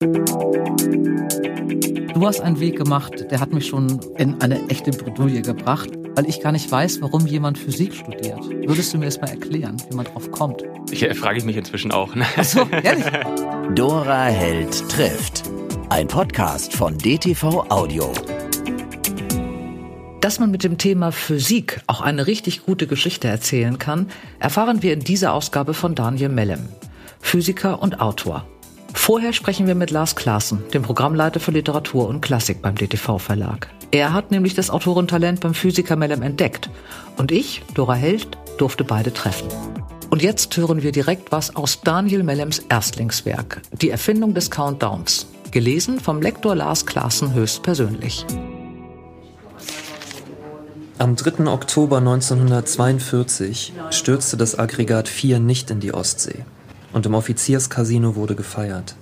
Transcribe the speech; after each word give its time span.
Du 0.00 0.06
hast 2.24 2.40
einen 2.40 2.60
Weg 2.60 2.76
gemacht, 2.76 3.32
der 3.32 3.40
hat 3.40 3.52
mich 3.52 3.66
schon 3.66 3.98
in 4.16 4.40
eine 4.40 4.64
echte 4.68 4.92
Bredouille 4.92 5.42
gebracht, 5.42 5.90
weil 6.14 6.28
ich 6.28 6.40
gar 6.40 6.52
nicht 6.52 6.70
weiß, 6.70 7.02
warum 7.02 7.26
jemand 7.26 7.58
Physik 7.58 7.92
studiert. 7.96 8.38
Würdest 8.68 8.94
du 8.94 8.98
mir 8.98 9.06
das 9.06 9.20
mal 9.20 9.30
erklären, 9.30 9.76
wie 9.90 9.96
man 9.96 10.04
drauf 10.04 10.30
kommt? 10.30 10.62
Ich, 10.92 11.02
äh, 11.02 11.12
frage 11.14 11.38
ich 11.38 11.44
mich 11.44 11.56
inzwischen 11.56 11.90
auch. 11.90 12.14
Ne? 12.14 12.24
Ach 12.36 12.44
so, 12.44 12.64
ehrlich? 12.70 13.06
Dora 13.74 14.26
Held 14.26 14.88
trifft. 14.88 15.42
Ein 15.88 16.06
Podcast 16.06 16.72
von 16.74 16.96
DTV 16.96 17.68
Audio. 17.68 18.12
Dass 20.20 20.38
man 20.38 20.52
mit 20.52 20.62
dem 20.62 20.78
Thema 20.78 21.10
Physik 21.10 21.80
auch 21.88 22.02
eine 22.02 22.28
richtig 22.28 22.64
gute 22.64 22.86
Geschichte 22.86 23.26
erzählen 23.26 23.80
kann, 23.80 24.06
erfahren 24.38 24.84
wir 24.84 24.92
in 24.92 25.00
dieser 25.00 25.32
Ausgabe 25.32 25.74
von 25.74 25.96
Daniel 25.96 26.28
Mellem, 26.28 26.68
Physiker 27.18 27.82
und 27.82 28.00
Autor. 28.00 28.46
Vorher 29.08 29.32
sprechen 29.32 29.66
wir 29.66 29.74
mit 29.74 29.90
Lars 29.90 30.16
Klaassen, 30.16 30.62
dem 30.74 30.82
Programmleiter 30.82 31.40
für 31.40 31.50
Literatur 31.50 32.08
und 32.08 32.20
Klassik 32.20 32.60
beim 32.60 32.74
DTV 32.74 33.16
Verlag. 33.16 33.70
Er 33.90 34.12
hat 34.12 34.30
nämlich 34.30 34.52
das 34.52 34.68
Autorentalent 34.68 35.40
beim 35.40 35.54
Physiker 35.54 35.96
Mellem 35.96 36.20
entdeckt. 36.20 36.68
Und 37.16 37.32
ich, 37.32 37.62
Dora 37.72 37.94
Held, 37.94 38.36
durfte 38.58 38.84
beide 38.84 39.10
treffen. 39.14 39.48
Und 40.10 40.20
jetzt 40.20 40.54
hören 40.58 40.82
wir 40.82 40.92
direkt 40.92 41.32
was 41.32 41.56
aus 41.56 41.80
Daniel 41.80 42.22
Mellems 42.22 42.58
Erstlingswerk, 42.68 43.62
Die 43.80 43.88
Erfindung 43.88 44.34
des 44.34 44.50
Countdowns, 44.50 45.26
gelesen 45.52 46.00
vom 46.00 46.20
Lektor 46.20 46.54
Lars 46.54 46.84
Klaassen 46.84 47.32
höchstpersönlich. 47.32 48.26
Am 50.98 51.16
3. 51.16 51.46
Oktober 51.46 51.96
1942 51.96 53.72
stürzte 53.88 54.36
das 54.36 54.58
Aggregat 54.58 55.08
4 55.08 55.40
nicht 55.40 55.70
in 55.70 55.80
die 55.80 55.94
Ostsee 55.94 56.44
und 56.92 57.06
im 57.06 57.14
Offizierscasino 57.14 58.16
wurde 58.16 58.34
gefeiert. 58.34 58.94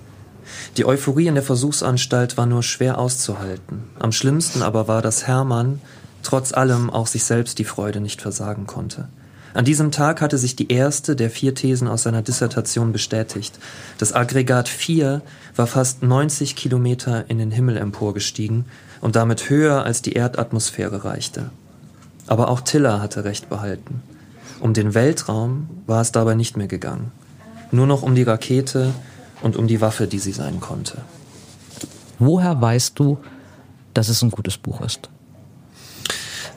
Die 0.77 0.85
Euphorie 0.85 1.27
in 1.27 1.35
der 1.35 1.43
Versuchsanstalt 1.43 2.37
war 2.37 2.45
nur 2.45 2.63
schwer 2.63 2.97
auszuhalten. 2.99 3.83
Am 3.99 4.11
schlimmsten 4.11 4.61
aber 4.61 4.87
war, 4.87 5.01
dass 5.01 5.27
Hermann 5.27 5.81
trotz 6.23 6.53
allem 6.53 6.89
auch 6.89 7.07
sich 7.07 7.23
selbst 7.23 7.59
die 7.59 7.63
Freude 7.63 7.99
nicht 7.99 8.21
versagen 8.21 8.67
konnte. 8.67 9.07
An 9.53 9.65
diesem 9.65 9.91
Tag 9.91 10.21
hatte 10.21 10.37
sich 10.37 10.55
die 10.55 10.71
erste 10.71 11.15
der 11.15 11.31
vier 11.31 11.55
Thesen 11.55 11.87
aus 11.87 12.03
seiner 12.03 12.21
Dissertation 12.21 12.91
bestätigt. 12.91 13.57
Das 13.97 14.13
Aggregat 14.13 14.69
4 14.69 15.21
war 15.55 15.67
fast 15.67 16.03
90 16.03 16.55
Kilometer 16.55 17.25
in 17.29 17.39
den 17.39 17.51
Himmel 17.51 17.77
emporgestiegen 17.77 18.65
und 19.01 19.15
damit 19.15 19.49
höher 19.49 19.83
als 19.83 20.01
die 20.01 20.13
Erdatmosphäre 20.13 21.05
reichte. 21.05 21.49
Aber 22.27 22.49
auch 22.49 22.61
Tiller 22.61 23.01
hatte 23.01 23.23
recht 23.23 23.49
behalten. 23.49 24.03
Um 24.59 24.73
den 24.73 24.93
Weltraum 24.93 25.69
war 25.87 26.01
es 26.01 26.11
dabei 26.11 26.35
nicht 26.35 26.57
mehr 26.57 26.67
gegangen 26.67 27.11
nur 27.71 27.87
noch 27.87 28.03
um 28.03 28.15
die 28.15 28.23
Rakete 28.23 28.93
und 29.41 29.55
um 29.55 29.67
die 29.67 29.81
Waffe, 29.81 30.07
die 30.07 30.19
sie 30.19 30.31
sein 30.31 30.59
konnte. 30.59 31.01
Woher 32.19 32.59
weißt 32.59 32.97
du, 32.97 33.17
dass 33.93 34.09
es 34.09 34.21
ein 34.21 34.31
gutes 34.31 34.57
Buch 34.57 34.81
ist? 34.81 35.09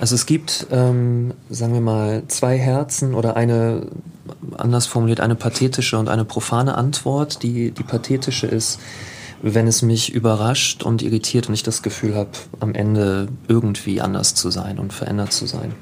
Also 0.00 0.14
es 0.14 0.24
gibt, 0.24 0.66
ähm, 0.70 1.34
sagen 1.50 1.74
wir 1.74 1.82
mal, 1.82 2.22
zwei 2.28 2.56
Herzen 2.56 3.14
oder 3.14 3.36
eine, 3.36 3.86
anders 4.56 4.86
formuliert, 4.86 5.20
eine 5.20 5.34
pathetische 5.34 5.98
und 5.98 6.08
eine 6.08 6.24
profane 6.24 6.78
Antwort. 6.78 7.42
Die, 7.42 7.70
die 7.70 7.82
pathetische 7.82 8.46
ist, 8.46 8.80
wenn 9.42 9.66
es 9.66 9.82
mich 9.82 10.12
überrascht 10.12 10.82
und 10.82 11.02
irritiert 11.02 11.48
und 11.48 11.54
ich 11.54 11.62
das 11.62 11.82
Gefühl 11.82 12.14
habe, 12.14 12.30
am 12.60 12.74
Ende 12.74 13.28
irgendwie 13.46 14.00
anders 14.00 14.34
zu 14.34 14.50
sein 14.50 14.78
und 14.78 14.94
verändert 14.94 15.34
zu 15.34 15.46
sein. 15.46 15.74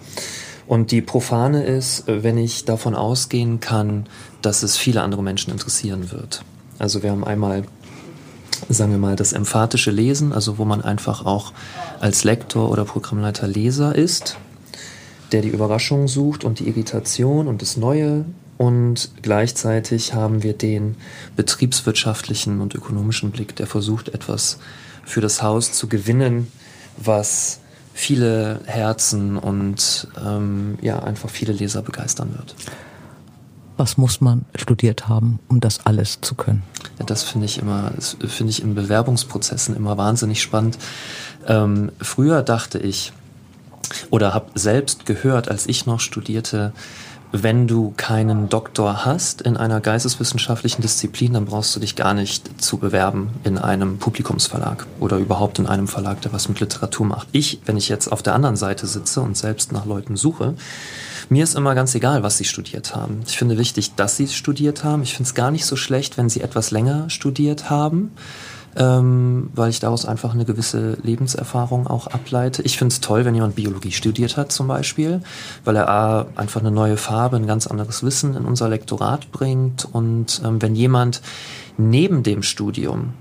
Und 0.67 0.91
die 0.91 1.01
profane 1.01 1.65
ist, 1.65 2.05
wenn 2.07 2.39
ich 2.39 2.65
davon 2.65 2.95
ausgehen 2.95 3.61
kann, 3.61 4.07
dass 4.43 4.63
es 4.63 4.77
viele 4.77 5.03
andere 5.03 5.23
Menschen 5.23 5.53
interessieren 5.53 6.11
wird. 6.13 6.43
Also 6.79 7.03
wir 7.03 7.11
haben 7.11 7.25
einmal, 7.25 7.65
sagen 8.69 8.93
wir 8.93 8.99
mal, 8.99 9.17
das 9.17 9.33
emphatische 9.33 9.91
Lesen, 9.91 10.33
also 10.33 10.59
wo 10.59 10.65
man 10.65 10.83
einfach 10.83 11.27
auch 11.27 11.53
als 12.01 12.25
Lektor 12.25 12.71
oder 12.71 12.85
Programmleiter 12.85 13.49
Leser 13.49 13.95
ist, 13.95 14.37
der 15.33 15.43
die 15.43 15.49
Überraschung 15.49 16.09
sucht 16.09 16.45
und 16.45 16.61
die 16.61 16.69
Irritation 16.69 17.49
und 17.49 17.63
das 17.63 17.77
Neue. 17.77 18.25
Und 18.57 19.11
gleichzeitig 19.23 20.15
haben 20.15 20.43
wir 20.43 20.53
den 20.53 20.97
betriebswirtschaftlichen 21.37 22.61
und 22.61 22.75
ökonomischen 22.75 23.31
Blick, 23.31 23.55
der 23.57 23.67
versucht, 23.67 24.09
etwas 24.09 24.59
für 25.05 25.21
das 25.21 25.43
Haus 25.43 25.73
zu 25.73 25.89
gewinnen, 25.89 26.51
was 26.97 27.61
viele 27.95 28.61
Herzen 28.67 29.37
und 29.37 30.09
ähm, 30.25 30.79
ja 30.81 31.03
einfach 31.03 31.31
viele 31.31 31.53
Leser 31.53 31.83
begeistern 31.83 32.35
wird. 32.37 32.55
Was 33.79 33.97
muss 33.97 34.21
man 34.21 34.45
studiert 34.57 35.09
haben, 35.09 35.39
um 35.49 35.61
das 35.61 35.87
alles 35.87 36.21
zu 36.21 36.35
können? 36.35 36.65
Ja, 36.99 37.07
das 37.07 37.23
finde 37.23 37.47
ich 37.47 37.59
immer, 37.59 37.93
finde 37.99 38.51
ich 38.51 38.61
in 38.61 38.75
Bewerbungsprozessen 38.75 39.77
immer 39.77 39.97
wahnsinnig 39.97 40.43
spannend. 40.43 40.79
Ähm, 41.47 41.93
früher 42.01 42.43
dachte 42.43 42.79
ich 42.79 43.13
oder 44.11 44.35
habe 44.35 44.51
selbst 44.57 45.07
gehört, 45.07 45.49
als 45.49 45.67
ich 45.69 45.87
noch 45.87 46.01
studierte, 46.01 46.73
wenn 47.31 47.69
du 47.69 47.93
keinen 47.97 48.49
Doktor 48.49 49.05
hast 49.05 49.43
in 49.43 49.57
einer 49.57 49.81
geisteswissenschaftlichen 49.81 50.83
Disziplin, 50.83 51.35
dann 51.35 51.45
brauchst 51.45 51.77
du 51.77 51.81
dich 51.81 51.95
gar 51.95 52.15
nicht 52.15 52.61
zu 52.61 52.79
bewerben 52.79 53.31
in 53.45 53.59
einem 53.59 53.99
Publikumsverlag 53.99 54.87
oder 54.99 55.19
überhaupt 55.19 55.61
in 55.61 55.67
einem 55.67 55.89
Verlag, 55.89 56.21
der 56.23 56.33
was 56.33 56.49
mit 56.49 56.59
Literatur 56.59 57.07
macht. 57.07 57.29
Ich, 57.33 57.61
wenn 57.67 57.77
ich 57.77 57.89
jetzt 57.89 58.11
auf 58.11 58.23
der 58.23 58.35
anderen 58.35 58.57
Seite 58.57 58.87
sitze 58.87 59.21
und 59.21 59.37
selbst 59.37 59.73
nach 59.73 59.85
Leuten 59.85 60.17
suche, 60.17 60.55
mir 61.29 61.45
ist 61.45 61.55
immer 61.55 61.75
ganz 61.75 61.95
egal, 61.95 62.23
was 62.23 62.39
sie 62.39 62.45
studiert 62.45 62.95
haben. 62.95 63.23
Ich 63.27 63.37
finde 63.37 63.59
wichtig, 63.59 63.95
dass 63.95 64.17
sie 64.17 64.29
studiert 64.29 64.85
haben. 64.85 65.03
Ich 65.03 65.15
finde 65.15 65.29
es 65.29 65.35
gar 65.35 65.51
nicht 65.51 65.67
so 65.67 65.77
schlecht, 65.77 66.17
wenn 66.17 66.29
sie 66.29 66.41
etwas 66.41 66.71
länger 66.71 67.11
studiert 67.11 67.71
haben 67.71 68.13
ähm, 68.79 69.51
weil 69.55 69.71
ich 69.71 69.81
daraus 69.81 70.07
einfach 70.07 70.35
eine 70.35 70.45
gewisse 70.45 70.97
Lebenserfahrung 71.03 71.87
auch 71.87 72.07
ableite. 72.07 72.63
Ich 72.63 72.79
finde 72.79 72.93
es 72.93 73.01
toll, 73.01 73.25
wenn 73.25 73.35
jemand 73.35 73.57
Biologie 73.57 73.91
studiert 73.91 74.37
hat 74.37 74.53
zum 74.53 74.69
Beispiel, 74.69 75.21
weil 75.65 75.77
er 75.77 75.89
A, 75.89 76.27
einfach 76.37 76.61
eine 76.61 76.71
neue 76.71 76.97
Farbe, 76.97 77.37
ein 77.37 77.47
ganz 77.47 77.67
anderes 77.67 78.03
Wissen 78.03 78.37
in 78.37 78.45
unser 78.45 78.69
Lektorat 78.69 79.33
bringt 79.33 79.87
und 79.91 80.41
ähm, 80.45 80.63
wenn 80.63 80.75
jemand 80.75 81.23
neben 81.77 82.23
dem 82.23 82.43
Studium 82.43 83.15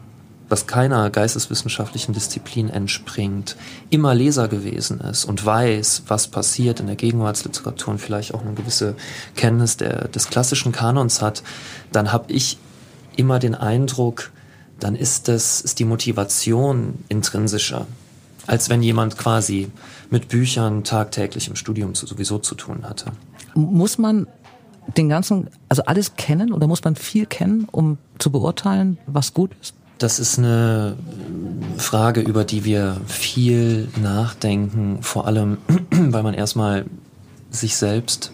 was 0.49 0.67
keiner 0.67 1.09
geisteswissenschaftlichen 1.09 2.13
Disziplin 2.13 2.69
entspringt, 2.69 3.55
immer 3.89 4.15
Leser 4.15 4.47
gewesen 4.47 4.99
ist 5.01 5.25
und 5.25 5.45
weiß, 5.45 6.03
was 6.07 6.27
passiert 6.27 6.79
in 6.79 6.87
der 6.87 6.95
Gegenwartsliteratur 6.95 7.93
und 7.93 7.99
vielleicht 7.99 8.33
auch 8.33 8.41
eine 8.41 8.53
gewisse 8.53 8.95
Kenntnis 9.35 9.77
der, 9.77 10.07
des 10.07 10.29
klassischen 10.29 10.71
Kanons 10.71 11.21
hat, 11.21 11.43
dann 11.91 12.11
habe 12.11 12.31
ich 12.31 12.57
immer 13.15 13.39
den 13.39 13.55
Eindruck, 13.55 14.31
dann 14.79 14.95
ist 14.95 15.27
das, 15.27 15.61
ist 15.61 15.79
die 15.79 15.85
Motivation 15.85 17.03
intrinsischer, 17.09 17.87
als 18.45 18.69
wenn 18.69 18.81
jemand 18.81 19.17
quasi 19.17 19.69
mit 20.09 20.29
Büchern 20.29 20.83
tagtäglich 20.83 21.47
im 21.49 21.55
Studium 21.55 21.95
sowieso 21.95 22.39
zu 22.39 22.55
tun 22.55 22.83
hatte. 22.83 23.11
Muss 23.55 23.97
man 23.97 24.27
den 24.95 25.09
ganzen, 25.09 25.49
also 25.67 25.83
alles 25.83 26.15
kennen 26.15 26.53
oder 26.53 26.67
muss 26.67 26.83
man 26.83 26.95
viel 26.95 27.25
kennen, 27.25 27.67
um 27.71 27.97
zu 28.19 28.31
beurteilen, 28.31 28.97
was 29.05 29.33
gut 29.33 29.51
ist? 29.61 29.73
Das 29.97 30.19
ist 30.19 30.37
eine 30.37 30.95
Frage, 31.77 32.21
über 32.21 32.43
die 32.43 32.65
wir 32.65 32.97
viel 33.07 33.87
nachdenken, 33.99 34.99
vor 35.01 35.25
allem, 35.25 35.57
weil 35.91 36.23
man 36.23 36.33
erstmal 36.33 36.85
sich 37.49 37.75
selbst 37.75 38.31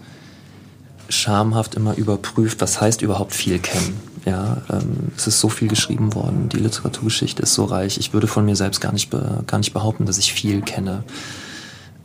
schamhaft 1.10 1.76
immer 1.76 1.96
überprüft, 1.96 2.62
was 2.62 2.82
heißt 2.82 3.02
überhaupt 3.02 3.34
viel 3.34 3.60
kennen. 3.60 4.00
Ja, 4.26 4.62
ähm, 4.72 5.12
es 5.18 5.28
ist 5.28 5.40
so 5.40 5.50
viel 5.50 5.68
geschrieben 5.68 6.16
worden. 6.16 6.50
Die 6.50 6.58
Literaturgeschichte 6.58 7.44
ist 7.44 7.54
so 7.54 7.66
reich. 7.66 7.98
Ich 7.98 8.14
würde 8.14 8.28
von 8.28 8.46
mir 8.46 8.56
selbst 8.56 8.80
gar 8.80 8.94
nicht, 8.94 9.12
gar 9.12 9.58
nicht 9.58 9.74
behaupten, 9.74 10.06
dass 10.06 10.18
ich 10.18 10.34
viel 10.34 10.62
kenne. 10.62 11.04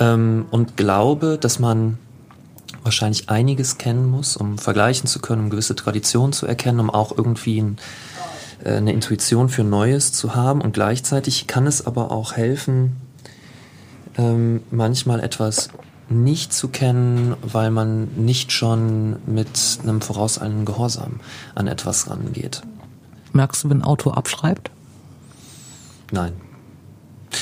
Ähm, 0.01 0.47
und 0.51 0.77
glaube, 0.77 1.39
dass 1.41 1.59
man 1.59 1.99
wahrscheinlich 2.83 3.29
einiges 3.29 3.79
kennen 3.79 4.11
muss, 4.11 4.37
um 4.37 4.59
vergleichen 4.59 5.07
zu 5.07 5.21
können, 5.21 5.45
um 5.45 5.51
gewisse 5.51 5.77
Traditionen 5.77 6.33
zu 6.33 6.47
erkennen, 6.47 6.81
um 6.81 6.91
auch 6.91 7.17
irgendwie 7.17 7.61
ein, 7.61 7.77
eine 8.65 8.93
Intuition 8.93 9.49
für 9.49 9.65
Neues 9.65 10.13
zu 10.13 10.35
haben. 10.35 10.61
Und 10.61 10.73
gleichzeitig 10.73 11.47
kann 11.47 11.67
es 11.67 11.87
aber 11.87 12.11
auch 12.11 12.35
helfen, 12.35 12.97
ähm, 14.17 14.63
manchmal 14.71 15.21
etwas 15.21 15.71
nicht 16.11 16.53
zu 16.53 16.69
kennen, 16.69 17.37
weil 17.43 17.71
man 17.71 18.09
nicht 18.17 18.53
schon 18.53 19.17
mit 19.27 19.79
einem 19.83 20.01
vorauseilenden 20.01 20.65
Gehorsam 20.65 21.21
an 21.55 21.67
etwas 21.67 22.09
rangeht. 22.09 22.63
Merkst 23.33 23.65
du, 23.65 23.71
wenn 23.71 23.79
ein 23.79 23.85
Autor 23.85 24.17
abschreibt? 24.17 24.71
Nein. 26.11 26.33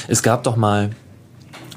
Es 0.09 0.23
gab 0.23 0.43
doch 0.43 0.57
mal, 0.57 0.91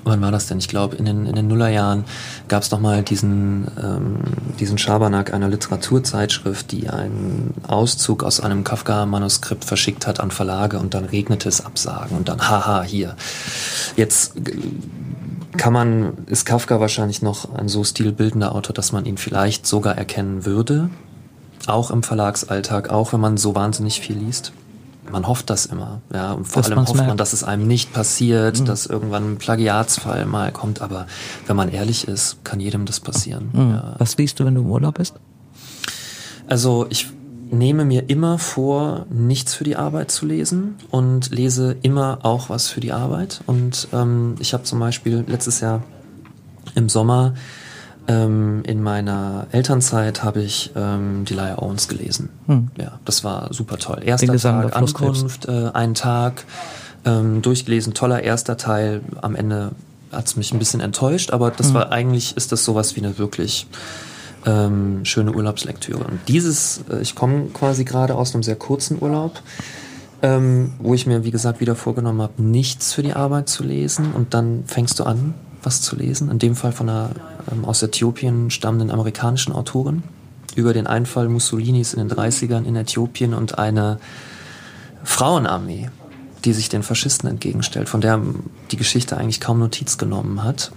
wann 0.04 0.22
war 0.22 0.32
das 0.32 0.48
denn? 0.48 0.60
Ich 0.60 0.68
glaube, 0.68 0.96
in 0.96 1.06
den, 1.06 1.26
in 1.26 1.36
den 1.36 1.48
Nullerjahren 1.48 2.06
gab 2.48 2.64
es 2.64 2.70
doch 2.70 2.80
mal 2.80 3.04
diesen, 3.04 3.68
ähm, 3.82 4.18
diesen 4.60 4.78
Schabernack 4.78 5.34
einer 5.34 5.50
Literaturzeitschrift, 5.50 6.72
die 6.72 6.90
einen 6.90 7.54
Auszug 7.68 8.24
aus 8.24 8.40
einem 8.40 8.64
Kafka-Manuskript 8.64 9.66
verschickt 9.66 10.08
hat 10.08 10.20
an 10.20 10.32
Verlage 10.32 10.80
und 10.80 10.94
dann 10.94 11.06
regnete 11.06 11.50
es 11.50 11.66
Absagen 11.66 12.18
und 12.18 12.30
dann, 12.30 12.50
haha, 12.50 12.84
hier. 12.84 13.16
Jetzt 13.96 14.34
kann 15.58 15.74
man, 15.74 16.14
ist 16.28 16.46
Kafka 16.46 16.80
wahrscheinlich 16.80 17.22
noch 17.22 17.54
ein 17.54 17.68
so 17.68 17.84
stilbildender 17.84 18.56
Autor, 18.56 18.74
dass 18.74 18.92
man 18.92 19.06
ihn 19.06 19.18
vielleicht 19.18 19.66
sogar 19.68 19.98
erkennen 19.98 20.46
würde. 20.46 20.90
Auch 21.68 21.92
im 21.92 22.04
Verlagsalltag, 22.04 22.90
auch 22.90 23.14
wenn 23.14 23.20
man 23.20 23.38
so 23.38 23.56
wahnsinnig 23.56 24.00
viel 24.00 24.18
liest. 24.18 24.54
Man 25.12 25.28
hofft 25.28 25.50
das 25.50 25.66
immer, 25.66 26.02
ja. 26.14 26.34
Und 26.34 26.46
vor 26.46 26.62
dass 26.62 26.72
allem 26.72 26.82
hofft 26.82 26.96
merkt. 26.96 27.08
man, 27.08 27.18
dass 27.18 27.34
es 27.34 27.44
einem 27.44 27.68
nicht 27.68 27.94
passiert, 27.94 28.60
mhm. 28.60 28.66
dass 28.66 28.86
irgendwann 28.86 29.34
ein 29.34 29.38
Plagiatsfall 29.38 30.26
mal 30.26 30.52
kommt. 30.52 30.82
Aber 30.82 31.08
wenn 31.48 31.56
man 31.56 31.70
ehrlich 31.70 32.08
ist, 32.08 32.44
kann 32.44 32.60
jedem 32.60 32.86
das 32.86 33.00
passieren. 33.00 33.50
Mhm. 33.54 33.72
Ja. 33.72 33.96
Was 33.98 34.18
liest 34.18 34.40
du, 34.40 34.46
wenn 34.46 34.56
du 34.56 34.62
im 34.62 34.70
Urlaub 34.70 34.96
bist? 34.96 35.16
Also 36.48 36.88
ich 36.90 37.08
nehme 37.52 37.86
mir 37.86 38.10
immer 38.10 38.38
vor, 38.38 39.06
nichts 39.10 39.54
für 39.54 39.64
die 39.64 39.76
Arbeit 39.76 40.12
zu 40.12 40.26
lesen 40.26 40.76
und 40.92 41.32
lese 41.32 41.76
immer 41.82 42.20
auch 42.24 42.50
was 42.50 42.68
für 42.68 42.80
die 42.80 42.92
Arbeit. 42.92 43.42
Und 43.46 43.88
ähm, 43.94 44.36
ich 44.40 44.54
habe 44.54 44.64
zum 44.64 44.80
Beispiel 44.80 45.24
letztes 45.28 45.60
Jahr 45.60 45.84
im 46.76 46.90
Sommer 46.90 47.34
ähm, 48.10 48.64
in 48.66 48.82
meiner 48.82 49.46
Elternzeit 49.52 50.24
habe 50.24 50.42
ich 50.42 50.72
ähm, 50.76 51.26
die 51.26 51.36
Laia 51.36 51.60
Owens 51.60 51.88
gelesen. 51.88 52.30
Hm. 52.48 52.70
Ja, 52.76 53.00
das 53.06 53.24
war 53.24 53.54
super 53.54 53.78
toll. 53.78 54.02
Erster 54.04 54.36
Tag 54.36 54.76
Ankunft, 54.76 55.48
äh, 55.48 55.70
ein 55.74 55.94
Tag 55.94 56.44
ähm, 57.06 57.44
durchgelesen, 57.44 57.94
toller 57.94 58.24
erster 58.24 58.58
Teil. 58.58 59.02
Am 59.22 59.36
Ende 59.36 59.74
hat 60.12 60.26
es 60.26 60.36
mich 60.36 60.52
ein 60.52 60.58
bisschen 60.58 60.82
enttäuscht, 60.82 61.30
aber 61.30 61.52
das 61.52 61.68
hm. 61.68 61.76
war 61.76 61.92
eigentlich 61.92 62.36
ist 62.36 62.52
das 62.52 62.66
sowas 62.66 62.96
wie 62.96 63.02
eine 63.02 63.20
wirklich 63.20 63.68
ähm, 64.44 65.06
schöne 65.06 65.32
Urlaubslektüre. 65.32 66.04
Und 66.04 66.20
dieses, 66.28 66.82
äh, 66.90 67.02
ich 67.02 67.14
komme 67.14 67.50
quasi 67.54 67.84
gerade 67.84 68.16
aus 68.16 68.34
einem 68.34 68.42
sehr 68.42 68.56
kurzen 68.56 68.98
Urlaub. 69.00 69.42
Ähm, 70.22 70.74
wo 70.80 70.94
ich 70.94 71.06
mir, 71.06 71.24
wie 71.24 71.32
gesagt, 71.32 71.62
wieder 71.62 71.76
vorgenommen 71.76 72.22
habe, 72.22 72.44
nichts 72.44 72.92
für 72.92 73.04
die 73.04 73.14
Arbeit 73.14 73.48
zu 73.48 73.64
lesen 73.64 74.12
und 74.12 74.34
dann 74.34 74.66
fängst 74.66 75.00
du 75.00 75.06
an, 75.06 75.34
was 75.64 75.82
zu 75.82 75.96
lesen. 75.96 76.30
In 76.30 76.40
dem 76.40 76.56
Fall 76.56 76.72
von 76.72 76.90
einer 76.90 77.12
ähm, 77.52 77.66
aus 77.66 77.82
Äthiopien 77.82 78.52
stammenden 78.52 78.92
amerikanischen 78.92 79.54
Autorin 79.54 80.04
über 80.56 80.74
den 80.74 80.88
Einfall 80.88 81.30
Mussolinis 81.30 81.94
in 81.94 82.08
den 82.08 82.16
30ern 82.16 82.66
in 82.66 82.76
Äthiopien 82.76 83.34
und 83.34 83.58
eine 83.58 84.00
Frauenarmee, 85.04 85.90
die 86.46 86.54
sich 86.54 86.70
den 86.70 86.84
Faschisten 86.84 87.30
entgegenstellt, 87.30 87.90
von 87.90 88.02
der 88.02 88.22
die 88.72 88.78
Geschichte 88.78 89.18
eigentlich 89.18 89.40
kaum 89.40 89.60
Notiz 89.60 89.98
genommen 89.98 90.44
hat, 90.44 90.72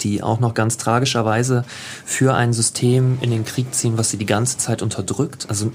die 0.00 0.22
auch 0.22 0.40
noch 0.40 0.54
ganz 0.54 0.76
tragischerweise 0.76 1.64
für 2.04 2.34
ein 2.34 2.52
System 2.52 3.18
in 3.20 3.30
den 3.30 3.44
Krieg 3.44 3.74
ziehen, 3.74 3.96
was 3.96 4.10
sie 4.10 4.18
die 4.18 4.26
ganze 4.26 4.58
Zeit 4.58 4.82
unterdrückt. 4.82 5.46
Also 5.48 5.72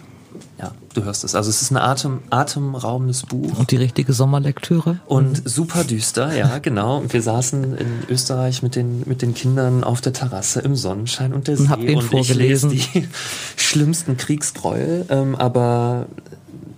ja, 0.57 0.71
du 0.94 1.03
hörst 1.03 1.24
es. 1.24 1.36
Also 1.36 1.50
es 1.50 1.62
ist 1.62 1.71
ein 1.71 1.77
Atem, 1.77 2.19
atemraubendes 2.30 3.24
Buch. 3.24 3.57
Und 3.57 3.71
die 3.71 3.77
richtige 3.77 4.13
Sommerlektüre? 4.13 5.00
Und 5.06 5.44
mhm. 5.44 5.50
super 5.50 5.83
düster, 5.83 6.36
ja, 6.36 6.59
genau. 6.59 6.97
Und 6.97 7.13
wir 7.13 7.21
saßen 7.21 7.77
in 7.77 7.88
Österreich 8.09 8.62
mit 8.62 8.75
den, 8.75 9.03
mit 9.06 9.21
den 9.21 9.33
Kindern 9.33 9.83
auf 9.83 10.01
der 10.01 10.13
Terrasse 10.13 10.59
im 10.62 10.75
Sonnenschein 10.75 11.33
und 11.33 11.47
der 11.47 11.57
und 11.57 11.63
See. 11.63 11.69
Hab 11.69 11.80
den 11.80 11.97
und 11.97 12.03
vorgelesen. 12.03 12.71
ich 12.71 12.94
lese 12.94 13.01
die 13.01 13.07
schlimmsten 13.56 14.18
Kriegsgräuel. 14.18 15.06
Ähm, 15.09 15.36
aber 15.36 16.07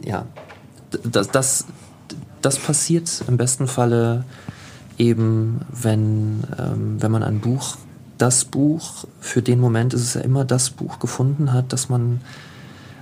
ja, 0.03 0.25
das, 1.03 1.29
das, 1.29 1.65
das 2.41 2.57
passiert 2.57 3.23
im 3.27 3.37
besten 3.37 3.67
Falle 3.67 4.25
eben, 4.97 5.61
wenn, 5.71 6.43
ähm, 6.59 6.97
wenn 6.99 7.11
man 7.11 7.23
ein 7.23 7.39
Buch, 7.39 7.77
das 8.17 8.45
Buch, 8.45 9.05
für 9.19 9.41
den 9.41 9.59
Moment 9.59 9.95
ist 9.95 10.01
es 10.01 10.13
ja 10.13 10.21
immer 10.21 10.45
das 10.45 10.69
Buch 10.69 10.99
gefunden 10.99 11.53
hat, 11.53 11.73
das 11.73 11.89
man 11.89 12.21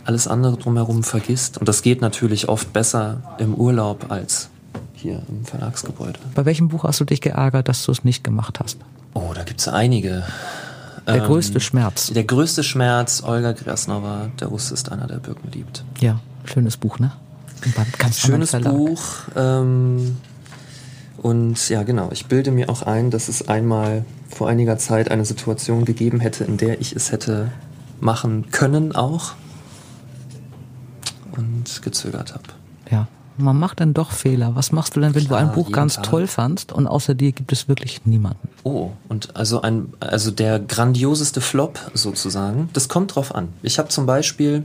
alles 0.09 0.27
andere 0.27 0.57
drumherum 0.57 1.03
vergisst. 1.03 1.59
Und 1.59 1.69
das 1.69 1.83
geht 1.83 2.01
natürlich 2.01 2.49
oft 2.49 2.73
besser 2.73 3.21
im 3.37 3.53
Urlaub 3.53 4.07
als 4.09 4.49
hier 4.95 5.21
im 5.29 5.45
Verlagsgebäude. 5.45 6.17
Bei 6.33 6.45
welchem 6.45 6.67
Buch 6.67 6.83
hast 6.83 6.99
du 6.99 7.05
dich 7.05 7.21
geärgert, 7.21 7.67
dass 7.67 7.85
du 7.85 7.91
es 7.91 8.03
nicht 8.03 8.23
gemacht 8.23 8.59
hast? 8.59 8.79
Oh, 9.13 9.33
da 9.35 9.43
gibt 9.43 9.59
es 9.59 9.67
einige. 9.67 10.23
Der 11.05 11.17
ähm, 11.17 11.25
größte 11.25 11.59
Schmerz. 11.59 12.07
Der 12.07 12.23
größte 12.23 12.63
Schmerz, 12.63 13.21
Olga 13.23 13.51
Grasnova, 13.51 14.31
Der 14.39 14.47
Russ 14.47 14.71
ist 14.71 14.91
einer, 14.91 15.05
der 15.05 15.17
Birken 15.17 15.51
liebt. 15.51 15.83
Ja, 15.99 16.19
schönes 16.43 16.75
Buch, 16.75 16.97
ne? 16.97 17.11
Schönes 18.11 18.51
Buch. 18.51 19.03
Ähm, 19.35 20.17
und 21.17 21.69
ja, 21.69 21.83
genau, 21.83 22.09
ich 22.11 22.25
bilde 22.25 22.49
mir 22.49 22.71
auch 22.71 22.81
ein, 22.81 23.11
dass 23.11 23.27
es 23.27 23.47
einmal 23.47 24.05
vor 24.27 24.49
einiger 24.49 24.79
Zeit 24.79 25.11
eine 25.11 25.25
Situation 25.25 25.85
gegeben 25.85 26.19
hätte, 26.19 26.45
in 26.45 26.57
der 26.57 26.81
ich 26.81 26.95
es 26.95 27.11
hätte 27.11 27.51
machen 27.99 28.49
können 28.49 28.95
auch 28.95 29.35
und 31.59 31.81
gezögert 31.81 32.33
habe. 32.33 32.43
Ja, 32.91 33.07
man 33.37 33.57
macht 33.57 33.79
dann 33.79 33.93
doch 33.93 34.11
Fehler. 34.11 34.55
Was 34.55 34.71
machst 34.71 34.95
du 34.95 34.99
denn, 34.99 35.15
wenn 35.15 35.25
Klar, 35.25 35.41
du 35.41 35.47
ein 35.47 35.53
Buch 35.53 35.71
ganz 35.71 35.95
Tag. 35.95 36.05
toll 36.05 36.27
fandst 36.27 36.71
und 36.71 36.87
außer 36.87 37.13
dir 37.13 37.31
gibt 37.31 37.51
es 37.51 37.67
wirklich 37.67 38.05
niemanden? 38.05 38.49
Oh, 38.63 38.91
und 39.07 39.35
also 39.35 39.61
ein, 39.61 39.93
also 39.99 40.31
der 40.31 40.59
grandioseste 40.59 41.41
Flop 41.41 41.79
sozusagen, 41.93 42.69
das 42.73 42.89
kommt 42.89 43.15
drauf 43.15 43.33
an. 43.33 43.49
Ich 43.61 43.79
habe 43.79 43.89
zum 43.89 44.05
Beispiel 44.05 44.63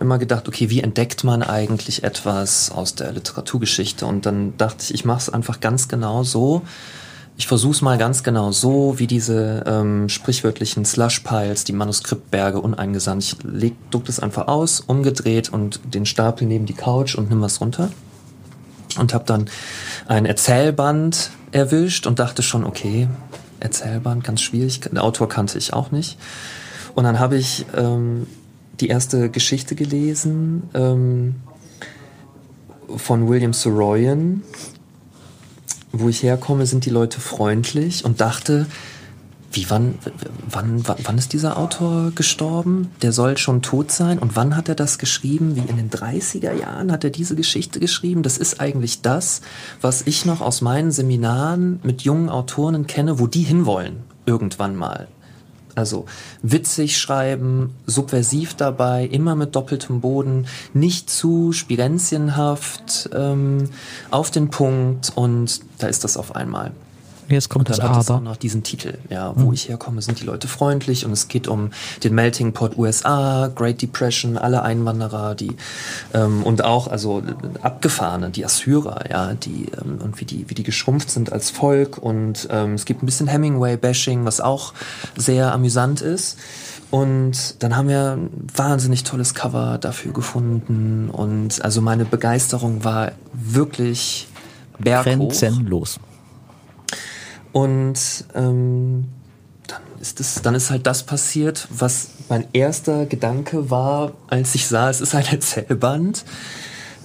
immer 0.00 0.18
gedacht, 0.18 0.48
okay, 0.48 0.70
wie 0.70 0.80
entdeckt 0.80 1.24
man 1.24 1.42
eigentlich 1.42 2.04
etwas 2.04 2.70
aus 2.70 2.94
der 2.94 3.12
Literaturgeschichte? 3.12 4.06
Und 4.06 4.26
dann 4.26 4.56
dachte 4.56 4.82
ich, 4.84 4.94
ich 4.94 5.04
mache 5.04 5.18
es 5.18 5.28
einfach 5.30 5.60
ganz 5.60 5.88
genau 5.88 6.22
so, 6.24 6.62
ich 7.36 7.48
versuche 7.48 7.72
es 7.72 7.82
mal 7.82 7.98
ganz 7.98 8.22
genau 8.22 8.52
so, 8.52 8.98
wie 8.98 9.08
diese 9.08 9.64
ähm, 9.66 10.08
sprichwörtlichen 10.08 10.84
Slush-Piles, 10.84 11.64
die 11.64 11.72
Manuskriptberge 11.72 12.60
uneingesandt. 12.60 13.24
Ich 13.24 13.36
leg, 13.42 13.74
druck 13.90 14.04
das 14.04 14.20
einfach 14.20 14.46
aus, 14.46 14.80
umgedreht 14.80 15.52
und 15.52 15.80
den 15.92 16.06
Stapel 16.06 16.46
neben 16.46 16.66
die 16.66 16.74
Couch 16.74 17.16
und 17.16 17.30
nimm 17.30 17.40
was 17.40 17.60
runter. 17.60 17.90
Und 18.98 19.12
habe 19.12 19.24
dann 19.24 19.46
ein 20.06 20.26
Erzählband 20.26 21.30
erwischt 21.50 22.06
und 22.06 22.20
dachte 22.20 22.42
schon, 22.44 22.64
okay, 22.64 23.08
Erzählband, 23.58 24.22
ganz 24.22 24.40
schwierig. 24.40 24.80
Den 24.80 24.98
Autor 24.98 25.28
kannte 25.28 25.58
ich 25.58 25.72
auch 25.72 25.90
nicht. 25.90 26.18
Und 26.94 27.02
dann 27.02 27.18
habe 27.18 27.36
ich 27.36 27.66
ähm, 27.76 28.28
die 28.78 28.86
erste 28.86 29.28
Geschichte 29.30 29.74
gelesen 29.74 30.64
ähm, 30.74 31.34
von 32.96 33.28
William 33.28 33.52
Soroyan 33.52 34.42
wo 36.00 36.08
ich 36.08 36.22
herkomme, 36.22 36.66
sind 36.66 36.84
die 36.84 36.90
Leute 36.90 37.20
freundlich 37.20 38.04
und 38.04 38.20
dachte, 38.20 38.66
wie, 39.54 39.70
wann, 39.70 39.98
wann, 40.50 40.82
wann 40.84 41.18
ist 41.18 41.32
dieser 41.32 41.56
Autor 41.56 42.10
gestorben? 42.14 42.90
Der 43.02 43.12
soll 43.12 43.38
schon 43.38 43.62
tot 43.62 43.92
sein. 43.92 44.18
Und 44.18 44.34
wann 44.34 44.56
hat 44.56 44.68
er 44.68 44.74
das 44.74 44.98
geschrieben? 44.98 45.54
Wie 45.54 45.60
in 45.60 45.76
den 45.76 45.90
30er 45.90 46.52
Jahren 46.52 46.90
hat 46.90 47.04
er 47.04 47.10
diese 47.10 47.36
Geschichte 47.36 47.78
geschrieben? 47.78 48.24
Das 48.24 48.36
ist 48.36 48.60
eigentlich 48.60 49.02
das, 49.02 49.42
was 49.80 50.02
ich 50.06 50.24
noch 50.24 50.40
aus 50.40 50.60
meinen 50.60 50.90
Seminaren 50.90 51.78
mit 51.84 52.02
jungen 52.02 52.30
Autoren 52.30 52.86
kenne, 52.86 53.20
wo 53.20 53.28
die 53.28 53.42
hinwollen. 53.42 54.02
Irgendwann 54.26 54.74
mal. 54.74 55.06
Also 55.74 56.06
witzig 56.42 56.98
schreiben, 56.98 57.74
subversiv 57.86 58.54
dabei, 58.54 59.04
immer 59.06 59.34
mit 59.34 59.56
doppeltem 59.56 60.00
Boden, 60.00 60.46
nicht 60.72 61.10
zu 61.10 61.52
spirenzienhaft, 61.52 63.10
ähm, 63.12 63.70
auf 64.10 64.30
den 64.30 64.50
Punkt 64.50 65.12
und 65.14 65.60
da 65.78 65.88
ist 65.88 66.04
das 66.04 66.16
auf 66.16 66.36
einmal. 66.36 66.72
Jetzt 67.28 67.48
kommt 67.48 67.68
das 67.68 67.80
Aber. 67.80 68.14
auch 68.14 68.20
noch 68.20 68.36
diesen 68.36 68.62
Titel, 68.62 68.98
ja, 69.08 69.32
wo 69.36 69.46
mhm. 69.46 69.54
ich 69.54 69.68
herkomme, 69.68 70.02
sind 70.02 70.20
die 70.20 70.24
Leute 70.24 70.48
freundlich 70.48 71.04
und 71.04 71.12
es 71.12 71.28
geht 71.28 71.48
um 71.48 71.70
den 72.02 72.14
Melting 72.14 72.52
Pot 72.52 72.76
USA, 72.76 73.50
Great 73.54 73.80
Depression, 73.82 74.36
alle 74.36 74.62
Einwanderer, 74.62 75.34
die 75.34 75.56
ähm, 76.12 76.42
und 76.42 76.64
auch 76.64 76.88
also 76.88 77.22
abgefahrene, 77.62 78.30
die 78.30 78.44
Assyrer, 78.44 79.10
ja, 79.10 79.34
die 79.34 79.66
ähm, 79.80 79.98
und 80.02 80.20
wie 80.20 80.24
die 80.24 80.48
wie 80.48 80.54
die 80.54 80.62
geschrumpft 80.62 81.10
sind 81.10 81.32
als 81.32 81.50
Volk 81.50 81.98
und 81.98 82.48
ähm, 82.50 82.74
es 82.74 82.84
gibt 82.84 83.02
ein 83.02 83.06
bisschen 83.06 83.26
Hemingway-Bashing, 83.26 84.24
was 84.24 84.40
auch 84.40 84.74
sehr 85.16 85.52
amüsant 85.52 86.00
ist. 86.00 86.38
Und 86.90 87.62
dann 87.62 87.76
haben 87.76 87.88
wir 87.88 88.12
ein 88.12 88.30
wahnsinnig 88.54 89.02
tolles 89.02 89.34
Cover 89.34 89.78
dafür 89.78 90.12
gefunden 90.12 91.10
und 91.10 91.64
also 91.64 91.80
meine 91.80 92.04
Begeisterung 92.04 92.84
war 92.84 93.12
wirklich 93.32 94.28
berghoch. 94.78 95.28
Grenzenlos. 95.28 95.98
Und 97.54 98.24
ähm, 98.34 99.04
dann 99.68 99.80
ist 100.00 100.18
es, 100.18 100.42
dann 100.42 100.56
ist 100.56 100.72
halt 100.72 100.88
das 100.88 101.04
passiert, 101.04 101.68
was 101.70 102.08
mein 102.28 102.46
erster 102.52 103.06
Gedanke 103.06 103.70
war, 103.70 104.12
als 104.26 104.56
ich 104.56 104.66
sah, 104.66 104.90
es 104.90 105.00
ist 105.00 105.14
ein 105.14 105.24
Erzählband. 105.30 106.24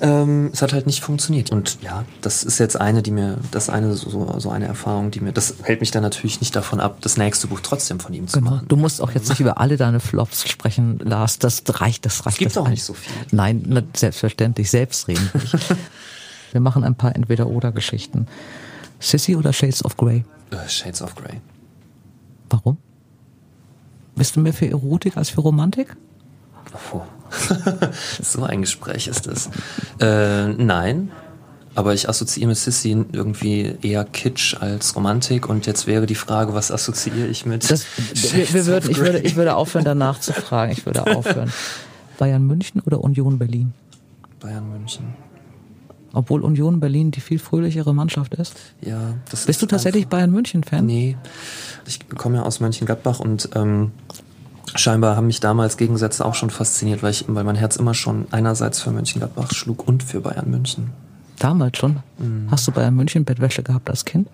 Ähm, 0.01 0.50
es 0.51 0.63
hat 0.63 0.74
halt 0.74 0.88
nicht 0.88 1.03
funktioniert. 1.03 1.51
Und 1.51 1.77
ja, 1.84 2.03
das 2.22 2.44
ist 2.44 2.58
jetzt 2.58 2.82
eine, 2.82 3.03
die 3.03 3.12
mir, 3.12 3.38
das 3.51 3.70
eine, 3.70 3.94
so, 3.94 4.39
so 4.39 4.50
eine 4.50 4.65
Erfahrung, 4.65 5.12
die 5.12 5.20
mir, 5.20 5.34
das 5.34 5.53
hält 5.62 5.82
mich 5.82 5.91
dann 5.91 6.01
natürlich 6.01 6.39
nicht 6.39 6.56
davon 6.56 6.79
ab, 6.79 6.98
das 7.01 7.15
nächste 7.18 7.46
Buch 7.46 7.60
trotzdem 7.62 8.00
von 8.00 8.12
ihm 8.15 8.27
zu 8.27 8.39
genau. 8.39 8.51
machen. 8.51 8.68
Du 8.70 8.75
musst 8.75 9.01
auch 9.01 9.12
jetzt 9.12 9.29
nicht 9.29 9.41
über 9.41 9.60
alle 9.60 9.77
deine 9.77 10.00
Flops 10.00 10.50
sprechen, 10.50 10.98
Lars. 10.98 11.38
Das 11.38 11.62
reicht, 11.68 12.08
das 12.08 12.25
reicht. 12.25 12.38
Es 12.38 12.39
gibt 12.39 12.58
auch 12.58 12.65
ein. 12.65 12.72
nicht 12.72 12.84
so 12.84 12.96
viel. 12.96 13.13
Nein, 13.29 13.88
selbstverständlich, 13.96 14.72
selbstredend. 14.72 15.29
Wir 16.53 16.62
machen 16.62 16.84
ein 16.84 16.96
paar 16.96 17.15
Entweder-Oder-Geschichten. 17.15 18.25
Sissy 19.00 19.36
oder 19.36 19.53
Shades 19.53 19.86
of 19.86 19.96
Grey? 19.96 20.25
Uh, 20.51 20.68
Shades 20.68 21.01
of 21.01 21.15
Grey. 21.15 21.41
Warum? 22.50 22.77
Bist 24.15 24.36
du 24.36 24.39
mehr 24.39 24.53
für 24.53 24.70
Erotik 24.70 25.18
als 25.18 25.29
für 25.29 25.41
Romantik? 25.41 25.96
Oh. 26.91 27.01
so 28.22 28.44
ein 28.44 28.62
Gespräch 28.62 29.08
ist 29.08 29.27
das. 29.27 29.50
Äh, 30.00 30.48
nein, 30.48 31.12
aber 31.75 31.94
ich 31.94 32.10
assoziiere 32.10 32.50
mit 32.50 32.58
Sissy 32.58 32.89
irgendwie 33.12 33.77
eher 33.82 34.03
Kitsch 34.03 34.56
als 34.60 34.96
Romantik 34.96 35.48
und 35.48 35.65
jetzt 35.65 35.88
wäre 35.88 36.06
die 36.06 36.15
Frage, 36.15 36.53
was 36.53 36.72
assoziiere 36.72 37.27
ich 37.27 37.46
mit 37.46 37.70
das, 37.70 37.86
wir, 38.34 38.53
wir 38.53 38.65
würden, 38.65 38.91
ich, 38.91 38.98
würde, 38.98 39.20
ich 39.20 39.36
würde 39.36 39.56
aufhören, 39.56 39.86
danach 39.86 40.20
zu 40.20 40.34
fragen. 40.34 40.72
Ich 40.72 40.86
würde 40.86 41.06
aufhören. 41.15 41.51
Bayern 42.18 42.46
München 42.46 42.82
oder 42.82 43.01
Union 43.01 43.38
Berlin? 43.38 43.74
Bayern 44.39 44.70
München. 44.70 45.13
Obwohl 46.13 46.44
Union 46.44 46.80
Berlin 46.80 47.12
die 47.12 47.22
viel 47.22 47.39
fröhlichere 47.39 47.94
Mannschaft 47.94 48.34
ist? 48.36 48.56
Ja, 48.82 49.16
das 49.30 49.46
Bist 49.46 49.62
du 49.62 49.66
tatsächlich 49.66 50.08
Bayern 50.08 50.32
München-Fan? 50.32 50.86
Nee, 50.86 51.18
ich 51.86 52.08
komme 52.10 52.38
ja 52.38 52.44
aus 52.44 52.60
Mönchengladbach 52.60 53.20
und 53.20 53.50
ähm, 53.56 53.92
scheinbar 54.75 55.16
haben 55.16 55.28
mich 55.28 55.39
damals 55.39 55.78
Gegensätze 55.78 56.25
auch 56.25 56.36
schon 56.36 56.50
fasziniert, 56.50 57.04
weil, 57.04 57.12
ich, 57.12 57.25
weil 57.28 57.44
mein 57.44 57.56
Herz 57.56 57.75
immer 57.75 57.94
schon 57.94 58.28
einerseits 58.32 58.82
für 58.82 58.92
Mönchengladbach 58.92 59.51
schlug 59.54 59.88
und 59.88 60.04
für 60.04 60.22
Bayern 60.22 60.50
München. 60.50 60.92
Damals 61.38 61.78
schon? 61.78 61.98
Mhm. 62.18 62.48
Hast 62.51 62.68
du 62.68 62.72
Bayern 62.72 62.96
München 62.96 63.25
Bettwäsche 63.25 63.63
gehabt 63.63 63.89
als 63.89 64.06
Kind? 64.06 64.28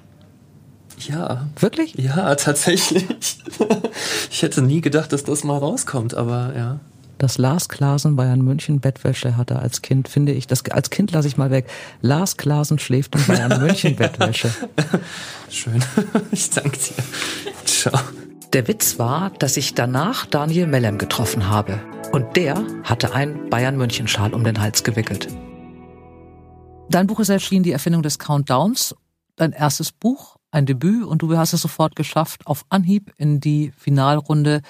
Ja. 1.00 1.48
Wirklich? 1.60 1.96
Ja, 1.96 2.36
tatsächlich. 2.36 3.38
ich 4.32 4.42
hätte 4.42 4.62
nie 4.62 4.82
gedacht, 4.82 5.12
dass 5.14 5.24
das 5.24 5.44
mal 5.44 5.58
rauskommt, 5.58 6.14
aber 6.14 6.54
ja. 6.56 6.80
Dass 7.18 7.38
Lars 7.38 7.70
Klasen 7.70 8.16
Bayern 8.16 8.42
München 8.42 8.82
Bettwäsche 8.82 9.38
hatte 9.38 9.60
als 9.60 9.82
Kind, 9.82 10.08
finde 10.08 10.34
ich, 10.34 10.48
das 10.48 10.66
als 10.66 10.90
Kind 10.90 11.12
lasse 11.12 11.28
ich 11.28 11.38
mal 11.38 11.50
weg. 11.50 11.70
Lars 12.02 12.36
Klasen 12.38 12.78
schläft 12.80 13.16
in 13.16 13.26
Bayern 13.26 13.62
München 13.62 13.96
Bettwäsche. 13.96 14.50
Schön. 15.50 15.84
Ich 16.32 16.50
danke 16.50 16.78
dir. 16.78 17.04
Ciao. 17.66 18.00
Der 18.54 18.68
Witz 18.68 19.00
war, 19.00 19.32
dass 19.32 19.58
ich 19.58 19.74
danach 19.74 20.26
Daniel 20.26 20.68
Mellem 20.68 20.98
getroffen 20.98 21.50
habe. 21.50 21.80
Und 22.12 22.36
der 22.36 22.64
hatte 22.84 23.14
einen 23.14 23.50
Bayern 23.50 23.78
München 23.78 24.08
Schal 24.08 24.34
um 24.34 24.44
den 24.44 24.62
Hals 24.62 24.84
gewickelt. 24.84 25.28
Dein 26.90 27.08
Buch 27.08 27.20
ist 27.20 27.30
erschienen, 27.30 27.64
die 27.64 27.72
Erfindung 27.72 28.04
des 28.04 28.20
Countdowns. 28.20 28.96
Dein 29.36 29.52
erstes 29.52 29.92
Buch, 29.92 30.38
ein 30.52 30.66
Debüt, 30.66 31.04
und 31.04 31.22
du 31.22 31.38
hast 31.38 31.54
es 31.54 31.62
sofort 31.62 31.96
geschafft, 31.96 32.48
auf 32.48 32.66
Anhieb 32.70 33.12
in 33.18 33.42
die 33.42 33.74
Finalrunde 33.78 34.62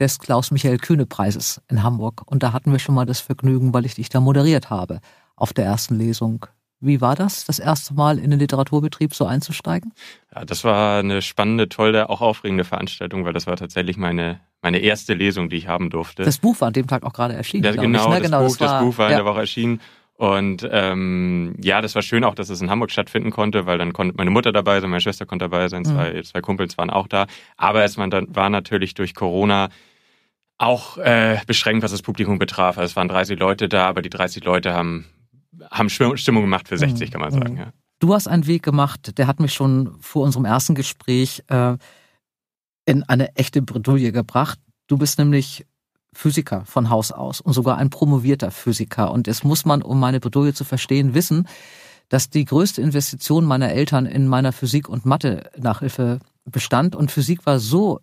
des 0.00 0.18
Klaus-Michael-Kühne-Preises 0.18 1.60
in 1.68 1.82
Hamburg. 1.82 2.22
Und 2.26 2.42
da 2.42 2.52
hatten 2.52 2.72
wir 2.72 2.78
schon 2.78 2.94
mal 2.94 3.06
das 3.06 3.20
Vergnügen, 3.20 3.72
weil 3.74 3.84
ich 3.84 3.94
dich 3.94 4.08
da 4.08 4.20
moderiert 4.20 4.70
habe 4.70 5.00
auf 5.36 5.52
der 5.52 5.66
ersten 5.66 5.94
Lesung. 5.94 6.46
Wie 6.82 7.02
war 7.02 7.14
das, 7.14 7.44
das 7.44 7.58
erste 7.58 7.92
Mal 7.92 8.18
in 8.18 8.30
den 8.30 8.40
Literaturbetrieb 8.40 9.14
so 9.14 9.26
einzusteigen? 9.26 9.92
Ja, 10.34 10.46
das 10.46 10.64
war 10.64 11.00
eine 11.00 11.20
spannende, 11.20 11.68
tolle, 11.68 12.08
auch 12.08 12.22
aufregende 12.22 12.64
Veranstaltung, 12.64 13.26
weil 13.26 13.34
das 13.34 13.46
war 13.46 13.56
tatsächlich 13.56 13.98
meine, 13.98 14.40
meine 14.62 14.78
erste 14.78 15.12
Lesung, 15.12 15.50
die 15.50 15.56
ich 15.56 15.68
haben 15.68 15.90
durfte. 15.90 16.22
Das 16.22 16.38
Buch 16.38 16.58
war 16.60 16.68
an 16.68 16.72
dem 16.72 16.86
Tag 16.86 17.02
auch 17.02 17.12
gerade 17.12 17.34
erschienen. 17.34 17.64
Ja, 17.64 17.72
genau, 17.72 18.04
ich, 18.04 18.08
ne? 18.08 18.14
das, 18.14 18.22
genau, 18.22 18.40
Buch, 18.40 18.56
das, 18.56 18.60
war, 18.60 18.80
das 18.80 18.82
Buch 18.82 18.98
war 18.98 19.10
ja. 19.10 19.18
in 19.18 19.24
der 19.24 19.30
Woche 19.30 19.40
erschienen. 19.40 19.80
Und 20.16 20.68
ähm, 20.70 21.54
ja, 21.62 21.80
das 21.80 21.94
war 21.94 22.02
schön 22.02 22.24
auch, 22.24 22.34
dass 22.34 22.50
es 22.50 22.60
in 22.60 22.68
Hamburg 22.68 22.90
stattfinden 22.90 23.30
konnte, 23.30 23.64
weil 23.64 23.78
dann 23.78 23.94
konnte 23.94 24.14
meine 24.16 24.30
Mutter 24.30 24.52
dabei 24.52 24.78
sein, 24.80 24.90
meine 24.90 25.00
Schwester 25.00 25.24
konnte 25.24 25.46
dabei 25.46 25.68
sein, 25.68 25.84
zwei, 25.84 26.12
mhm. 26.12 26.24
zwei 26.24 26.42
Kumpels 26.42 26.76
waren 26.76 26.90
auch 26.90 27.08
da. 27.08 27.26
Aber 27.56 27.84
es 27.84 27.96
war 27.96 28.50
natürlich 28.50 28.92
durch 28.92 29.14
Corona 29.14 29.70
auch 30.60 30.98
äh, 30.98 31.38
beschränkt, 31.46 31.82
was 31.82 31.90
das 31.90 32.02
Publikum 32.02 32.38
betraf. 32.38 32.76
Also 32.76 32.90
es 32.90 32.96
waren 32.96 33.08
30 33.08 33.38
Leute 33.38 33.68
da, 33.68 33.88
aber 33.88 34.02
die 34.02 34.10
30 34.10 34.44
Leute 34.44 34.74
haben 34.74 35.06
haben 35.70 35.90
Stimmung 35.90 36.42
gemacht 36.42 36.68
für 36.68 36.78
60, 36.78 37.08
mhm. 37.08 37.12
kann 37.12 37.20
man 37.20 37.30
sagen. 37.32 37.56
Ja. 37.56 37.72
Du 37.98 38.14
hast 38.14 38.28
einen 38.28 38.46
Weg 38.46 38.62
gemacht, 38.62 39.18
der 39.18 39.26
hat 39.26 39.40
mich 39.40 39.52
schon 39.52 39.96
vor 40.00 40.24
unserem 40.24 40.44
ersten 40.44 40.74
Gespräch 40.74 41.42
äh, 41.48 41.76
in 42.86 43.02
eine 43.04 43.36
echte 43.36 43.62
Bredouille 43.62 44.12
gebracht. 44.12 44.58
Du 44.86 44.96
bist 44.96 45.18
nämlich 45.18 45.66
Physiker 46.12 46.64
von 46.64 46.90
Haus 46.90 47.12
aus 47.12 47.40
und 47.40 47.52
sogar 47.52 47.76
ein 47.76 47.90
promovierter 47.90 48.50
Physiker. 48.50 49.12
Und 49.12 49.28
es 49.28 49.44
muss 49.44 49.64
man, 49.64 49.82
um 49.82 50.00
meine 50.00 50.20
Bredouille 50.20 50.54
zu 50.54 50.64
verstehen, 50.64 51.14
wissen, 51.14 51.46
dass 52.08 52.30
die 52.30 52.44
größte 52.44 52.82
Investition 52.82 53.44
meiner 53.44 53.70
Eltern 53.70 54.06
in 54.06 54.26
meiner 54.26 54.52
Physik- 54.52 54.88
und 54.88 55.06
Mathe-Nachhilfe 55.06 56.20
bestand. 56.44 56.96
Und 56.96 57.10
Physik 57.10 57.46
war 57.46 57.58
so, 57.58 58.00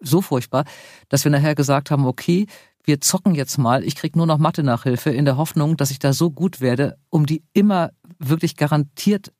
so 0.00 0.22
furchtbar, 0.22 0.64
dass 1.08 1.24
wir 1.24 1.30
nachher 1.30 1.54
gesagt 1.54 1.90
haben, 1.90 2.06
okay, 2.06 2.46
wir 2.84 3.00
zocken 3.00 3.34
jetzt 3.34 3.58
mal, 3.58 3.84
ich 3.84 3.94
krieg 3.94 4.16
nur 4.16 4.26
noch 4.26 4.38
Mathe-Nachhilfe 4.38 5.10
in 5.10 5.24
der 5.24 5.36
Hoffnung, 5.36 5.76
dass 5.76 5.90
ich 5.90 5.98
da 5.98 6.12
so 6.12 6.30
gut 6.30 6.60
werde, 6.60 6.96
um 7.10 7.26
die 7.26 7.42
immer 7.52 7.90
wirklich 8.18 8.56
garantiert 8.56 9.32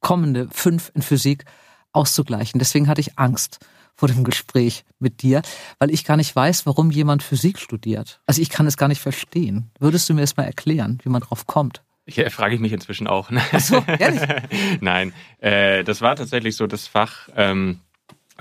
kommende 0.00 0.48
fünf 0.50 0.90
in 0.94 1.02
Physik 1.02 1.44
auszugleichen. 1.92 2.58
Deswegen 2.58 2.88
hatte 2.88 3.00
ich 3.00 3.18
Angst 3.18 3.60
vor 3.94 4.08
dem 4.08 4.24
Gespräch 4.24 4.84
mit 4.98 5.22
dir, 5.22 5.42
weil 5.78 5.90
ich 5.90 6.04
gar 6.04 6.16
nicht 6.16 6.34
weiß, 6.34 6.66
warum 6.66 6.90
jemand 6.90 7.22
Physik 7.22 7.58
studiert. 7.58 8.20
Also 8.26 8.42
ich 8.42 8.50
kann 8.50 8.66
es 8.66 8.76
gar 8.76 8.88
nicht 8.88 9.00
verstehen. 9.00 9.70
Würdest 9.78 10.08
du 10.08 10.14
mir 10.14 10.22
es 10.22 10.36
mal 10.36 10.44
erklären, 10.44 10.98
wie 11.02 11.08
man 11.08 11.22
drauf 11.22 11.46
kommt? 11.46 11.82
Ja, 12.06 12.28
frage 12.30 12.54
ich 12.54 12.60
mich 12.60 12.72
inzwischen 12.72 13.06
auch. 13.06 13.30
Ne? 13.30 13.40
Ach 13.52 13.60
so, 13.60 13.84
ehrlich? 13.98 14.22
Nein, 14.80 15.12
äh, 15.38 15.84
das 15.84 16.00
war 16.00 16.16
tatsächlich 16.16 16.56
so 16.56 16.66
das 16.66 16.88
Fach, 16.88 17.28
ähm, 17.36 17.78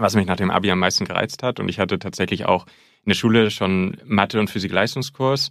was 0.01 0.15
mich 0.15 0.25
nach 0.25 0.36
dem 0.36 0.51
Abi 0.51 0.72
am 0.72 0.79
meisten 0.79 1.05
gereizt 1.05 1.43
hat. 1.43 1.60
Und 1.60 1.70
ich 1.70 1.79
hatte 1.79 2.00
tatsächlich 2.00 2.46
auch 2.46 2.65
in 3.03 3.10
der 3.10 3.15
Schule 3.15 3.51
schon 3.51 3.98
Mathe- 4.05 4.39
und 4.39 4.50
Physik-Leistungskurs. 4.50 5.50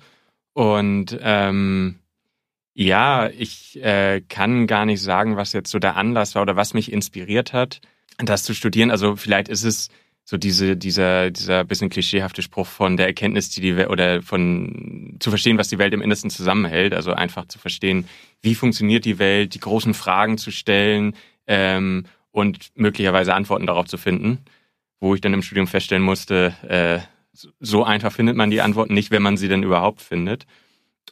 Und 0.53 1.19
ähm, 1.23 1.99
ja, 2.75 3.29
ich 3.29 3.83
äh, 3.83 4.21
kann 4.29 4.67
gar 4.67 4.87
nicht 4.87 5.03
sagen, 5.03 5.37
was 5.37 5.53
jetzt 5.53 5.71
so 5.71 5.79
der 5.79 5.97
Anlass 5.97 6.35
war 6.35 6.43
oder 6.43 6.57
was 6.57 6.75
mich 6.75 6.93
inspiriert 6.93 7.53
hat, 7.53 7.81
das 8.19 8.43
zu 8.43 8.55
studieren. 8.55 8.91
Also 8.91 9.17
vielleicht 9.17 9.49
ist 9.49 9.65
es 9.65 9.89
so 10.25 10.37
diese, 10.37 10.77
dieser, 10.77 11.31
dieser 11.31 11.65
bisschen 11.65 11.91
klischeehafte 11.91 12.43
Spruch 12.43 12.67
von 12.67 12.97
der 12.97 13.07
Erkenntnis, 13.07 13.51
die 13.51 13.61
die 13.61 13.77
Welt 13.77 13.89
oder 13.89 14.23
von 14.23 15.17
zu 15.19 15.31
verstehen, 15.31 15.59
was 15.59 15.69
die 15.69 15.79
Welt 15.79 15.93
im 15.93 16.03
Innersten 16.03 16.31
zusammenhält. 16.31 16.95
Also 16.95 17.13
einfach 17.13 17.47
zu 17.47 17.59
verstehen, 17.59 18.07
wie 18.41 18.55
funktioniert 18.55 19.05
die 19.05 19.19
Welt, 19.19 19.55
die 19.55 19.61
großen 19.61 19.93
Fragen 19.93 20.39
zu 20.39 20.51
stellen 20.53 21.15
ähm, 21.47 22.05
und 22.33 22.71
möglicherweise 22.75 23.35
Antworten 23.35 23.67
darauf 23.67 23.87
zu 23.87 23.99
finden. 23.99 24.45
Wo 25.01 25.15
ich 25.15 25.21
dann 25.21 25.33
im 25.33 25.43
Studium 25.43 25.67
feststellen 25.67 26.03
musste, 26.03 26.55
äh, 26.69 27.01
so 27.59 27.85
einfach 27.85 28.13
findet 28.13 28.37
man 28.37 28.51
die 28.51 28.61
Antworten 28.61 28.95
nicht, 28.95 29.11
wenn 29.11 29.23
man 29.23 29.37
sie 29.37 29.49
denn 29.49 29.63
überhaupt 29.63 30.03
findet. 30.03 30.47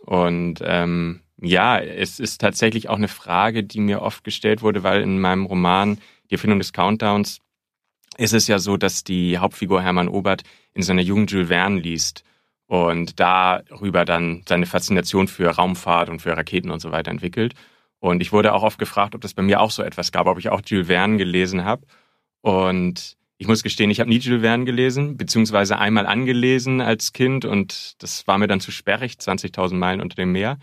Und 0.01 0.61
ähm, 0.63 1.21
ja, 1.41 1.79
es 1.79 2.21
ist 2.21 2.41
tatsächlich 2.41 2.89
auch 2.89 2.97
eine 2.97 3.09
Frage, 3.09 3.65
die 3.65 3.81
mir 3.81 4.03
oft 4.03 4.25
gestellt 4.25 4.63
wurde, 4.63 4.83
weil 4.83 5.03
in 5.03 5.21
meinem 5.21 5.47
Roman 5.47 5.99
Die 6.31 6.35
Erfindung 6.35 6.59
des 6.59 6.73
Countdowns 6.73 7.41
ist 8.19 8.35
es 8.35 8.49
ja 8.49 8.59
so, 8.59 8.77
dass 8.77 9.05
die 9.05 9.39
Hauptfigur 9.39 9.81
Hermann 9.81 10.09
Obert 10.09 10.43
in 10.75 10.83
seiner 10.83 11.03
Jugend 11.03 11.31
Jules 11.31 11.49
Verne 11.49 11.81
liest 11.81 12.25
und 12.67 13.19
darüber 13.19 14.05
dann 14.05 14.43
seine 14.47 14.67
Faszination 14.67 15.29
für 15.29 15.49
Raumfahrt 15.49 16.11
und 16.11 16.21
für 16.21 16.37
Raketen 16.37 16.71
und 16.71 16.81
so 16.81 16.91
weiter 16.93 17.11
entwickelt. 17.11 17.55
Und 18.01 18.21
ich 18.21 18.33
wurde 18.33 18.55
auch 18.55 18.63
oft 18.63 18.79
gefragt, 18.79 19.15
ob 19.15 19.21
das 19.21 19.35
bei 19.35 19.43
mir 19.43 19.61
auch 19.61 19.71
so 19.71 19.83
etwas 19.83 20.13
gab, 20.13 20.27
ob 20.27 20.39
ich 20.39 20.51
auch 20.51 20.63
Jules 20.65 20.87
Verne 20.87 21.17
gelesen 21.17 21.65
habe. 21.65 21.87
Und 22.41 23.17
ich 23.39 23.49
muss 23.49 23.63
gestehen, 23.63 23.91
ich 23.91 24.01
habe 24.01 24.11
nie 24.11 24.19
Jules 24.19 24.43
Verne 24.43 24.65
gelesen, 24.65 25.17
beziehungsweise 25.17 25.79
einmal 25.79 26.07
angelesen 26.07 26.81
als 26.81 27.13
Kind 27.13 27.45
und 27.45 28.03
das 28.03 28.27
war 28.27 28.39
mir 28.39 28.49
dann 28.49 28.61
zu 28.61 28.71
sperrig, 28.71 29.13
20.000 29.13 29.75
Meilen 29.75 30.01
unter 30.01 30.17
dem 30.17 30.33
Meer. 30.33 30.59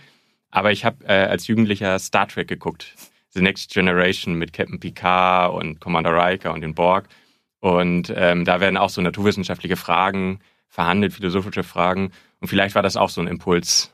Aber 0.52 0.72
ich 0.72 0.86
habe 0.86 1.06
äh, 1.06 1.26
als 1.26 1.48
Jugendlicher 1.48 2.00
Star 2.00 2.28
Trek 2.28 2.48
geguckt, 2.48 2.96
The 3.32 3.42
Next 3.42 3.74
Generation 3.74 4.36
mit 4.36 4.54
Captain 4.54 4.80
Picard 4.80 5.54
und 5.54 5.82
Commander 5.82 6.14
Riker 6.14 6.54
und 6.54 6.62
den 6.62 6.74
Borg. 6.74 7.08
Und 7.60 8.14
ähm, 8.16 8.46
da 8.46 8.60
werden 8.60 8.78
auch 8.78 8.90
so 8.90 9.02
naturwissenschaftliche 9.02 9.76
Fragen 9.76 10.40
verhandelt, 10.68 11.14
philosophische 11.14 11.64
Fragen. 11.64 12.12
Und 12.40 12.48
vielleicht 12.48 12.76
war 12.76 12.84
das 12.84 12.96
auch 12.96 13.10
so 13.10 13.22
ein 13.22 13.28
Impuls, 13.28 13.94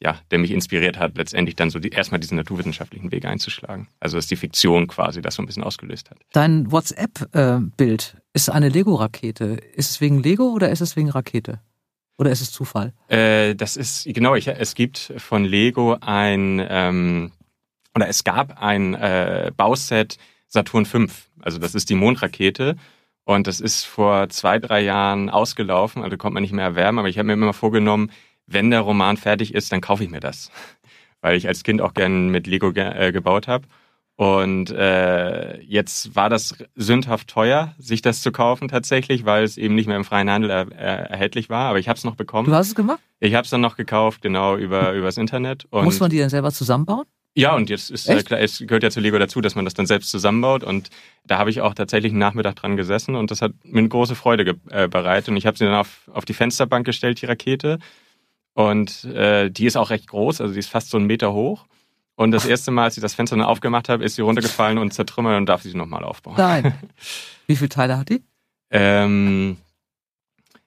ja, 0.00 0.18
der 0.30 0.38
mich 0.38 0.50
inspiriert 0.50 0.98
hat, 0.98 1.16
letztendlich 1.16 1.56
dann 1.56 1.70
so 1.70 1.78
die, 1.78 1.88
erstmal 1.88 2.20
diesen 2.20 2.36
naturwissenschaftlichen 2.36 3.10
Weg 3.12 3.24
einzuschlagen. 3.24 3.88
Also 3.98 4.18
dass 4.18 4.26
die 4.26 4.36
Fiktion 4.36 4.86
quasi 4.88 5.22
das 5.22 5.36
so 5.36 5.42
ein 5.42 5.46
bisschen 5.46 5.62
ausgelöst 5.62 6.10
hat. 6.10 6.18
Dein 6.32 6.70
WhatsApp-Bild 6.70 8.16
ist 8.32 8.50
eine 8.50 8.68
Lego-Rakete. 8.68 9.58
Ist 9.74 9.90
es 9.90 10.00
wegen 10.00 10.22
Lego 10.22 10.50
oder 10.50 10.70
ist 10.70 10.82
es 10.82 10.96
wegen 10.96 11.08
Rakete? 11.08 11.60
Oder 12.18 12.30
ist 12.30 12.40
es 12.40 12.52
Zufall? 12.52 12.92
Äh, 13.08 13.54
das 13.54 13.76
ist, 13.76 14.04
genau, 14.06 14.34
ich, 14.34 14.48
es 14.48 14.74
gibt 14.74 15.12
von 15.16 15.44
Lego 15.44 15.96
ein, 16.00 16.64
ähm, 16.68 17.32
oder 17.94 18.08
es 18.08 18.24
gab 18.24 18.60
ein 18.62 18.94
äh, 18.94 19.50
Bauset 19.56 20.18
Saturn 20.48 20.86
V. 20.86 21.06
Also 21.40 21.58
das 21.58 21.74
ist 21.74 21.88
die 21.90 21.94
Mondrakete. 21.94 22.76
Und 23.24 23.48
das 23.48 23.58
ist 23.58 23.84
vor 23.84 24.28
zwei, 24.28 24.60
drei 24.60 24.82
Jahren 24.82 25.30
ausgelaufen, 25.30 26.04
also 26.04 26.16
konnte 26.16 26.34
man 26.34 26.42
nicht 26.42 26.52
mehr 26.52 26.64
erwerben. 26.64 27.00
Aber 27.00 27.08
ich 27.08 27.18
habe 27.18 27.26
mir 27.26 27.32
immer 27.32 27.52
vorgenommen, 27.52 28.12
wenn 28.46 28.70
der 28.70 28.80
Roman 28.80 29.16
fertig 29.16 29.54
ist, 29.54 29.72
dann 29.72 29.80
kaufe 29.80 30.04
ich 30.04 30.10
mir 30.10 30.20
das. 30.20 30.50
Weil 31.20 31.36
ich 31.36 31.48
als 31.48 31.62
Kind 31.62 31.80
auch 31.80 31.94
gern 31.94 32.28
mit 32.28 32.46
Lego 32.46 32.72
ge 32.72 32.84
äh, 32.84 33.12
gebaut 33.12 33.48
habe. 33.48 33.66
Und 34.16 34.70
äh, 34.70 35.60
jetzt 35.60 36.16
war 36.16 36.30
das 36.30 36.54
sündhaft 36.74 37.28
teuer, 37.28 37.74
sich 37.78 38.00
das 38.00 38.22
zu 38.22 38.32
kaufen 38.32 38.68
tatsächlich, 38.68 39.26
weil 39.26 39.44
es 39.44 39.58
eben 39.58 39.74
nicht 39.74 39.88
mehr 39.88 39.96
im 39.98 40.06
freien 40.06 40.30
Handel 40.30 40.48
er 40.48 40.72
er 40.72 41.10
erhältlich 41.10 41.50
war. 41.50 41.68
Aber 41.68 41.78
ich 41.78 41.88
habe 41.88 41.98
es 41.98 42.04
noch 42.04 42.14
bekommen. 42.14 42.48
Du 42.48 42.54
hast 42.54 42.68
es 42.68 42.74
gemacht? 42.74 43.00
Ich 43.20 43.34
habe 43.34 43.44
es 43.44 43.50
dann 43.50 43.60
noch 43.60 43.76
gekauft, 43.76 44.22
genau 44.22 44.56
über 44.56 44.92
übers 44.94 45.18
Internet. 45.18 45.66
Und 45.68 45.84
Muss 45.84 46.00
man 46.00 46.10
die 46.10 46.18
dann 46.18 46.30
selber 46.30 46.50
zusammenbauen? 46.50 47.04
Ja, 47.34 47.54
und 47.54 47.68
jetzt 47.68 47.90
ist 47.90 48.08
äh, 48.08 48.22
klar, 48.22 48.40
es 48.40 48.60
gehört 48.60 48.82
ja 48.82 48.90
zu 48.90 49.00
Lego 49.00 49.18
dazu, 49.18 49.42
dass 49.42 49.54
man 49.54 49.66
das 49.66 49.74
dann 49.74 49.84
selbst 49.84 50.08
zusammenbaut. 50.10 50.64
Und 50.64 50.88
da 51.26 51.36
habe 51.36 51.50
ich 51.50 51.60
auch 51.60 51.74
tatsächlich 51.74 52.12
einen 52.12 52.18
Nachmittag 52.18 52.56
dran 52.56 52.78
gesessen 52.78 53.14
und 53.14 53.30
das 53.30 53.42
hat 53.42 53.52
mir 53.62 53.80
eine 53.80 53.88
große 53.88 54.14
Freude 54.14 54.56
äh, 54.70 54.88
bereitet. 54.88 55.28
Und 55.28 55.36
ich 55.36 55.44
habe 55.44 55.58
sie 55.58 55.66
dann 55.66 55.74
auf, 55.74 56.08
auf 56.10 56.24
die 56.24 56.32
Fensterbank 56.32 56.86
gestellt, 56.86 57.20
die 57.20 57.26
Rakete. 57.26 57.78
Und 58.56 59.04
äh, 59.04 59.50
die 59.50 59.66
ist 59.66 59.76
auch 59.76 59.90
recht 59.90 60.08
groß, 60.08 60.40
also 60.40 60.54
die 60.54 60.60
ist 60.60 60.70
fast 60.70 60.88
so 60.88 60.96
einen 60.96 61.06
Meter 61.06 61.34
hoch. 61.34 61.66
Und 62.14 62.30
das 62.30 62.46
erste 62.46 62.70
Mal, 62.70 62.84
als 62.84 62.96
ich 62.96 63.02
das 63.02 63.12
Fenster 63.12 63.36
dann 63.36 63.44
aufgemacht 63.44 63.90
habe, 63.90 64.02
ist 64.02 64.14
sie 64.14 64.22
runtergefallen 64.22 64.78
und 64.78 64.94
zertrümmert 64.94 65.36
und 65.36 65.44
darf 65.44 65.60
sie 65.60 65.74
nochmal 65.74 66.02
aufbauen. 66.04 66.36
Nein. 66.38 66.74
Wie 67.46 67.54
viele 67.54 67.68
Teile 67.68 67.98
hat 67.98 68.08
die? 68.08 68.24
Ähm, 68.70 69.58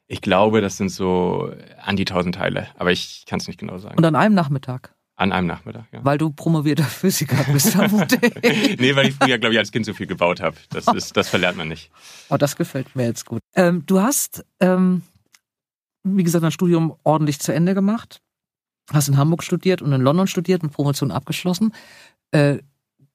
ich 0.05 0.21
glaube, 0.21 0.61
das 0.61 0.77
sind 0.77 0.89
so 0.89 1.51
an 1.81 1.95
die 1.95 2.05
tausend 2.05 2.35
Teile, 2.35 2.67
aber 2.77 2.91
ich 2.91 3.25
kann 3.27 3.39
es 3.39 3.47
nicht 3.47 3.59
genau 3.59 3.79
sagen. 3.79 3.97
Und 3.97 4.05
an 4.05 4.15
einem 4.15 4.35
Nachmittag? 4.35 4.93
An 5.15 5.31
einem 5.31 5.47
Nachmittag, 5.47 5.85
ja. 5.91 6.05
Weil 6.05 6.19
du 6.19 6.29
promovierter 6.29 6.83
Physiker 7.01 7.43
bist, 7.51 7.71
vermute 7.71 8.17
ich. 8.43 8.79
nee, 8.79 8.95
weil 8.95 9.07
ich 9.07 9.15
früher, 9.15 9.39
glaube 9.39 9.53
ich, 9.53 9.59
als 9.59 9.71
Kind 9.71 9.87
so 9.87 9.95
viel 9.95 10.05
gebaut 10.05 10.41
habe. 10.41 10.57
Das, 10.69 10.85
ist, 10.87 11.17
das 11.17 11.27
verlernt 11.27 11.57
man 11.57 11.67
nicht. 11.67 11.89
Oh, 12.29 12.37
das 12.37 12.55
gefällt 12.55 12.95
mir 12.95 13.05
jetzt 13.07 13.25
gut. 13.25 13.41
Ähm, 13.55 13.83
du 13.87 13.99
hast, 13.99 14.45
ähm, 14.59 15.01
wie 16.03 16.23
gesagt, 16.23 16.43
dein 16.43 16.51
Studium 16.51 16.95
ordentlich 17.03 17.39
zu 17.39 17.53
Ende 17.53 17.73
gemacht. 17.73 18.21
Hast 18.91 19.07
in 19.07 19.17
Hamburg 19.17 19.43
studiert 19.43 19.81
und 19.81 19.91
in 19.93 20.01
London 20.01 20.27
studiert 20.27 20.63
und 20.63 20.71
Promotion 20.71 21.11
abgeschlossen. 21.11 21.73
Äh, 22.31 22.59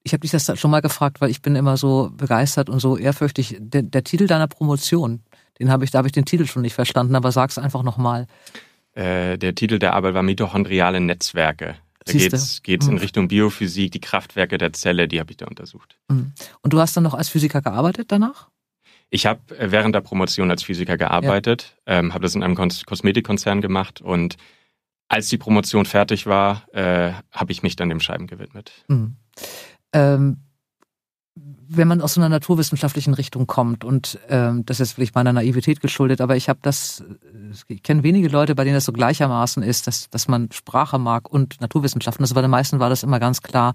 ich 0.05 0.13
habe 0.13 0.21
dich 0.21 0.31
das 0.31 0.59
schon 0.59 0.71
mal 0.71 0.81
gefragt, 0.81 1.21
weil 1.21 1.31
ich 1.31 1.43
bin 1.43 1.57
immer 1.57 1.77
so 1.77 2.11
begeistert 2.15 2.69
und 2.69 2.79
so 2.79 2.97
ehrfürchtig. 2.97 3.57
Der, 3.59 3.83
der 3.83 4.05
Titel 4.05 4.27
deiner 4.27 4.47
Promotion, 4.47 5.23
den 5.59 5.71
habe 5.71 5.85
ich, 5.85 5.91
da 5.91 5.99
habe 5.99 6.09
ich 6.09 6.13
den 6.13 6.27
Titel 6.27 6.47
schon 6.47 6.63
nicht 6.63 6.75
verstanden, 6.75 7.17
aber 7.17 7.33
sag's 7.33 7.59
einfach 7.59 7.83
nochmal. 7.83 8.27
Äh, 8.93 9.39
der 9.39 9.55
Titel 9.55 9.79
der 9.79 9.95
Arbeit 9.95 10.15
war 10.15 10.23
Mitochondriale 10.23 11.01
Netzwerke. 11.01 11.77
Da 12.05 12.13
geht 12.13 12.33
es 12.35 12.63
geht's 12.63 12.87
in 12.87 12.95
mhm. 12.95 13.01
Richtung 13.01 13.29
Biophysik, 13.29 13.93
die 13.93 14.01
Kraftwerke 14.01 14.59
der 14.59 14.75
Zelle, 14.75 15.09
die 15.09 15.21
habe 15.21 15.31
ich 15.31 15.39
da 15.39 15.47
untersucht. 15.47 15.99
Mhm. 16.09 16.33
Und 16.61 16.73
du 16.73 16.79
hast 16.79 16.97
dann 16.97 17.05
noch 17.05 17.15
als 17.15 17.31
Physiker 17.31 17.63
gearbeitet 17.63 18.13
danach? 18.13 18.51
Ich 19.11 19.27
habe 19.27 19.57
äh, 19.59 19.71
während 19.71 19.95
der 19.95 20.01
Promotion 20.01 20.51
als 20.51 20.63
Physiker 20.63 20.97
gearbeitet, 20.97 21.77
ja. 21.87 21.99
ähm, 21.99 22.15
habe 22.15 22.23
das 22.23 22.35
in 22.35 22.43
einem 22.43 22.55
Kos 22.55 22.85
Kosmetikkonzern 22.85 23.61
gemacht 23.61 24.01
und 24.01 24.37
als 25.09 25.29
die 25.29 25.39
Promotion 25.39 25.87
fertig 25.87 26.27
war, 26.27 26.65
äh, 26.73 27.13
habe 27.31 27.53
ich 27.53 27.63
mich 27.63 27.77
dann 27.77 27.89
dem 27.89 28.01
Schreiben 28.01 28.27
gewidmet. 28.27 28.73
Mhm. 28.89 29.17
Ähm, 29.93 30.39
wenn 31.37 31.89
man 31.89 32.01
aus 32.01 32.15
so 32.15 32.21
einer 32.21 32.29
naturwissenschaftlichen 32.29 33.15
Richtung 33.15 33.47
kommt 33.47 33.85
und 33.85 34.19
ähm, 34.29 34.65
das 34.67 34.81
ist 34.81 34.93
vielleicht 34.93 35.15
meiner 35.15 35.33
Naivität 35.33 35.81
geschuldet, 35.81 36.21
aber 36.21 36.37
ich 36.37 36.49
habe 36.49 36.61
das, 36.63 37.03
ich 37.67 37.83
kenne 37.83 38.03
wenige 38.03 38.29
Leute, 38.29 38.55
bei 38.55 38.65
denen 38.65 38.75
das 38.75 38.85
so 38.85 38.93
gleichermaßen 38.93 39.63
ist, 39.63 39.87
dass, 39.87 40.09
dass 40.11 40.29
man 40.29 40.53
Sprache 40.53 40.99
mag 40.99 41.29
und 41.29 41.61
Naturwissenschaften. 41.61 42.23
Also 42.23 42.35
bei 42.35 42.43
den 42.43 42.51
meisten 42.51 42.79
war 42.79 42.89
das 42.91 43.03
immer 43.03 43.19
ganz 43.19 43.43
klar, 43.43 43.75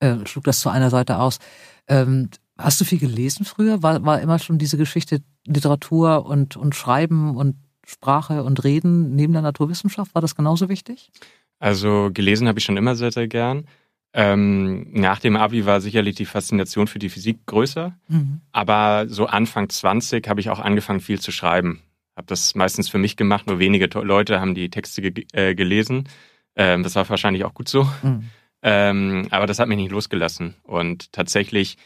äh, 0.00 0.16
schlug 0.24 0.44
das 0.44 0.60
zu 0.60 0.70
einer 0.70 0.88
Seite 0.88 1.18
aus. 1.18 1.38
Ähm, 1.86 2.30
hast 2.58 2.80
du 2.80 2.84
viel 2.84 2.98
gelesen 2.98 3.44
früher? 3.44 3.82
War, 3.82 4.04
war 4.04 4.20
immer 4.20 4.38
schon 4.38 4.58
diese 4.58 4.76
Geschichte 4.76 5.22
Literatur 5.46 6.26
und, 6.26 6.56
und 6.56 6.74
Schreiben 6.74 7.36
und 7.36 7.56
Sprache 7.86 8.42
und 8.42 8.64
Reden 8.64 9.14
neben 9.14 9.32
der 9.32 9.42
Naturwissenschaft? 9.42 10.14
War 10.14 10.22
das 10.22 10.34
genauso 10.34 10.68
wichtig? 10.68 11.10
Also 11.58 12.10
gelesen 12.12 12.48
habe 12.48 12.58
ich 12.58 12.64
schon 12.64 12.76
immer 12.76 12.96
sehr, 12.96 13.12
sehr 13.12 13.28
gern. 13.28 13.66
Ähm, 14.12 14.86
nach 14.92 15.20
dem 15.20 15.36
Abi 15.36 15.66
war 15.66 15.80
sicherlich 15.80 16.14
die 16.14 16.24
Faszination 16.24 16.86
für 16.86 16.98
die 16.98 17.10
Physik 17.10 17.46
größer. 17.46 17.96
Mhm. 18.08 18.40
Aber 18.52 19.06
so 19.08 19.26
Anfang 19.26 19.68
20 19.68 20.26
habe 20.28 20.40
ich 20.40 20.50
auch 20.50 20.58
angefangen, 20.58 21.00
viel 21.00 21.20
zu 21.20 21.32
schreiben. 21.32 21.82
Habe 22.16 22.26
das 22.26 22.54
meistens 22.54 22.88
für 22.88 22.98
mich 22.98 23.16
gemacht, 23.16 23.46
nur 23.46 23.58
wenige 23.58 23.86
Leute 24.00 24.40
haben 24.40 24.54
die 24.54 24.70
Texte 24.70 25.02
ge 25.02 25.26
äh, 25.32 25.54
gelesen. 25.54 26.08
Ähm, 26.56 26.82
das 26.82 26.94
war 26.94 27.08
wahrscheinlich 27.08 27.44
auch 27.44 27.52
gut 27.52 27.68
so. 27.68 27.84
Mhm. 28.02 28.24
Ähm, 28.62 29.28
aber 29.30 29.46
das 29.46 29.58
hat 29.58 29.68
mich 29.68 29.76
nicht 29.76 29.90
losgelassen. 29.90 30.54
Und 30.62 31.12
tatsächlich 31.12 31.76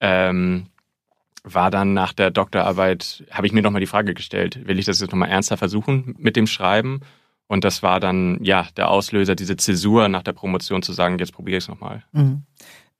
ähm, 0.00 0.66
war 1.42 1.70
dann 1.70 1.94
nach 1.94 2.12
der 2.12 2.30
Doktorarbeit, 2.30 3.24
habe 3.30 3.46
ich 3.46 3.52
mir 3.52 3.62
nochmal 3.62 3.80
die 3.80 3.86
Frage 3.86 4.14
gestellt, 4.14 4.66
will 4.66 4.78
ich 4.78 4.84
das 4.84 5.00
jetzt 5.00 5.10
nochmal 5.10 5.30
ernster 5.30 5.56
versuchen 5.56 6.14
mit 6.18 6.36
dem 6.36 6.46
Schreiben? 6.46 7.00
Und 7.46 7.64
das 7.64 7.82
war 7.82 7.98
dann, 7.98 8.38
ja, 8.44 8.68
der 8.76 8.90
Auslöser, 8.90 9.34
diese 9.34 9.56
Zäsur 9.56 10.08
nach 10.08 10.22
der 10.22 10.32
Promotion 10.32 10.82
zu 10.82 10.92
sagen, 10.92 11.18
jetzt 11.18 11.32
probiere 11.32 11.58
ich 11.58 11.64
es 11.64 11.68
nochmal. 11.68 12.04
Mhm. 12.12 12.42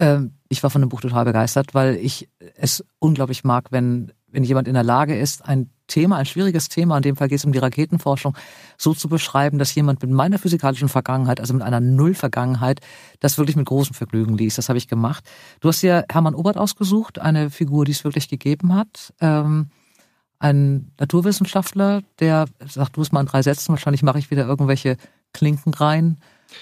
Ähm, 0.00 0.32
ich 0.48 0.62
war 0.62 0.70
von 0.70 0.80
dem 0.80 0.88
Buch 0.88 1.02
total 1.02 1.24
begeistert, 1.24 1.74
weil 1.74 1.94
ich 1.96 2.28
es 2.56 2.84
unglaublich 2.98 3.44
mag, 3.44 3.70
wenn, 3.70 4.12
wenn 4.32 4.44
jemand 4.44 4.68
in 4.68 4.74
der 4.74 4.82
Lage 4.82 5.18
ist, 5.18 5.44
ein 5.44 5.70
Thema, 5.86 6.16
ein 6.16 6.26
schwieriges 6.26 6.68
Thema, 6.68 6.96
in 6.96 7.02
dem 7.02 7.16
Fall 7.16 7.28
geht 7.28 7.38
es 7.38 7.44
um 7.44 7.52
die 7.52 7.58
Raketenforschung, 7.58 8.36
so 8.78 8.94
zu 8.94 9.08
beschreiben, 9.08 9.58
dass 9.58 9.74
jemand 9.74 10.00
mit 10.02 10.10
meiner 10.10 10.38
physikalischen 10.38 10.88
Vergangenheit, 10.88 11.40
also 11.40 11.52
mit 11.52 11.62
einer 11.62 11.80
Null-Vergangenheit, 11.80 12.80
das 13.18 13.38
wirklich 13.38 13.56
mit 13.56 13.66
großem 13.66 13.94
Vergnügen 13.94 14.36
liest. 14.36 14.58
Das 14.58 14.68
habe 14.68 14.78
ich 14.78 14.88
gemacht. 14.88 15.24
Du 15.60 15.68
hast 15.68 15.82
ja 15.82 16.04
Hermann 16.10 16.34
Obert 16.34 16.56
ausgesucht, 16.56 17.18
eine 17.18 17.50
Figur, 17.50 17.84
die 17.84 17.92
es 17.92 18.04
wirklich 18.04 18.28
gegeben 18.28 18.74
hat. 18.74 19.12
Ähm, 19.20 19.70
ein 20.38 20.92
Naturwissenschaftler, 20.98 22.02
der 22.18 22.46
sagt, 22.66 22.96
du 22.96 23.02
es 23.02 23.12
mal 23.12 23.20
in 23.20 23.26
drei 23.26 23.42
Sätzen, 23.42 23.72
wahrscheinlich 23.72 24.02
mache 24.02 24.18
ich 24.18 24.30
wieder 24.30 24.46
irgendwelche 24.46 24.96
Klinken 25.34 25.74
rein, 25.74 26.18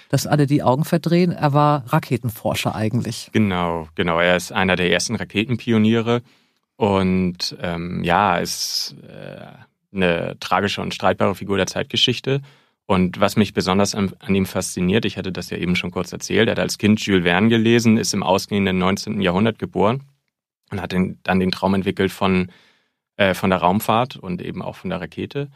dass 0.09 0.27
alle 0.27 0.47
die 0.47 0.63
Augen 0.63 0.85
verdrehen. 0.85 1.33
Er 1.33 1.53
war 1.53 1.85
Raketenforscher 1.87 2.75
eigentlich. 2.75 3.31
Genau, 3.33 3.89
genau. 3.95 4.19
Er 4.19 4.37
ist 4.37 4.53
einer 4.53 4.75
der 4.75 4.91
ersten 4.91 5.15
Raketenpioniere 5.15 6.23
und 6.79 7.57
ähm, 7.61 8.03
ja, 8.05 8.39
ist 8.39 8.97
äh, 9.07 9.47
eine 9.95 10.37
tragische 10.41 10.81
und 10.81 10.95
streitbare 10.95 11.35
Figur 11.35 11.57
der 11.59 11.67
Zeitgeschichte. 11.67 12.41
Und 12.87 13.21
was 13.21 13.37
mich 13.37 13.53
besonders 13.53 13.95
an, 13.95 14.15
an, 14.21 14.35
ihm 14.35 14.47
fasziniert, 14.47 15.05
ich 15.05 15.19
hatte 15.19 15.33
das 15.33 15.51
ja 15.51 15.59
eben 15.59 15.77
schon 15.77 15.91
kurz 15.91 16.13
erzählt, 16.13 16.49
er 16.49 16.53
hat 16.53 16.59
als 16.59 16.79
Kind 16.79 17.05
Jules 17.05 17.25
Verne 17.25 17.49
gelesen, 17.49 17.99
ist 17.99 18.15
im 18.15 18.23
ausgehenden 18.23 18.79
19. 18.79 19.21
Jahrhundert 19.21 19.59
geboren 19.59 20.05
und 20.71 20.81
hat 20.81 20.93
den, 20.93 21.19
dann 21.25 21.41
den 21.41 21.51
Traum 21.51 21.75
entwickelt 21.75 22.11
von 22.11 22.51
äh, 23.19 23.35
von 23.35 23.51
der 23.51 23.59
Raumfahrt 23.59 24.17
und 24.17 24.41
eben 24.41 24.63
auch 24.63 24.77
von 24.77 24.91
der 24.91 25.01
Rakete. 25.01 25.51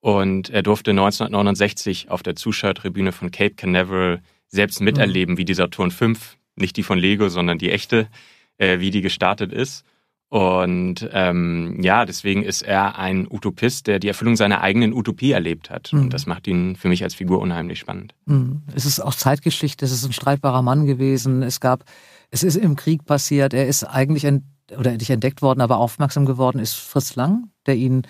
Und 0.00 0.50
er 0.50 0.62
durfte 0.62 0.92
1969 0.92 2.10
auf 2.10 2.22
der 2.22 2.36
Zuschauertribüne 2.36 3.10
von 3.10 3.32
Cape 3.32 3.56
Canaveral 3.56 4.22
selbst 4.46 4.80
miterleben, 4.80 5.34
mhm. 5.34 5.38
wie 5.38 5.44
die 5.44 5.54
Saturn 5.54 5.90
V, 5.90 6.12
nicht 6.54 6.76
die 6.76 6.84
von 6.84 6.96
Lego, 6.96 7.28
sondern 7.28 7.58
die 7.58 7.72
echte, 7.72 8.08
äh, 8.56 8.78
wie 8.78 8.92
die 8.92 9.00
gestartet 9.00 9.52
ist. 9.52 9.84
Und 10.30 11.08
ähm, 11.12 11.78
ja, 11.80 12.04
deswegen 12.04 12.42
ist 12.42 12.60
er 12.60 12.98
ein 12.98 13.26
Utopist, 13.30 13.86
der 13.86 13.98
die 13.98 14.08
Erfüllung 14.08 14.36
seiner 14.36 14.60
eigenen 14.60 14.92
Utopie 14.92 15.32
erlebt 15.32 15.70
hat. 15.70 15.90
Mhm. 15.92 16.00
Und 16.02 16.12
das 16.12 16.26
macht 16.26 16.46
ihn 16.46 16.76
für 16.76 16.88
mich 16.88 17.02
als 17.02 17.14
Figur 17.14 17.40
unheimlich 17.40 17.78
spannend. 17.78 18.14
Mhm. 18.26 18.62
Es 18.74 18.84
ist 18.84 19.00
auch 19.00 19.14
Zeitgeschichte, 19.14 19.86
es 19.86 19.92
ist 19.92 20.04
ein 20.04 20.12
streitbarer 20.12 20.60
Mann 20.60 20.84
gewesen. 20.84 21.42
Es 21.42 21.60
gab, 21.60 21.84
es 22.30 22.42
ist 22.42 22.56
im 22.56 22.76
Krieg 22.76 23.06
passiert. 23.06 23.54
Er 23.54 23.66
ist 23.66 23.84
eigentlich 23.84 24.26
ein 24.26 24.44
oder 24.76 24.92
nicht 24.92 25.08
entdeckt 25.08 25.40
worden, 25.40 25.62
aber 25.62 25.78
aufmerksam 25.78 26.26
geworden 26.26 26.58
ist 26.58 26.74
Fritz 26.74 27.16
Lang, 27.16 27.50
der 27.66 27.76
ihn 27.76 28.02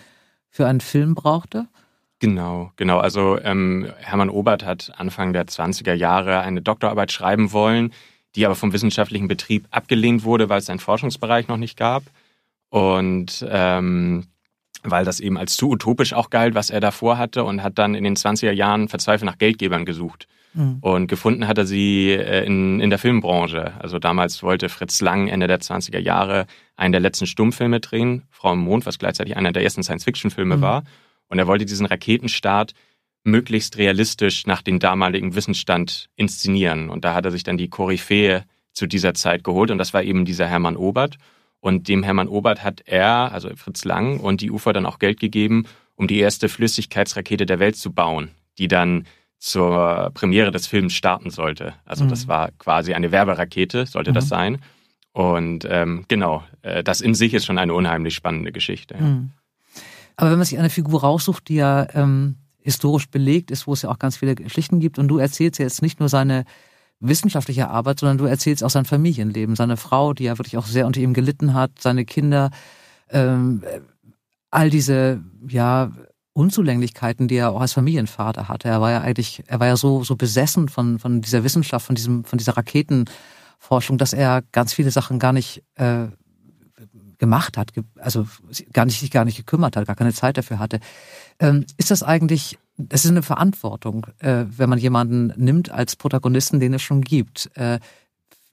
für 0.51 0.67
einen 0.67 0.81
Film 0.81 1.15
brauchte. 1.15 1.69
Genau, 2.19 2.73
genau. 2.75 2.99
Also 2.99 3.39
ähm, 3.39 3.93
Hermann 3.99 4.31
Obert 4.31 4.65
hat 4.65 4.93
Anfang 4.97 5.33
der 5.33 5.47
20er 5.47 5.93
Jahre 5.93 6.41
eine 6.41 6.63
Doktorarbeit 6.63 7.13
schreiben 7.13 7.53
wollen, 7.53 7.93
die 8.39 8.47
aber 8.47 8.55
vom 8.55 8.73
wissenschaftlichen 8.73 9.27
Betrieb 9.27 9.67
abgelehnt 9.73 10.23
wurde, 10.23 10.49
weil 10.49 10.61
es 10.61 10.71
einen 10.71 10.79
Forschungsbereich 10.79 11.49
noch 11.49 11.57
nicht 11.57 11.77
gab. 11.77 12.05
Und 12.71 13.45
ähm, 13.51 14.29
weil 14.85 15.05
das 15.05 15.19
eben 15.19 15.37
als 15.37 15.57
zu 15.57 15.71
utopisch 15.71 16.13
auch 16.13 16.31
galt, 16.31 16.55
was 16.55 16.71
er 16.71 16.79
davor 16.79 17.19
hatte 17.19 17.43
und 17.43 17.65
hat 17.65 17.79
dann 17.79 17.97
in 17.97 18.05
den 18.05 18.15
20er 18.15 18.53
Jahren 18.53 18.89
verzweifelt 18.89 19.29
nach 19.29 19.39
Geldgebern 19.39 19.85
gesucht. 19.85 20.29
Mhm. 20.55 20.79
Und 20.81 21.09
gefunden 21.09 21.49
hat 21.49 21.59
er 21.59 21.67
sie 21.67 22.11
äh, 22.11 22.45
in, 22.45 22.79
in 22.79 22.91
der 22.91 23.01
Filmbranche. 23.01 23.73
Also 23.81 23.99
damals 23.99 24.41
wollte 24.45 24.69
Fritz 24.69 25.01
Lang 25.01 25.27
Ende 25.27 25.49
der 25.49 25.61
20er 25.61 25.99
Jahre 25.99 26.47
einen 26.77 26.93
der 26.93 27.01
letzten 27.01 27.27
Stummfilme 27.27 27.81
drehen, 27.81 28.23
Frau 28.31 28.53
im 28.53 28.61
Mond, 28.61 28.87
was 28.87 29.01
gleichzeitig 29.01 29.37
einer 29.37 29.51
der 29.51 29.65
ersten 29.65 29.83
Science-Fiction-Filme 29.83 30.59
mhm. 30.59 30.63
war. 30.63 30.85
Und 31.27 31.41
er 31.41 31.49
wollte 31.49 31.67
diesen 31.67 31.87
Raketenstart 31.87 32.73
möglichst 33.31 33.79
realistisch 33.79 34.47
nach 34.47 34.63
dem 34.63 34.79
damaligen 34.79 35.35
Wissensstand 35.35 36.09
inszenieren. 36.17 36.91
Und 36.91 37.05
da 37.05 37.15
hat 37.15 37.25
er 37.25 37.31
sich 37.31 37.45
dann 37.45 37.59
die 37.59 37.69
Koryphäe 37.69 38.45
zu 38.73 38.87
dieser 38.87 39.15
Zeit 39.15 39.45
geholt. 39.45 39.71
Und 39.71 39.79
das 39.79 39.95
war 39.95 40.03
eben 40.03 40.25
dieser 40.25 40.47
Hermann 40.47 40.77
Obert. 40.77 41.17
Und 41.61 41.89
dem 41.89 42.03
Hermann 42.03 42.29
Obert 42.29 42.63
hat 42.63 42.83
er, 42.87 43.33
also 43.33 43.51
Fritz 43.57 43.85
Lang 43.85 44.21
und 44.21 44.41
die 44.41 44.51
UFA 44.51 44.73
dann 44.73 44.87
auch 44.87 44.99
Geld 44.99 45.19
gegeben, 45.19 45.67
um 45.97 46.07
die 46.07 46.19
erste 46.19 46.49
Flüssigkeitsrakete 46.49 47.47
der 47.47 47.59
Welt 47.59 47.77
zu 47.77 47.93
bauen, 47.93 48.31
die 48.59 48.69
dann 48.69 49.07
zur 49.39 50.11
Premiere 50.15 50.51
des 50.51 50.67
Films 50.67 50.95
starten 50.95 51.31
sollte. 51.31 51.75
Also 51.85 52.05
mhm. 52.05 52.09
das 52.09 52.29
war 52.29 52.51
quasi 52.59 52.95
eine 52.95 53.13
Werberakete, 53.13 53.87
sollte 53.87 54.11
mhm. 54.11 54.15
das 54.15 54.29
sein. 54.29 54.59
Und 55.13 55.67
ähm, 55.69 56.05
genau, 56.07 56.45
äh, 56.63 56.85
das 56.85 57.01
in 57.01 57.15
sich 57.15 57.35
ist 57.35 57.47
schon 57.47 57.59
eine 57.59 57.75
unheimlich 57.75 58.15
spannende 58.15 58.53
Geschichte. 58.53 58.95
Ja. 58.95 59.01
Mhm. 59.01 59.31
Aber 60.17 60.31
wenn 60.31 60.39
man 60.39 60.47
sich 60.47 60.59
eine 60.59 60.71
Figur 60.71 61.01
raussucht, 61.01 61.49
die 61.49 61.57
ja 61.57 61.87
ähm, 61.95 62.37
historisch 62.69 63.09
belegt 63.09 63.51
ist, 63.51 63.67
wo 63.67 63.73
es 63.73 63.83
ja 63.83 63.91
auch 63.91 63.99
ganz 63.99 64.19
viele 64.19 64.35
Geschichten 64.35 64.79
gibt, 64.79 64.99
und 64.99 65.09
du 65.09 65.19
erzählst 65.19 65.59
ja 65.59 65.65
jetzt 65.65 65.81
nicht 65.81 66.01
nur 66.01 66.11
seine 66.11 66.45
wissenschaftliche 67.01 67.69
Arbeit, 67.69 68.01
sondern 68.01 68.19
du 68.19 68.27
erzählst 68.27 68.63
auch 68.63 68.71
sein 68.71 68.85
Familienleben, 68.85 69.57
seine 69.57 69.77
Frau, 69.77 70.13
die 70.13 70.25
ja 70.25 70.37
wirklich 70.39 70.57
auch 70.59 70.67
sehr 70.67 70.87
unter 70.87 71.01
ihm 71.01 71.15
gelitten 71.15 71.55
hat, 71.55 71.71
seine 71.81 72.05
Kinder, 72.05 72.51
ähm, 73.11 73.63
all 74.51 74.69
diese 74.69 75.23
ja 75.49 75.93
Unzulänglichkeiten, 76.35 77.27
die 77.27 77.37
er 77.37 77.51
auch 77.51 77.61
als 77.61 77.73
Familienvater 77.73 78.49
hatte. 78.49 78.69
Er 78.69 78.81
war 78.81 78.91
ja 78.91 79.01
eigentlich, 79.01 79.43
er 79.47 79.61
war 79.61 79.67
ja 79.67 79.77
so, 79.77 80.05
so 80.05 80.17
besessen 80.17 80.69
von, 80.69 80.99
von 80.99 81.21
dieser 81.21 81.43
Wissenschaft, 81.43 81.87
von 81.87 81.97
diesem, 81.97 82.25
von 82.25 82.39
dieser 82.39 82.57
Raketenforschung, 82.57 83.99
dass 83.99 84.13
er 84.13 84.43
ganz 84.53 84.73
viele 84.73 84.91
Sachen 84.91 85.19
gar 85.19 85.33
nicht 85.33 85.65
äh, 85.77 86.09
gemacht 87.19 87.57
hat, 87.57 87.73
also 87.97 88.27
gar 88.73 88.85
nicht, 88.85 89.01
sich 89.01 89.11
gar 89.11 89.25
nicht 89.25 89.37
gekümmert 89.37 89.77
hat, 89.77 89.87
gar 89.87 89.97
keine 89.97 90.13
Zeit 90.13 90.37
dafür 90.37 90.59
hatte. 90.59 90.81
Ähm, 91.41 91.65
ist 91.77 91.91
das 91.91 92.03
eigentlich, 92.03 92.59
das 92.77 93.05
ist 93.05 93.11
eine 93.11 93.23
Verantwortung, 93.23 94.07
äh, 94.19 94.45
wenn 94.49 94.71
man 94.71 94.79
jemanden 94.79 95.33
nimmt 95.37 95.71
als 95.71 95.97
Protagonisten, 95.97 96.61
den 96.61 96.75
es 96.75 96.83
schon 96.83 97.03
gibt. 97.03 97.51
Äh, 97.57 97.79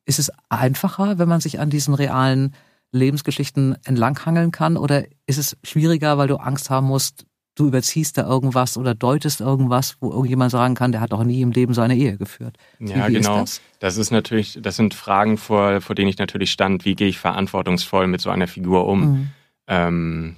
ist 0.05 0.19
es 0.19 0.31
einfacher, 0.49 1.17
wenn 1.17 1.27
man 1.27 1.41
sich 1.41 1.59
an 1.59 1.69
diesen 1.69 1.93
realen 1.93 2.53
Lebensgeschichten 2.91 3.75
entlanghangeln 3.85 4.51
kann 4.51 4.77
oder 4.77 5.03
ist 5.25 5.37
es 5.37 5.57
schwieriger, 5.63 6.17
weil 6.17 6.27
du 6.27 6.37
Angst 6.37 6.69
haben 6.69 6.87
musst, 6.87 7.25
du 7.55 7.67
überziehst 7.67 8.17
da 8.17 8.27
irgendwas 8.27 8.77
oder 8.77 8.93
deutest 8.93 9.41
irgendwas, 9.41 9.97
wo 9.99 10.11
irgendjemand 10.11 10.51
sagen 10.51 10.75
kann, 10.75 10.91
der 10.91 11.01
hat 11.01 11.13
doch 11.13 11.23
nie 11.23 11.41
im 11.41 11.51
Leben 11.51 11.73
seine 11.73 11.95
Ehe 11.95 12.17
geführt. 12.17 12.57
Ja, 12.79 13.07
wie, 13.07 13.13
wie 13.13 13.17
genau. 13.17 13.43
Ist 13.43 13.61
das? 13.79 13.95
das? 13.95 13.97
ist 13.97 14.11
natürlich, 14.11 14.59
das 14.61 14.75
sind 14.75 14.93
Fragen, 14.93 15.37
vor, 15.37 15.81
vor 15.81 15.95
denen 15.95 16.09
ich 16.09 16.17
natürlich 16.17 16.51
stand, 16.51 16.85
wie 16.85 16.95
gehe 16.95 17.07
ich 17.07 17.17
verantwortungsvoll 17.17 18.07
mit 18.07 18.21
so 18.21 18.29
einer 18.29 18.47
Figur 18.47 18.87
um? 18.87 18.99
Mhm. 18.99 19.29
Ähm, 19.67 20.35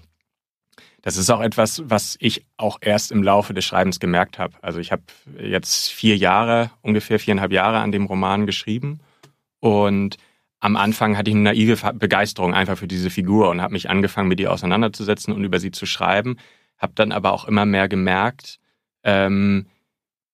das 1.08 1.16
ist 1.16 1.30
auch 1.30 1.40
etwas, 1.40 1.82
was 1.86 2.18
ich 2.20 2.46
auch 2.58 2.80
erst 2.82 3.14
im 3.14 3.24
Laufe 3.24 3.54
des 3.54 3.64
Schreibens 3.64 4.02
gemerkt 4.02 4.40
habe. 4.40 4.56
Also 4.62 4.82
ich 4.82 4.92
habe 4.92 5.04
jetzt 5.40 5.88
vier 5.90 6.18
Jahre, 6.18 6.70
ungefähr 6.82 7.18
viereinhalb 7.18 7.54
Jahre 7.54 7.78
an 7.78 7.94
dem 7.94 8.08
Roman 8.08 8.46
geschrieben 8.46 9.00
und 9.62 10.18
am 10.60 10.76
Anfang 10.76 11.18
hatte 11.18 11.30
ich 11.30 11.36
eine 11.36 11.46
naive 11.46 11.94
Begeisterung 11.94 12.54
einfach 12.54 12.78
für 12.78 12.90
diese 12.90 13.10
Figur 13.10 13.50
und 13.50 13.62
habe 13.62 13.72
mich 13.72 13.90
angefangen, 13.90 14.28
mit 14.28 14.42
ihr 14.42 14.52
auseinanderzusetzen 14.52 15.34
und 15.34 15.46
über 15.46 15.62
sie 15.62 15.72
zu 15.72 15.86
schreiben. 15.86 16.36
Habe 16.78 16.92
dann 16.96 17.14
aber 17.14 17.32
auch 17.32 17.46
immer 17.46 17.66
mehr 17.66 17.88
gemerkt, 17.88 18.60
ähm, 19.06 19.68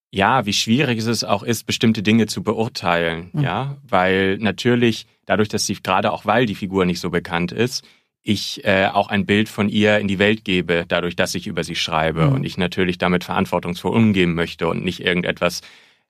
ja, 0.10 0.48
wie 0.48 0.54
schwierig 0.54 0.98
es 0.98 1.24
auch 1.24 1.44
ist, 1.44 1.68
bestimmte 1.68 2.02
Dinge 2.02 2.26
zu 2.26 2.42
beurteilen. 2.42 3.30
Mhm. 3.34 3.42
Ja, 3.44 3.78
weil 3.88 4.40
natürlich 4.40 5.06
dadurch, 5.28 5.50
dass 5.50 5.68
sie 5.68 5.76
gerade 5.76 6.12
auch 6.12 6.26
weil 6.26 6.48
die 6.48 6.56
Figur 6.56 6.86
nicht 6.86 7.00
so 7.00 7.12
bekannt 7.12 7.52
ist, 7.52 7.86
ich 8.24 8.64
äh, 8.64 8.88
auch 8.88 9.10
ein 9.10 9.26
Bild 9.26 9.50
von 9.50 9.68
ihr 9.68 10.00
in 10.00 10.08
die 10.08 10.18
Welt 10.18 10.46
gebe, 10.46 10.86
dadurch, 10.88 11.16
dass 11.16 11.36
ich 11.36 11.46
über 11.46 11.66
sie 11.66 11.76
schreibe 11.76 12.28
mhm. 12.28 12.34
und 12.34 12.44
ich 12.46 12.58
natürlich 12.58 12.98
damit 12.98 13.26
verantwortungsvoll 13.26 13.94
umgehen 13.94 14.34
möchte 14.34 14.68
und 14.68 14.84
nicht 14.84 15.02
irgendetwas 15.02 15.62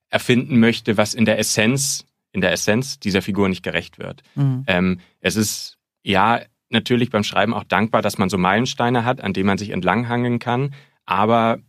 erfinden 0.10 0.60
möchte, 0.60 0.96
was 0.96 1.16
in 1.16 1.26
der 1.26 1.40
Essenz, 1.40 2.06
in 2.32 2.42
der 2.42 2.52
Essenz 2.52 3.00
dieser 3.00 3.24
Figur 3.24 3.50
nicht 3.50 3.64
gerecht 3.64 3.98
wird. 3.98 4.22
Mhm. 4.36 4.64
Ähm, 4.68 5.00
es 5.22 5.36
ist 5.36 5.80
ja 6.04 6.42
natürlich 6.70 7.10
beim 7.10 7.24
Schreiben 7.24 7.54
auch 7.54 7.64
dankbar, 7.64 8.04
dass 8.04 8.20
man 8.20 8.30
so 8.30 8.38
Meilensteine 8.38 9.06
hat, 9.06 9.22
an 9.22 9.34
denen 9.34 9.48
man 9.48 9.58
sich 9.58 9.72
entlanghangeln 9.72 10.38
kann, 10.38 10.76
aber 11.06 11.60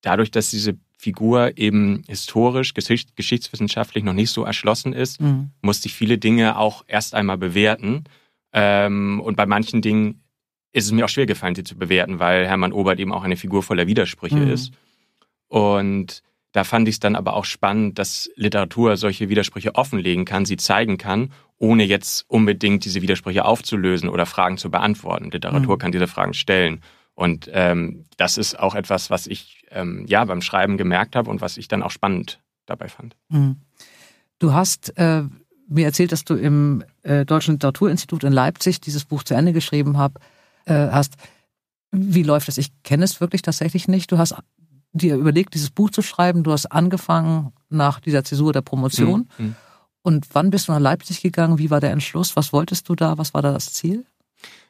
dadurch, 0.00 0.32
dass 0.32 0.50
diese 0.50 0.76
Figur 0.98 1.56
eben 1.56 2.02
historisch, 2.08 2.74
geschicht, 2.74 3.16
geschichtswissenschaftlich 3.16 4.02
noch 4.02 4.12
nicht 4.12 4.30
so 4.30 4.44
erschlossen 4.44 4.92
ist, 4.92 5.20
mhm. 5.20 5.50
musste 5.60 5.86
ich 5.86 5.94
viele 5.94 6.18
Dinge 6.18 6.58
auch 6.58 6.84
erst 6.88 7.14
einmal 7.14 7.38
bewerten 7.38 8.04
ähm, 8.52 9.20
und 9.20 9.36
bei 9.36 9.46
manchen 9.46 9.82
Dingen 9.82 10.22
ist 10.72 10.86
es 10.86 10.92
mir 10.92 11.04
auch 11.04 11.10
schwer 11.10 11.26
gefallen, 11.26 11.54
sie 11.54 11.64
zu 11.64 11.76
bewerten, 11.76 12.18
weil 12.18 12.46
Hermann 12.46 12.72
Obert 12.72 12.98
eben 12.98 13.12
auch 13.12 13.24
eine 13.24 13.36
Figur 13.36 13.62
voller 13.62 13.86
Widersprüche 13.86 14.36
mhm. 14.36 14.50
ist. 14.50 14.72
Und 15.48 16.22
da 16.52 16.64
fand 16.64 16.88
ich 16.88 16.96
es 16.96 17.00
dann 17.00 17.16
aber 17.16 17.34
auch 17.34 17.44
spannend, 17.44 17.98
dass 17.98 18.30
Literatur 18.36 18.96
solche 18.96 19.28
Widersprüche 19.28 19.74
offenlegen 19.74 20.24
kann, 20.24 20.44
sie 20.44 20.56
zeigen 20.56 20.98
kann, 20.98 21.32
ohne 21.58 21.84
jetzt 21.84 22.24
unbedingt 22.28 22.84
diese 22.84 23.02
Widersprüche 23.02 23.44
aufzulösen 23.44 24.08
oder 24.08 24.26
Fragen 24.26 24.58
zu 24.58 24.70
beantworten. 24.70 25.30
Literatur 25.30 25.76
mhm. 25.76 25.78
kann 25.78 25.92
diese 25.92 26.06
Fragen 26.06 26.34
stellen. 26.34 26.82
Und 27.14 27.50
ähm, 27.52 28.04
das 28.16 28.38
ist 28.38 28.58
auch 28.58 28.74
etwas, 28.74 29.10
was 29.10 29.26
ich 29.26 29.64
ähm, 29.70 30.04
ja 30.08 30.24
beim 30.24 30.42
Schreiben 30.42 30.76
gemerkt 30.76 31.16
habe 31.16 31.30
und 31.30 31.40
was 31.40 31.56
ich 31.56 31.68
dann 31.68 31.82
auch 31.82 31.90
spannend 31.90 32.40
dabei 32.66 32.88
fand. 32.88 33.16
Mhm. 33.28 33.56
Du 34.38 34.52
hast 34.52 34.96
äh, 34.98 35.22
mir 35.72 35.86
erzählt, 35.86 36.12
dass 36.12 36.24
du 36.24 36.34
im 36.34 36.84
äh, 37.02 37.24
Deutschen 37.24 37.54
Literaturinstitut 37.54 38.24
in 38.24 38.32
Leipzig 38.32 38.80
dieses 38.80 39.04
Buch 39.04 39.22
zu 39.22 39.34
Ende 39.34 39.52
geschrieben 39.52 39.98
hab, 39.98 40.20
äh, 40.66 40.74
hast. 40.74 41.14
Wie 41.90 42.22
läuft 42.22 42.48
das? 42.48 42.58
Ich 42.58 42.70
kenne 42.84 43.04
es 43.04 43.20
wirklich 43.20 43.42
tatsächlich 43.42 43.88
nicht. 43.88 44.10
Du 44.12 44.18
hast 44.18 44.34
dir 44.92 45.16
überlegt, 45.16 45.54
dieses 45.54 45.70
Buch 45.70 45.90
zu 45.90 46.02
schreiben. 46.02 46.42
Du 46.42 46.52
hast 46.52 46.66
angefangen 46.66 47.52
nach 47.68 48.00
dieser 48.00 48.24
Zäsur 48.24 48.52
der 48.52 48.62
Promotion. 48.62 49.28
Mhm. 49.38 49.46
mhm. 49.46 49.56
Und 50.04 50.26
wann 50.32 50.50
bist 50.50 50.66
du 50.66 50.72
nach 50.72 50.80
Leipzig 50.80 51.22
gegangen? 51.22 51.58
Wie 51.58 51.70
war 51.70 51.78
der 51.78 51.92
Entschluss? 51.92 52.34
Was 52.34 52.52
wolltest 52.52 52.88
du 52.88 52.96
da? 52.96 53.18
Was 53.18 53.34
war 53.34 53.42
da 53.42 53.52
das 53.52 53.72
Ziel? 53.72 54.04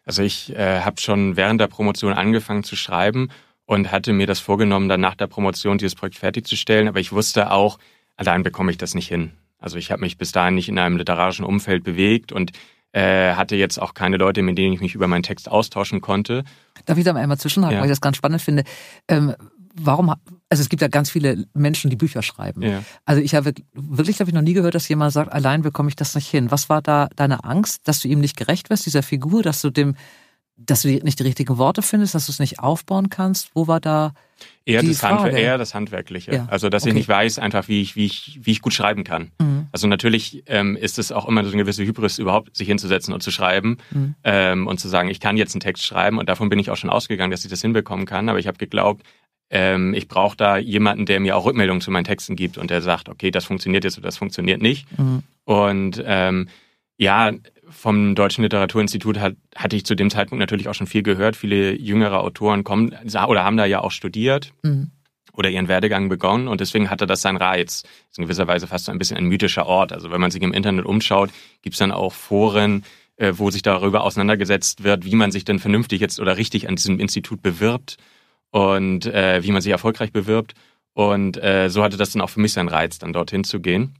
Also 0.04 0.22
ich 0.22 0.54
äh, 0.54 0.80
habe 0.80 1.00
schon 1.00 1.36
während 1.36 1.58
der 1.58 1.68
Promotion 1.68 2.12
angefangen 2.12 2.64
zu 2.64 2.76
schreiben 2.76 3.30
und 3.64 3.90
hatte 3.90 4.12
mir 4.12 4.26
das 4.26 4.40
vorgenommen, 4.40 4.90
dann 4.90 5.00
nach 5.00 5.14
der 5.14 5.28
Promotion 5.28 5.78
dieses 5.78 5.94
Projekt 5.94 6.16
fertigzustellen. 6.16 6.86
Aber 6.86 7.00
ich 7.00 7.12
wusste 7.12 7.50
auch, 7.50 7.78
allein 8.16 8.42
bekomme 8.42 8.70
ich 8.72 8.76
das 8.76 8.94
nicht 8.94 9.08
hin. 9.08 9.32
Also 9.62 9.79
ich 9.79 9.90
habe 9.90 10.01
mich 10.01 10.18
bis 10.18 10.33
dahin 10.33 10.55
nicht 10.55 10.68
in 10.68 10.79
einem 10.79 10.96
literarischen 10.96 11.44
Umfeld 11.44 11.85
bewegt 11.85 12.33
und 12.33 12.53
äh, 12.92 13.35
hatte 13.35 13.57
jetzt 13.57 13.81
auch 13.81 13.94
keine 13.94 14.18
Leute, 14.18 14.42
mit 14.42 14.59
denen 14.59 14.75
ich 14.75 14.81
mich 14.81 14.94
über 14.94 15.07
meinen 15.07 15.22
Text 15.22 15.51
austauschen 15.51 16.01
konnte. 16.01 16.44
Darf 16.85 16.98
ich 16.98 17.05
da 17.05 17.14
einmal 17.14 17.38
zwischenhaken, 17.38 17.77
ja. 17.77 17.81
weil 17.81 17.88
ich 17.88 17.92
das 17.92 18.01
ganz 18.01 18.16
spannend 18.16 18.42
finde? 18.42 18.64
Ähm, 19.09 19.35
warum, 19.75 20.11
also 20.48 20.61
es 20.61 20.68
gibt 20.68 20.83
ja 20.83 20.88
ganz 20.88 21.11
viele 21.11 21.46
Menschen, 21.55 21.90
die 21.90 21.96
Bücher 21.96 22.22
schreiben. 22.22 22.62
Ja. 22.62 22.83
Also 23.05 23.22
ich 23.22 23.35
habe 23.35 23.55
wirklich, 23.72 24.16
glaube 24.16 24.31
ich, 24.31 24.35
noch 24.35 24.42
nie 24.42 24.53
gehört, 24.53 24.75
dass 24.75 24.88
jemand 24.88 25.12
sagt, 25.12 25.33
allein 25.33 25.62
bekomme 25.62 25.88
ich 25.88 25.96
das 25.96 26.14
nicht 26.14 26.29
hin. 26.29 26.51
Was 26.51 26.68
war 26.68 26.83
da 26.83 27.09
deine 27.16 27.44
Angst, 27.44 27.88
dass 27.88 28.01
du 28.01 28.09
ihm 28.09 28.20
nicht 28.20 28.37
gerecht 28.37 28.70
wirst, 28.70 28.87
dieser 28.87 29.03
Figur, 29.03 29.42
dass 29.42 29.62
du 29.62 29.70
dem 29.70 29.94
dass 30.56 30.82
du 30.82 30.88
nicht 30.88 31.18
die 31.18 31.24
richtigen 31.24 31.58
Worte 31.58 31.82
findest, 31.82 32.14
dass 32.14 32.26
du 32.26 32.32
es 32.32 32.38
nicht 32.38 32.60
aufbauen 32.60 33.08
kannst? 33.10 33.50
Wo 33.54 33.66
war 33.66 33.80
da 33.80 34.12
eher, 34.64 34.82
das, 34.82 35.02
Handwer 35.02 35.32
eher 35.32 35.58
das 35.58 35.74
Handwerkliche? 35.74 36.34
Ja. 36.34 36.46
Also, 36.50 36.68
dass 36.68 36.82
okay. 36.82 36.90
ich 36.90 36.94
nicht 36.94 37.08
weiß, 37.08 37.38
einfach 37.38 37.68
wie 37.68 37.80
ich, 37.80 37.96
wie 37.96 38.06
ich, 38.06 38.40
wie 38.42 38.52
ich 38.52 38.62
gut 38.62 38.74
schreiben 38.74 39.04
kann. 39.04 39.32
Mhm. 39.40 39.66
Also 39.72 39.86
natürlich 39.86 40.42
ähm, 40.46 40.76
ist 40.76 40.98
es 40.98 41.12
auch 41.12 41.26
immer 41.26 41.42
so 41.44 41.50
eine 41.50 41.62
gewisse 41.62 41.84
Hybris, 41.84 42.18
überhaupt 42.18 42.56
sich 42.56 42.68
hinzusetzen 42.68 43.14
und 43.14 43.22
zu 43.22 43.30
schreiben 43.30 43.78
mhm. 43.90 44.14
ähm, 44.24 44.66
und 44.66 44.78
zu 44.78 44.88
sagen, 44.88 45.08
ich 45.08 45.20
kann 45.20 45.36
jetzt 45.36 45.54
einen 45.54 45.60
Text 45.60 45.86
schreiben 45.86 46.18
und 46.18 46.28
davon 46.28 46.48
bin 46.48 46.58
ich 46.58 46.70
auch 46.70 46.76
schon 46.76 46.90
ausgegangen, 46.90 47.30
dass 47.30 47.44
ich 47.44 47.50
das 47.50 47.62
hinbekommen 47.62 48.04
kann. 48.04 48.28
Aber 48.28 48.38
ich 48.38 48.46
habe 48.46 48.58
geglaubt, 48.58 49.04
ähm, 49.50 49.94
ich 49.94 50.08
brauche 50.08 50.36
da 50.36 50.56
jemanden, 50.56 51.06
der 51.06 51.20
mir 51.20 51.36
auch 51.36 51.44
Rückmeldungen 51.44 51.80
zu 51.80 51.90
meinen 51.90 52.04
Texten 52.04 52.36
gibt 52.36 52.58
und 52.58 52.70
der 52.70 52.82
sagt, 52.82 53.08
okay, 53.08 53.30
das 53.30 53.44
funktioniert 53.44 53.84
jetzt 53.84 53.98
oder 53.98 54.08
das 54.08 54.16
funktioniert 54.16 54.60
nicht. 54.62 54.86
Mhm. 54.98 55.22
Und 55.44 56.02
ähm, 56.04 56.48
ja, 56.96 57.32
vom 57.72 58.14
Deutschen 58.14 58.42
Literaturinstitut 58.42 59.18
hat, 59.18 59.35
hatte 59.56 59.76
ich 59.76 59.85
zu 59.85 59.94
dem 59.94 60.11
Zeitpunkt 60.11 60.40
natürlich 60.40 60.68
auch 60.68 60.74
schon 60.74 60.87
viel 60.87 61.02
gehört. 61.02 61.37
Viele 61.37 61.74
jüngere 61.74 62.20
Autoren 62.20 62.64
kommen 62.64 62.94
oder 63.26 63.44
haben 63.44 63.56
da 63.56 63.64
ja 63.64 63.80
auch 63.80 63.90
studiert 63.90 64.52
mhm. 64.62 64.90
oder 65.32 65.50
ihren 65.50 65.68
Werdegang 65.68 66.08
begonnen 66.08 66.48
und 66.48 66.61
deswegen 66.61 66.90
hatte 66.90 67.06
das 67.06 67.22
seinen 67.22 67.38
Reiz. 67.38 67.82
Das 67.82 67.90
ist 68.11 68.18
in 68.18 68.24
gewisser 68.24 68.46
Weise 68.46 68.66
fast 68.66 68.85
so 68.85 68.92
ein 68.92 68.98
bisschen 68.98 69.16
ein 69.16 69.26
mythischer 69.26 69.66
Ort. 69.66 69.92
Also 69.92 70.11
wenn 70.11 70.20
man 70.20 70.30
sich 70.30 70.42
im 70.42 70.52
Internet 70.52 70.85
umschaut, 70.85 71.30
gibt 71.62 71.74
es 71.74 71.78
dann 71.78 71.92
auch 71.92 72.12
Foren, 72.12 72.85
äh, 73.16 73.32
wo 73.37 73.50
sich 73.50 73.62
darüber 73.62 74.04
auseinandergesetzt 74.04 74.85
wird, 74.85 75.04
wie 75.04 75.14
man 75.14 75.32
sich 75.32 75.44
denn 75.44 75.58
vernünftig 75.58 76.00
jetzt 76.00 76.20
oder 76.20 76.37
richtig 76.37 76.68
an 76.68 76.76
diesem 76.76 77.00
Institut 77.00 77.42
bewirbt 77.42 77.96
und 78.50 79.06
äh, 79.06 79.42
wie 79.42 79.52
man 79.52 79.62
sich 79.62 79.72
erfolgreich 79.72 80.12
bewirbt. 80.12 80.54
Und 80.94 81.42
äh, 81.42 81.68
so 81.68 81.82
hatte 81.82 81.96
das 81.96 82.12
dann 82.12 82.22
auch 82.22 82.30
für 82.30 82.40
mich 82.40 82.52
seinen 82.52 82.68
Reiz, 82.68 82.98
dann 82.98 83.12
dorthin 83.12 83.44
zu 83.44 83.61
gehen. 83.61 83.94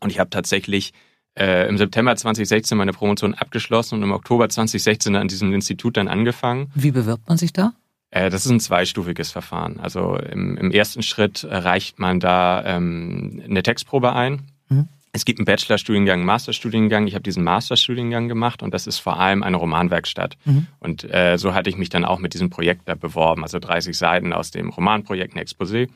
Und 0.00 0.10
ich 0.10 0.18
habe 0.18 0.30
tatsächlich 0.30 0.92
äh, 1.38 1.68
im 1.68 1.78
September 1.78 2.14
2016 2.16 2.76
meine 2.76 2.92
Promotion 2.92 3.34
abgeschlossen 3.34 3.96
und 3.96 4.02
im 4.02 4.12
Oktober 4.12 4.48
2016 4.48 5.16
an 5.16 5.28
diesem 5.28 5.52
Institut 5.52 5.96
dann 5.96 6.08
angefangen. 6.08 6.70
Wie 6.74 6.90
bewirbt 6.90 7.28
man 7.28 7.38
sich 7.38 7.52
da? 7.52 7.72
Äh, 8.10 8.30
das 8.30 8.44
ist 8.44 8.50
ein 8.50 8.60
zweistufiges 8.60 9.30
Verfahren. 9.30 9.78
Also 9.80 10.16
im, 10.16 10.56
im 10.56 10.70
ersten 10.70 11.02
Schritt 11.02 11.46
reicht 11.48 11.98
man 11.98 12.20
da 12.20 12.64
ähm, 12.64 13.42
eine 13.44 13.62
Textprobe 13.62 14.12
ein. 14.12 14.42
Mhm. 14.68 14.88
Es 15.12 15.24
gibt 15.24 15.40
einen 15.40 15.46
Bachelorstudiengang, 15.46 16.20
einen 16.20 16.26
Masterstudiengang. 16.26 17.06
Ich 17.06 17.14
habe 17.14 17.22
diesen 17.22 17.42
Masterstudiengang 17.42 18.28
gemacht 18.28 18.62
und 18.62 18.72
das 18.72 18.86
ist 18.86 18.98
vor 18.98 19.18
allem 19.18 19.42
eine 19.42 19.56
Romanwerkstatt. 19.56 20.36
Mhm. 20.44 20.66
Und 20.78 21.04
äh, 21.12 21.36
so 21.36 21.52
hatte 21.52 21.68
ich 21.68 21.76
mich 21.76 21.88
dann 21.88 22.04
auch 22.04 22.20
mit 22.20 22.34
diesem 22.34 22.50
Projekt 22.50 22.82
da 22.88 22.94
beworben. 22.94 23.42
Also 23.42 23.58
30 23.58 23.96
Seiten 23.96 24.32
aus 24.32 24.50
dem 24.50 24.68
Romanprojekt, 24.68 25.34
ein 25.34 25.44
Exposé. 25.44 25.88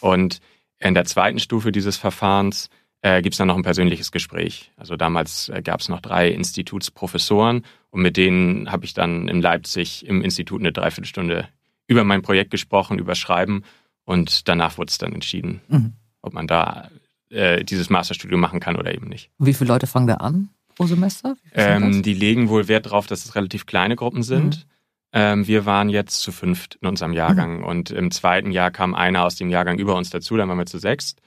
Und 0.00 0.40
in 0.80 0.94
der 0.94 1.04
zweiten 1.04 1.38
Stufe 1.38 1.72
dieses 1.72 1.96
Verfahrens 1.96 2.68
äh, 3.02 3.22
gibt 3.22 3.34
es 3.34 3.38
dann 3.38 3.48
noch 3.48 3.56
ein 3.56 3.62
persönliches 3.62 4.12
Gespräch. 4.12 4.72
Also 4.76 4.96
damals 4.96 5.48
äh, 5.48 5.62
gab 5.62 5.80
es 5.80 5.88
noch 5.88 6.00
drei 6.00 6.30
Institutsprofessoren 6.30 7.64
und 7.90 8.02
mit 8.02 8.16
denen 8.16 8.70
habe 8.70 8.84
ich 8.84 8.94
dann 8.94 9.28
in 9.28 9.40
Leipzig 9.40 10.06
im 10.06 10.22
Institut 10.22 10.60
eine 10.60 10.72
Dreiviertelstunde 10.72 11.48
über 11.86 12.04
mein 12.04 12.22
Projekt 12.22 12.50
gesprochen, 12.50 12.98
über 12.98 13.14
Schreiben 13.14 13.62
und 14.04 14.48
danach 14.48 14.78
wurde 14.78 14.90
es 14.90 14.98
dann 14.98 15.12
entschieden, 15.12 15.60
mhm. 15.68 15.92
ob 16.22 16.34
man 16.34 16.46
da 16.46 16.90
äh, 17.30 17.64
dieses 17.64 17.90
Masterstudium 17.90 18.40
machen 18.40 18.60
kann 18.60 18.76
oder 18.76 18.94
eben 18.94 19.08
nicht. 19.08 19.30
Wie 19.38 19.54
viele 19.54 19.68
Leute 19.68 19.86
fangen 19.86 20.06
da 20.06 20.14
an 20.14 20.50
pro 20.74 20.86
Semester? 20.86 21.36
Ähm, 21.54 22.02
die 22.02 22.14
legen 22.14 22.48
wohl 22.48 22.68
Wert 22.68 22.86
darauf, 22.86 23.06
dass 23.06 23.24
es 23.24 23.34
relativ 23.34 23.66
kleine 23.66 23.96
Gruppen 23.96 24.22
sind. 24.22 24.56
Mhm. 24.56 24.70
Ähm, 25.12 25.46
wir 25.46 25.66
waren 25.66 25.88
jetzt 25.88 26.20
zu 26.20 26.32
fünft 26.32 26.76
in 26.80 26.88
unserem 26.88 27.12
Jahrgang 27.12 27.58
mhm. 27.58 27.64
und 27.64 27.90
im 27.90 28.10
zweiten 28.10 28.50
Jahr 28.50 28.70
kam 28.70 28.94
einer 28.94 29.24
aus 29.24 29.36
dem 29.36 29.50
Jahrgang 29.50 29.78
über 29.78 29.94
uns 29.94 30.10
dazu, 30.10 30.36
dann 30.36 30.48
waren 30.48 30.58
wir 30.58 30.66
zu 30.66 30.78
sechst. 30.78 31.20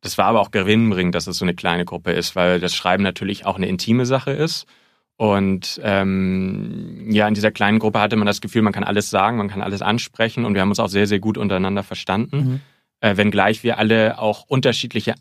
Das 0.00 0.16
war 0.18 0.26
aber 0.26 0.40
auch 0.40 0.50
gewinnbringend, 0.50 1.14
dass 1.14 1.26
es 1.26 1.38
so 1.38 1.44
eine 1.44 1.54
kleine 1.54 1.84
Gruppe 1.84 2.12
ist, 2.12 2.34
weil 2.36 2.60
das 2.60 2.74
Schreiben 2.74 3.02
natürlich 3.02 3.46
auch 3.46 3.56
eine 3.56 3.68
intime 3.68 4.06
Sache 4.06 4.30
ist. 4.30 4.66
Und 5.16 5.78
ähm, 5.84 7.08
ja, 7.10 7.28
in 7.28 7.34
dieser 7.34 7.50
kleinen 7.50 7.78
Gruppe 7.78 8.00
hatte 8.00 8.16
man 8.16 8.26
das 8.26 8.40
Gefühl, 8.40 8.62
man 8.62 8.72
kann 8.72 8.84
alles 8.84 9.10
sagen, 9.10 9.36
man 9.36 9.48
kann 9.48 9.60
alles 9.60 9.82
ansprechen 9.82 10.46
und 10.46 10.54
wir 10.54 10.62
haben 10.62 10.70
uns 10.70 10.80
auch 10.80 10.88
sehr, 10.88 11.06
sehr 11.06 11.18
gut 11.18 11.36
untereinander 11.36 11.82
verstanden. 11.82 12.36
Mhm. 12.36 12.60
Äh, 13.00 13.18
wenngleich 13.18 13.62
wir 13.62 13.76
alle 13.76 14.18
auch 14.18 14.44
unterschiedliche, 14.48 15.14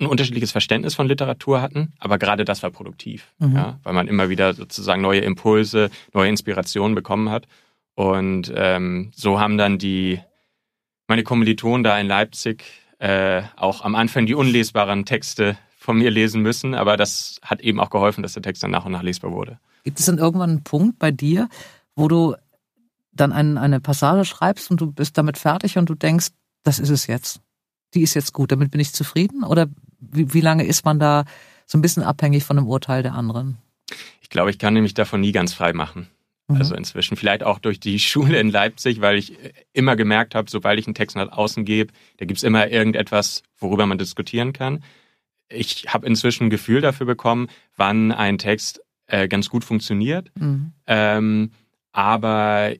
ein 0.00 0.06
unterschiedliches 0.06 0.52
Verständnis 0.52 0.94
von 0.94 1.08
Literatur 1.08 1.60
hatten, 1.60 1.92
aber 1.98 2.18
gerade 2.18 2.44
das 2.44 2.62
war 2.62 2.70
produktiv, 2.70 3.34
mhm. 3.40 3.56
ja, 3.56 3.80
weil 3.82 3.94
man 3.94 4.06
immer 4.06 4.28
wieder 4.28 4.54
sozusagen 4.54 5.02
neue 5.02 5.20
Impulse, 5.20 5.90
neue 6.14 6.28
Inspirationen 6.28 6.94
bekommen 6.94 7.28
hat. 7.28 7.48
Und 7.94 8.52
ähm, 8.54 9.10
so 9.12 9.40
haben 9.40 9.58
dann 9.58 9.78
die 9.78 10.20
meine 11.08 11.24
Kommilitonen 11.24 11.82
da 11.82 11.98
in 11.98 12.06
Leipzig 12.06 12.64
äh, 13.02 13.42
auch 13.56 13.84
am 13.84 13.96
Anfang 13.96 14.26
die 14.26 14.34
unlesbaren 14.34 15.04
Texte 15.04 15.58
von 15.76 15.98
mir 15.98 16.12
lesen 16.12 16.40
müssen, 16.40 16.74
aber 16.74 16.96
das 16.96 17.40
hat 17.42 17.60
eben 17.60 17.80
auch 17.80 17.90
geholfen, 17.90 18.22
dass 18.22 18.34
der 18.34 18.42
Text 18.42 18.62
dann 18.62 18.70
nach 18.70 18.84
und 18.84 18.92
nach 18.92 19.02
lesbar 19.02 19.32
wurde. 19.32 19.58
Gibt 19.82 19.98
es 19.98 20.06
dann 20.06 20.18
irgendwann 20.18 20.50
einen 20.50 20.62
Punkt 20.62 21.00
bei 21.00 21.10
dir, 21.10 21.48
wo 21.96 22.06
du 22.06 22.36
dann 23.12 23.32
ein, 23.32 23.58
eine 23.58 23.80
Passage 23.80 24.24
schreibst 24.24 24.70
und 24.70 24.80
du 24.80 24.92
bist 24.92 25.18
damit 25.18 25.36
fertig 25.36 25.78
und 25.78 25.90
du 25.90 25.96
denkst, 25.96 26.28
das 26.62 26.78
ist 26.78 26.90
es 26.90 27.08
jetzt. 27.08 27.40
Die 27.94 28.02
ist 28.02 28.14
jetzt 28.14 28.32
gut, 28.32 28.52
damit 28.52 28.70
bin 28.70 28.80
ich 28.80 28.92
zufrieden? 28.92 29.42
Oder 29.42 29.66
wie, 29.98 30.32
wie 30.32 30.40
lange 30.40 30.64
ist 30.64 30.84
man 30.84 31.00
da 31.00 31.24
so 31.66 31.76
ein 31.76 31.82
bisschen 31.82 32.04
abhängig 32.04 32.44
von 32.44 32.56
dem 32.56 32.68
Urteil 32.68 33.02
der 33.02 33.14
anderen? 33.14 33.58
Ich 34.20 34.30
glaube, 34.30 34.50
ich 34.50 34.60
kann 34.60 34.74
nämlich 34.74 34.94
davon 34.94 35.20
nie 35.20 35.32
ganz 35.32 35.52
frei 35.52 35.72
machen. 35.72 36.06
Mhm. 36.48 36.56
Also 36.56 36.74
inzwischen. 36.74 37.16
Vielleicht 37.16 37.42
auch 37.42 37.58
durch 37.58 37.80
die 37.80 37.98
Schule 38.00 38.38
in 38.38 38.50
Leipzig, 38.50 39.00
weil 39.00 39.18
ich 39.18 39.36
immer 39.72 39.96
gemerkt 39.96 40.34
habe, 40.34 40.50
sobald 40.50 40.78
ich 40.78 40.86
einen 40.86 40.94
Text 40.94 41.16
nach 41.16 41.32
außen 41.32 41.64
gebe, 41.64 41.92
da 42.18 42.24
gibt 42.24 42.38
es 42.38 42.44
immer 42.44 42.68
irgendetwas, 42.68 43.42
worüber 43.58 43.86
man 43.86 43.98
diskutieren 43.98 44.52
kann. 44.52 44.82
Ich 45.48 45.86
habe 45.88 46.06
inzwischen 46.06 46.44
ein 46.44 46.50
Gefühl 46.50 46.80
dafür 46.80 47.06
bekommen, 47.06 47.48
wann 47.76 48.10
ein 48.12 48.38
Text 48.38 48.80
äh, 49.06 49.28
ganz 49.28 49.50
gut 49.50 49.64
funktioniert. 49.64 50.30
Mhm. 50.38 50.72
Ähm, 50.86 51.50
aber 51.92 52.72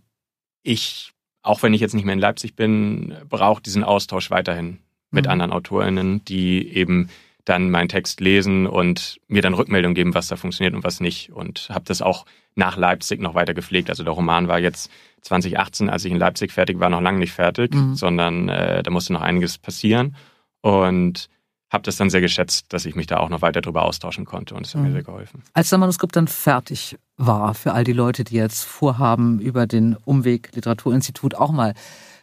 ich, 0.62 1.12
auch 1.42 1.62
wenn 1.62 1.74
ich 1.74 1.80
jetzt 1.80 1.94
nicht 1.94 2.04
mehr 2.04 2.14
in 2.14 2.20
Leipzig 2.20 2.56
bin, 2.56 3.14
brauche 3.28 3.62
diesen 3.62 3.84
Austausch 3.84 4.30
weiterhin 4.30 4.78
mit 5.10 5.26
mhm. 5.26 5.32
anderen 5.32 5.52
AutorInnen, 5.52 6.24
die 6.24 6.66
eben 6.74 7.10
dann 7.44 7.70
meinen 7.70 7.88
Text 7.88 8.20
lesen 8.20 8.66
und 8.66 9.18
mir 9.28 9.42
dann 9.42 9.54
Rückmeldung 9.54 9.94
geben, 9.94 10.14
was 10.14 10.28
da 10.28 10.36
funktioniert 10.36 10.74
und 10.74 10.84
was 10.84 11.00
nicht. 11.00 11.32
Und 11.32 11.68
habe 11.70 11.84
das 11.86 12.02
auch 12.02 12.24
nach 12.54 12.76
Leipzig 12.76 13.20
noch 13.20 13.34
weiter 13.34 13.54
gepflegt. 13.54 13.90
Also 13.90 14.04
der 14.04 14.12
Roman 14.12 14.48
war 14.48 14.58
jetzt 14.58 14.90
2018, 15.22 15.88
als 15.88 16.04
ich 16.04 16.12
in 16.12 16.18
Leipzig 16.18 16.52
fertig 16.52 16.78
war, 16.78 16.90
noch 16.90 17.00
lange 17.00 17.18
nicht 17.18 17.32
fertig, 17.32 17.74
mhm. 17.74 17.94
sondern 17.94 18.48
äh, 18.48 18.82
da 18.82 18.90
musste 18.90 19.12
noch 19.12 19.22
einiges 19.22 19.58
passieren. 19.58 20.16
Und 20.60 21.28
habe 21.72 21.82
das 21.82 21.96
dann 21.96 22.10
sehr 22.10 22.20
geschätzt, 22.20 22.66
dass 22.72 22.84
ich 22.84 22.94
mich 22.94 23.06
da 23.06 23.16
auch 23.16 23.30
noch 23.30 23.40
weiter 23.40 23.62
drüber 23.62 23.82
austauschen 23.82 24.26
konnte 24.26 24.54
und 24.54 24.66
es 24.66 24.74
hat 24.74 24.82
mhm. 24.82 24.88
mir 24.88 24.92
sehr 24.92 25.02
geholfen. 25.02 25.42
Als 25.54 25.70
das 25.70 25.78
Manuskript 25.80 26.14
dann 26.14 26.28
fertig 26.28 26.98
war, 27.16 27.54
für 27.54 27.72
all 27.72 27.82
die 27.82 27.94
Leute, 27.94 28.24
die 28.24 28.36
jetzt 28.36 28.62
vorhaben, 28.64 29.40
über 29.40 29.66
den 29.66 29.96
Umweg 30.04 30.50
Literaturinstitut 30.54 31.34
auch 31.34 31.50
mal 31.50 31.72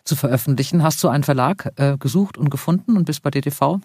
zu 0.03 0.15
veröffentlichen, 0.15 0.83
hast 0.83 1.03
du 1.03 1.07
einen 1.07 1.23
Verlag 1.23 1.71
äh, 1.77 1.97
gesucht 1.97 2.37
und 2.37 2.51
gefunden 2.51 2.95
und 2.95 3.05
bist 3.05 3.23
bei 3.23 3.31
DTV 3.31 3.79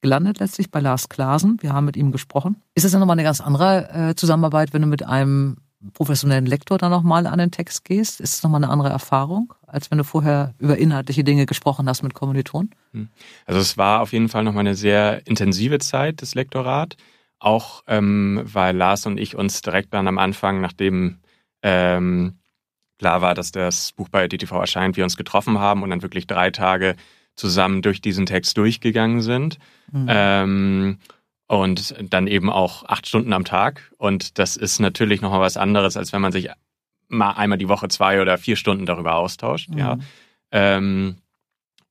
gelandet 0.00 0.38
letztlich 0.40 0.70
bei 0.70 0.80
Lars 0.80 1.08
Klasen. 1.08 1.58
Wir 1.60 1.72
haben 1.72 1.84
mit 1.84 1.96
ihm 1.96 2.12
gesprochen. 2.12 2.56
Ist 2.74 2.84
es 2.84 2.92
dann 2.92 3.00
nochmal 3.00 3.14
eine 3.14 3.24
ganz 3.24 3.40
andere 3.40 4.10
äh, 4.10 4.14
Zusammenarbeit, 4.14 4.72
wenn 4.72 4.82
du 4.82 4.88
mit 4.88 5.04
einem 5.04 5.58
professionellen 5.92 6.46
Lektor 6.46 6.78
dann 6.78 6.90
nochmal 6.90 7.26
an 7.26 7.38
den 7.38 7.50
Text 7.50 7.84
gehst? 7.84 8.20
Ist 8.20 8.34
es 8.34 8.42
nochmal 8.42 8.62
eine 8.62 8.72
andere 8.72 8.90
Erfahrung, 8.90 9.54
als 9.66 9.90
wenn 9.90 9.98
du 9.98 10.04
vorher 10.04 10.54
über 10.58 10.76
inhaltliche 10.76 11.24
Dinge 11.24 11.46
gesprochen 11.46 11.88
hast 11.88 12.02
mit 12.02 12.14
Kommilitonen? 12.14 12.70
Hm. 12.92 13.08
Also 13.46 13.60
es 13.60 13.78
war 13.78 14.00
auf 14.00 14.12
jeden 14.12 14.28
Fall 14.28 14.44
nochmal 14.44 14.60
eine 14.60 14.74
sehr 14.74 15.26
intensive 15.26 15.78
Zeit, 15.78 16.22
das 16.22 16.34
Lektorat. 16.34 16.96
Auch 17.38 17.82
ähm, 17.86 18.42
weil 18.44 18.76
Lars 18.76 19.06
und 19.06 19.18
ich 19.18 19.34
uns 19.34 19.62
direkt 19.62 19.94
dann 19.94 20.06
am 20.06 20.18
Anfang, 20.18 20.60
nachdem 20.60 21.20
ähm, 21.62 22.34
klar 22.98 23.22
war, 23.22 23.34
dass 23.34 23.50
das 23.50 23.92
Buch 23.92 24.10
bei 24.10 24.28
DTV 24.28 24.52
erscheint, 24.60 24.98
wir 24.98 25.04
uns 25.04 25.16
getroffen 25.16 25.58
haben 25.58 25.82
und 25.82 25.88
dann 25.88 26.02
wirklich 26.02 26.26
drei 26.26 26.50
Tage 26.50 26.96
zusammen 27.40 27.82
durch 27.82 28.00
diesen 28.00 28.26
Text 28.26 28.56
durchgegangen 28.56 29.22
sind. 29.22 29.58
Mhm. 29.90 30.06
Ähm, 30.08 30.98
und 31.46 31.96
dann 32.00 32.28
eben 32.28 32.48
auch 32.48 32.84
acht 32.84 33.08
Stunden 33.08 33.32
am 33.32 33.44
Tag. 33.44 33.92
Und 33.98 34.38
das 34.38 34.56
ist 34.56 34.78
natürlich 34.78 35.20
nochmal 35.20 35.40
was 35.40 35.56
anderes, 35.56 35.96
als 35.96 36.12
wenn 36.12 36.20
man 36.20 36.30
sich 36.30 36.48
mal 37.08 37.32
einmal 37.32 37.58
die 37.58 37.68
Woche 37.68 37.88
zwei 37.88 38.20
oder 38.22 38.38
vier 38.38 38.54
Stunden 38.54 38.86
darüber 38.86 39.16
austauscht. 39.16 39.70
Mhm. 39.70 39.78
Ja. 39.78 39.98
Ähm, 40.52 41.16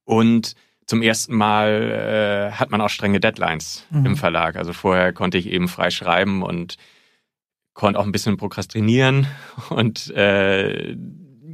und 0.06 0.56
zum 0.86 1.02
ersten 1.02 1.36
Mal 1.36 2.52
äh, 2.52 2.56
hat 2.56 2.72
man 2.72 2.80
auch 2.80 2.90
strenge 2.90 3.20
Deadlines 3.20 3.86
mhm. 3.90 4.06
im 4.06 4.16
Verlag. 4.16 4.56
Also 4.56 4.72
vorher 4.72 5.12
konnte 5.12 5.38
ich 5.38 5.48
eben 5.48 5.68
frei 5.68 5.90
schreiben 5.90 6.42
und 6.42 6.78
konnte 7.74 8.00
auch 8.00 8.06
ein 8.06 8.12
bisschen 8.12 8.38
prokrastinieren 8.38 9.28
und 9.70 10.10
äh, 10.12 10.96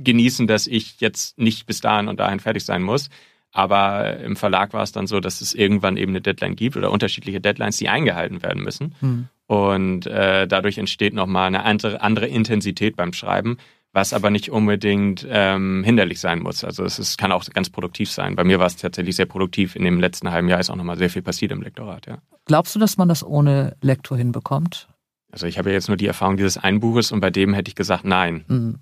genießen, 0.03 0.45
dass 0.45 0.67
ich 0.67 1.01
jetzt 1.01 1.39
nicht 1.39 1.65
bis 1.65 1.81
dahin 1.81 2.07
und 2.07 2.19
dahin 2.19 2.39
fertig 2.39 2.63
sein 2.63 2.83
muss. 2.83 3.09
Aber 3.55 4.17
im 4.17 4.35
Verlag 4.35 4.73
war 4.73 4.83
es 4.83 4.91
dann 4.91 5.07
so, 5.07 5.21
dass 5.21 5.39
es 5.39 5.53
irgendwann 5.53 5.95
eben 5.95 6.11
eine 6.11 6.19
Deadline 6.19 6.57
gibt 6.57 6.75
oder 6.75 6.91
unterschiedliche 6.91 7.39
Deadlines, 7.39 7.77
die 7.77 7.87
eingehalten 7.87 8.43
werden 8.43 8.61
müssen. 8.61 8.93
Mhm. 8.99 9.29
Und 9.47 10.07
äh, 10.07 10.45
dadurch 10.45 10.77
entsteht 10.77 11.13
nochmal 11.13 11.47
eine 11.47 11.63
andere, 11.63 12.01
andere 12.01 12.27
Intensität 12.27 12.97
beim 12.97 13.13
Schreiben, 13.13 13.55
was 13.93 14.11
aber 14.11 14.29
nicht 14.29 14.51
unbedingt 14.51 15.25
ähm, 15.29 15.85
hinderlich 15.85 16.19
sein 16.19 16.41
muss. 16.41 16.65
Also 16.65 16.83
es 16.83 16.99
ist, 16.99 17.17
kann 17.17 17.31
auch 17.31 17.45
ganz 17.45 17.69
produktiv 17.69 18.11
sein. 18.11 18.35
Bei 18.35 18.43
mir 18.43 18.59
war 18.59 18.67
es 18.67 18.75
tatsächlich 18.75 19.15
sehr 19.15 19.25
produktiv. 19.25 19.77
In 19.77 19.85
dem 19.85 20.01
letzten 20.01 20.31
halben 20.31 20.49
Jahr 20.49 20.59
ist 20.59 20.69
auch 20.69 20.75
nochmal 20.75 20.97
sehr 20.97 21.09
viel 21.09 21.21
passiert 21.21 21.53
im 21.53 21.61
Lektorat, 21.61 22.07
ja. 22.07 22.17
Glaubst 22.43 22.75
du, 22.75 22.79
dass 22.79 22.97
man 22.97 23.07
das 23.07 23.23
ohne 23.23 23.77
Lektor 23.79 24.17
hinbekommt? 24.17 24.89
Also 25.31 25.47
ich 25.47 25.57
habe 25.57 25.69
ja 25.69 25.75
jetzt 25.75 25.87
nur 25.87 25.95
die 25.95 26.07
Erfahrung 26.07 26.35
dieses 26.35 26.57
Einbuches 26.57 27.13
und 27.13 27.21
bei 27.21 27.29
dem 27.29 27.53
hätte 27.53 27.69
ich 27.69 27.75
gesagt, 27.75 28.03
nein. 28.03 28.43
Mhm. 28.49 28.79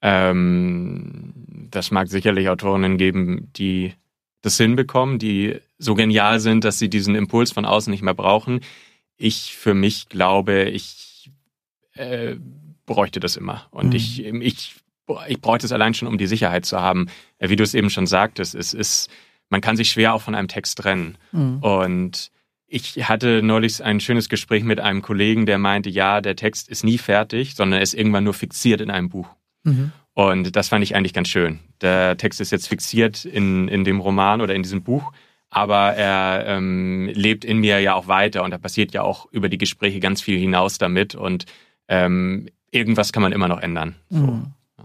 Ähm, 0.00 1.32
das 1.72 1.90
mag 1.90 2.06
sicherlich 2.06 2.48
Autorinnen 2.48 2.98
geben, 2.98 3.50
die 3.56 3.94
das 4.42 4.56
hinbekommen, 4.56 5.18
die 5.18 5.56
so 5.78 5.94
genial 5.94 6.40
sind, 6.40 6.64
dass 6.64 6.78
sie 6.78 6.90
diesen 6.90 7.14
Impuls 7.14 7.52
von 7.52 7.64
außen 7.64 7.90
nicht 7.90 8.02
mehr 8.02 8.14
brauchen. 8.14 8.60
Ich 9.16 9.56
für 9.56 9.74
mich 9.74 10.08
glaube, 10.08 10.64
ich 10.64 11.30
äh, 11.94 12.36
bräuchte 12.86 13.20
das 13.20 13.36
immer. 13.36 13.66
Und 13.70 13.90
mhm. 13.90 13.96
ich, 13.96 14.24
ich, 14.24 14.74
ich 15.28 15.40
bräuchte 15.40 15.66
es 15.66 15.72
allein 15.72 15.94
schon, 15.94 16.08
um 16.08 16.18
die 16.18 16.26
Sicherheit 16.26 16.66
zu 16.66 16.80
haben. 16.80 17.06
Äh, 17.38 17.48
wie 17.48 17.56
du 17.56 17.62
es 17.62 17.74
eben 17.74 17.90
schon 17.90 18.06
sagtest, 18.06 18.54
es 18.54 18.74
ist, 18.74 19.10
man 19.48 19.60
kann 19.60 19.76
sich 19.76 19.90
schwer 19.90 20.14
auch 20.14 20.22
von 20.22 20.34
einem 20.34 20.48
Text 20.48 20.78
trennen. 20.78 21.16
Mhm. 21.30 21.58
Und 21.58 22.30
ich 22.66 23.08
hatte 23.08 23.42
neulich 23.42 23.84
ein 23.84 24.00
schönes 24.00 24.28
Gespräch 24.28 24.64
mit 24.64 24.80
einem 24.80 25.02
Kollegen, 25.02 25.46
der 25.46 25.58
meinte, 25.58 25.90
ja, 25.90 26.20
der 26.20 26.36
Text 26.36 26.68
ist 26.68 26.84
nie 26.84 26.98
fertig, 26.98 27.54
sondern 27.54 27.78
er 27.78 27.82
ist 27.82 27.94
irgendwann 27.94 28.24
nur 28.24 28.34
fixiert 28.34 28.80
in 28.80 28.90
einem 28.90 29.08
Buch. 29.08 29.28
Mhm. 29.62 29.92
Und 30.14 30.56
das 30.56 30.68
fand 30.68 30.84
ich 30.84 30.94
eigentlich 30.94 31.14
ganz 31.14 31.28
schön. 31.28 31.60
Der 31.80 32.16
Text 32.16 32.40
ist 32.40 32.50
jetzt 32.52 32.68
fixiert 32.68 33.24
in, 33.24 33.68
in 33.68 33.84
dem 33.84 34.00
Roman 34.00 34.40
oder 34.40 34.54
in 34.54 34.62
diesem 34.62 34.82
Buch, 34.82 35.12
aber 35.48 35.94
er 35.94 36.46
ähm, 36.46 37.10
lebt 37.14 37.44
in 37.44 37.58
mir 37.58 37.80
ja 37.80 37.94
auch 37.94 38.08
weiter 38.08 38.42
und 38.42 38.50
da 38.50 38.58
passiert 38.58 38.92
ja 38.92 39.02
auch 39.02 39.26
über 39.32 39.48
die 39.48 39.58
Gespräche 39.58 40.00
ganz 40.00 40.20
viel 40.20 40.38
hinaus 40.38 40.78
damit 40.78 41.14
und 41.14 41.46
ähm, 41.88 42.48
irgendwas 42.70 43.12
kann 43.12 43.22
man 43.22 43.32
immer 43.32 43.48
noch 43.48 43.60
ändern. 43.60 43.94
So. 44.10 44.18
Mhm. 44.18 44.52
Ja. 44.78 44.84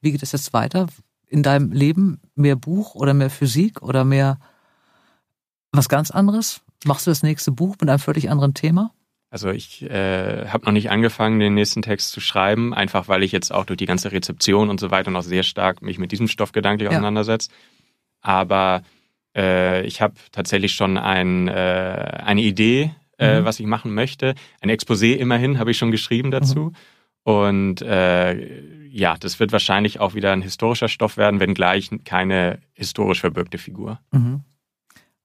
Wie 0.00 0.12
geht 0.12 0.22
es 0.22 0.32
jetzt 0.32 0.52
weiter 0.52 0.86
in 1.26 1.42
deinem 1.42 1.72
Leben? 1.72 2.20
Mehr 2.34 2.56
Buch 2.56 2.94
oder 2.94 3.14
mehr 3.14 3.30
Physik 3.30 3.82
oder 3.82 4.04
mehr 4.04 4.38
was 5.72 5.88
ganz 5.88 6.10
anderes? 6.10 6.60
Machst 6.84 7.06
du 7.06 7.10
das 7.10 7.22
nächste 7.22 7.50
Buch 7.50 7.76
mit 7.80 7.88
einem 7.88 7.98
völlig 7.98 8.30
anderen 8.30 8.54
Thema? 8.54 8.92
Also 9.34 9.50
ich 9.50 9.82
äh, 9.82 10.46
habe 10.46 10.64
noch 10.64 10.70
nicht 10.70 10.92
angefangen, 10.92 11.40
den 11.40 11.54
nächsten 11.54 11.82
Text 11.82 12.12
zu 12.12 12.20
schreiben, 12.20 12.72
einfach 12.72 13.08
weil 13.08 13.24
ich 13.24 13.32
jetzt 13.32 13.52
auch 13.52 13.64
durch 13.64 13.78
die 13.78 13.84
ganze 13.84 14.12
Rezeption 14.12 14.70
und 14.70 14.78
so 14.78 14.92
weiter 14.92 15.10
noch 15.10 15.24
sehr 15.24 15.42
stark 15.42 15.82
mich 15.82 15.98
mit 15.98 16.12
diesem 16.12 16.28
Stoff 16.28 16.52
gedanklich 16.52 16.84
ja. 16.84 16.90
auseinandersetze. 16.90 17.50
Aber 18.20 18.84
äh, 19.36 19.84
ich 19.86 20.00
habe 20.00 20.14
tatsächlich 20.30 20.74
schon 20.74 20.96
ein, 20.98 21.48
äh, 21.48 21.52
eine 22.24 22.42
Idee, 22.42 22.94
äh, 23.18 23.40
mhm. 23.40 23.44
was 23.44 23.58
ich 23.58 23.66
machen 23.66 23.92
möchte. 23.92 24.36
Ein 24.60 24.70
Exposé 24.70 25.16
immerhin 25.16 25.58
habe 25.58 25.72
ich 25.72 25.78
schon 25.78 25.90
geschrieben 25.90 26.30
dazu. 26.30 26.66
Mhm. 26.66 26.74
Und 27.24 27.82
äh, 27.82 28.62
ja, 28.86 29.16
das 29.18 29.40
wird 29.40 29.50
wahrscheinlich 29.50 29.98
auch 29.98 30.14
wieder 30.14 30.30
ein 30.30 30.42
historischer 30.42 30.86
Stoff 30.86 31.16
werden, 31.16 31.40
wenngleich 31.40 31.90
keine 32.04 32.60
historisch 32.72 33.22
verbürgte 33.22 33.58
Figur. 33.58 33.98
Mhm. 34.12 34.42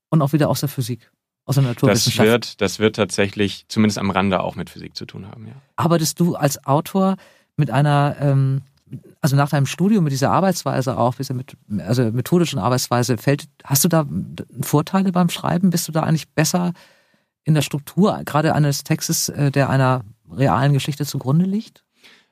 Und 0.10 0.24
auch 0.24 0.34
wieder 0.34 0.50
aus 0.50 0.62
der 0.62 0.70
Physik 0.70 1.12
aus 1.50 1.56
der 1.56 1.64
Naturwissenschaft. 1.64 2.20
Das 2.20 2.32
wird, 2.32 2.62
das 2.62 2.80
wird 2.80 2.96
tatsächlich 2.96 3.66
zumindest 3.70 3.98
am 3.98 4.12
Rande 4.12 4.40
auch 4.42 4.56
mit 4.56 4.70
Physik 4.70 4.96
zu 4.96 5.06
tun 5.06 5.28
haben, 5.28 5.48
ja. 5.48 5.54
Arbeitest 5.78 6.20
du 6.20 6.36
als 6.36 6.64
Autor 6.66 7.16
mit 7.58 7.72
einer, 7.72 8.16
ähm, 8.22 8.62
also 9.20 9.36
nach 9.36 9.50
deinem 9.50 9.66
Studium 9.66 10.04
mit 10.04 10.14
dieser 10.14 10.30
Arbeitsweise 10.30 10.96
auch, 10.96 11.16
dieser 11.16 11.34
mit, 11.34 11.58
also 11.80 12.04
methodischen 12.12 12.60
Arbeitsweise, 12.60 13.18
fällt, 13.18 13.46
hast 13.64 13.84
du 13.84 13.88
da 13.88 14.06
Vorteile 14.62 15.12
beim 15.12 15.30
Schreiben? 15.30 15.72
Bist 15.72 15.88
du 15.88 15.92
da 15.92 16.04
eigentlich 16.04 16.30
besser 16.30 16.74
in 17.44 17.56
der 17.56 17.64
Struktur, 17.64 18.22
gerade 18.26 18.54
eines 18.54 18.84
Textes, 18.84 19.30
äh, 19.30 19.50
der 19.50 19.72
einer 19.72 20.04
realen 20.32 20.74
Geschichte 20.74 21.04
zugrunde 21.04 21.46
liegt? 21.46 21.84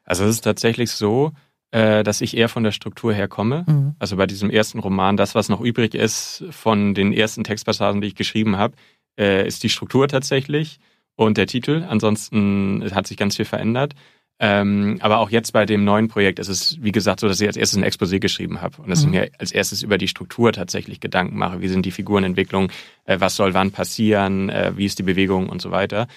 Also 0.03 0.25
es 0.25 0.36
ist 0.36 0.41
tatsächlich 0.41 0.91
so, 0.91 1.32
äh, 1.71 2.03
dass 2.03 2.21
ich 2.21 2.38
eher 2.38 2.49
von 2.49 2.63
der 2.63 2.71
Struktur 2.71 3.13
her 3.13 3.27
komme. 3.27 3.65
Mhm. 3.67 3.95
Also 3.99 4.15
bei 4.15 4.25
diesem 4.25 4.49
ersten 4.49 4.80
Roman, 4.80 5.17
das, 5.17 5.36
was 5.36 5.49
noch 5.49 5.60
übrig 5.60 5.95
ist 5.95 6.45
von 6.49 6.93
den 6.93 7.12
ersten 7.12 7.43
Textpassagen, 7.43 7.99
die 7.99 8.08
ich 8.08 8.15
geschrieben 8.15 8.58
habe, 8.58 8.75
äh, 9.17 9.47
ist 9.47 9.63
die 9.63 9.69
Struktur 9.69 10.08
tatsächlich 10.08 10.80
und 11.15 11.38
der 11.38 11.47
Titel. 11.47 11.86
Ansonsten 11.88 12.84
hat 12.93 13.08
sich 13.08 13.17
ganz 13.17 13.36
viel 13.36 13.45
verändert. 13.45 13.93
Ähm, 14.39 14.97
aber 15.01 15.17
auch 15.17 15.32
jetzt 15.32 15.51
bei 15.51 15.65
dem 15.65 15.84
neuen 15.84 16.10
Projekt 16.10 16.38
ist 16.38 16.47
es, 16.47 16.77
wie 16.84 16.91
gesagt, 16.91 17.21
so, 17.21 17.27
dass 17.27 17.41
ich 17.41 17.47
als 17.47 17.58
erstes 17.58 17.80
ein 17.80 17.84
Exposé 17.84 18.19
geschrieben 18.19 18.62
habe 18.62 18.80
und 18.84 18.89
dass 18.89 19.03
mhm. 19.03 19.13
ich 19.13 19.19
mir 19.19 19.32
als 19.39 19.51
erstes 19.51 19.82
über 19.82 19.97
die 19.97 20.08
Struktur 20.08 20.53
tatsächlich 20.53 20.99
Gedanken 20.99 21.38
mache. 21.38 21.62
Wie 21.62 21.67
sind 21.67 21.86
die 21.88 21.91
Figurenentwicklungen? 21.91 22.71
Äh, 23.06 23.19
was 23.19 23.36
soll 23.36 23.56
wann 23.56 23.71
passieren? 23.71 24.49
Äh, 24.49 24.73
wie 24.75 24.86
ist 24.86 24.99
die 24.99 25.03
Bewegung 25.03 25.49
und 25.49 25.60
so 25.60 25.71
weiter? 25.71 26.08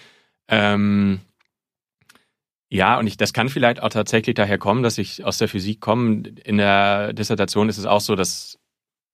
Ähm, 0.49 1.21
ja, 2.69 2.99
und 2.99 3.07
ich, 3.07 3.17
das 3.17 3.33
kann 3.33 3.49
vielleicht 3.49 3.83
auch 3.83 3.89
tatsächlich 3.89 4.35
daher 4.35 4.59
kommen, 4.59 4.83
dass 4.83 4.99
ich 4.99 5.25
aus 5.25 5.39
der 5.39 5.49
Physik 5.49 5.81
komme. 5.81 6.23
In 6.45 6.59
der 6.59 7.15
Dissertation 7.15 7.71
ist 7.71 7.79
es 7.79 7.87
auch 7.87 8.01
so, 8.01 8.17
dass 8.17 8.59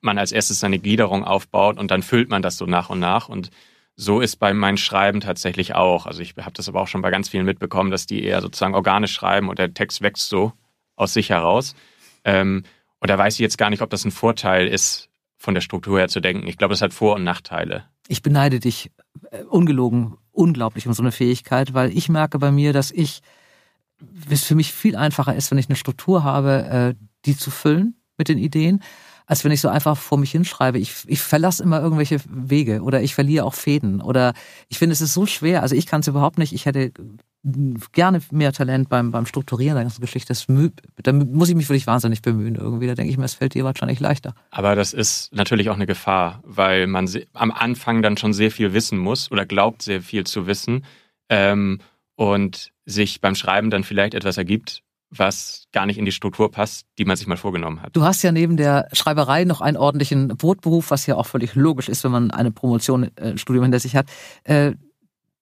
man 0.00 0.18
als 0.18 0.32
erstes 0.32 0.60
seine 0.60 0.78
Gliederung 0.80 1.24
aufbaut 1.24 1.78
und 1.78 1.90
dann 1.90 2.02
füllt 2.02 2.28
man 2.28 2.42
das 2.42 2.58
so 2.58 2.66
nach 2.66 2.90
und 2.90 2.98
nach. 2.98 3.28
Und 3.28 3.50
so 3.96 4.20
ist 4.20 4.36
bei 4.36 4.52
meinem 4.52 4.76
Schreiben 4.76 5.20
tatsächlich 5.20 5.74
auch. 5.74 6.06
Also 6.06 6.20
ich 6.20 6.34
habe 6.36 6.52
das 6.52 6.68
aber 6.68 6.82
auch 6.82 6.88
schon 6.88 7.02
bei 7.02 7.10
ganz 7.10 7.30
vielen 7.30 7.46
mitbekommen, 7.46 7.90
dass 7.90 8.06
die 8.06 8.22
eher 8.22 8.42
sozusagen 8.42 8.74
organisch 8.74 9.12
schreiben 9.12 9.48
und 9.48 9.58
der 9.58 9.72
Text 9.72 10.02
wächst 10.02 10.28
so 10.28 10.52
aus 10.96 11.14
sich 11.14 11.30
heraus. 11.30 11.74
Ähm, 12.24 12.64
und 13.00 13.10
da 13.10 13.16
weiß 13.16 13.34
ich 13.34 13.40
jetzt 13.40 13.58
gar 13.58 13.70
nicht, 13.70 13.82
ob 13.82 13.90
das 13.90 14.04
ein 14.04 14.10
Vorteil 14.10 14.68
ist, 14.68 15.08
von 15.38 15.54
der 15.54 15.60
Struktur 15.60 15.98
her 15.98 16.08
zu 16.08 16.20
denken. 16.20 16.46
Ich 16.46 16.56
glaube, 16.56 16.72
das 16.72 16.82
hat 16.82 16.92
Vor- 16.92 17.14
und 17.14 17.24
Nachteile. 17.24 17.84
Ich 18.08 18.22
beneide 18.22 18.60
dich 18.60 18.90
äh, 19.30 19.42
ungelogen 19.42 20.16
unglaublich 20.32 20.86
um 20.86 20.92
so 20.92 21.02
eine 21.02 21.12
Fähigkeit, 21.12 21.74
weil 21.74 21.96
ich 21.96 22.08
merke 22.08 22.38
bei 22.38 22.50
mir, 22.50 22.72
dass 22.72 22.90
ich 22.90 23.20
es 24.30 24.44
für 24.44 24.54
mich 24.54 24.72
viel 24.72 24.96
einfacher 24.96 25.34
ist, 25.34 25.50
wenn 25.50 25.58
ich 25.58 25.68
eine 25.68 25.76
Struktur 25.76 26.22
habe, 26.22 26.96
äh, 26.98 27.04
die 27.24 27.36
zu 27.36 27.50
füllen 27.50 27.96
mit 28.18 28.28
den 28.28 28.38
Ideen, 28.38 28.82
als 29.26 29.44
wenn 29.44 29.52
ich 29.52 29.60
so 29.60 29.68
einfach 29.68 29.96
vor 29.96 30.18
mich 30.18 30.30
hinschreibe. 30.30 30.78
Ich, 30.78 30.94
ich 31.06 31.20
verlasse 31.20 31.62
immer 31.62 31.80
irgendwelche 31.80 32.20
Wege 32.28 32.80
oder 32.82 33.02
ich 33.02 33.14
verliere 33.14 33.44
auch 33.44 33.54
Fäden 33.54 34.00
oder 34.00 34.32
ich 34.68 34.78
finde, 34.78 34.92
es 34.92 35.00
ist 35.00 35.14
so 35.14 35.26
schwer. 35.26 35.62
Also 35.62 35.74
ich 35.74 35.86
kann 35.86 36.00
es 36.00 36.08
überhaupt 36.08 36.38
nicht. 36.38 36.52
Ich 36.52 36.64
hätte 36.64 36.92
gerne 37.92 38.20
mehr 38.30 38.52
Talent 38.52 38.88
beim, 38.88 39.10
beim 39.10 39.26
Strukturieren 39.26 39.76
der 39.76 39.84
ganzen 39.84 40.00
Geschichte. 40.00 40.28
Das, 40.28 40.46
da 41.02 41.12
muss 41.12 41.48
ich 41.48 41.54
mich 41.54 41.68
wirklich 41.68 41.86
wahnsinnig 41.86 42.22
bemühen 42.22 42.54
irgendwie. 42.54 42.86
Da 42.86 42.94
denke 42.94 43.10
ich 43.10 43.18
mir, 43.18 43.24
es 43.24 43.34
fällt 43.34 43.54
dir 43.54 43.64
wahrscheinlich 43.64 44.00
leichter. 44.00 44.34
Aber 44.50 44.74
das 44.74 44.92
ist 44.92 45.34
natürlich 45.34 45.70
auch 45.70 45.74
eine 45.74 45.86
Gefahr, 45.86 46.40
weil 46.44 46.86
man 46.86 47.08
am 47.32 47.50
Anfang 47.50 48.02
dann 48.02 48.16
schon 48.16 48.32
sehr 48.32 48.50
viel 48.50 48.72
wissen 48.72 48.98
muss 48.98 49.30
oder 49.30 49.44
glaubt 49.44 49.82
sehr 49.82 50.02
viel 50.02 50.24
zu 50.24 50.46
wissen 50.46 50.84
ähm, 51.28 51.80
und 52.14 52.72
sich 52.84 53.20
beim 53.20 53.34
Schreiben 53.34 53.70
dann 53.70 53.84
vielleicht 53.84 54.14
etwas 54.14 54.38
ergibt, 54.38 54.82
was 55.10 55.66
gar 55.72 55.86
nicht 55.86 55.98
in 55.98 56.04
die 56.04 56.12
Struktur 56.12 56.50
passt, 56.50 56.86
die 56.98 57.04
man 57.04 57.16
sich 57.16 57.26
mal 57.26 57.36
vorgenommen 57.36 57.82
hat. 57.82 57.94
Du 57.94 58.02
hast 58.02 58.22
ja 58.22 58.32
neben 58.32 58.56
der 58.56 58.88
Schreiberei 58.92 59.44
noch 59.44 59.60
einen 59.60 59.76
ordentlichen 59.76 60.28
Brotberuf, 60.28 60.90
was 60.90 61.06
ja 61.06 61.16
auch 61.16 61.26
völlig 61.26 61.54
logisch 61.54 61.88
ist, 61.88 62.02
wenn 62.04 62.10
man 62.10 62.30
eine 62.30 62.50
Promotion, 62.50 63.16
äh, 63.16 63.38
Studium 63.38 63.64
hinter 63.64 63.80
sich 63.80 63.94
hat. 63.94 64.06
Äh, 64.44 64.72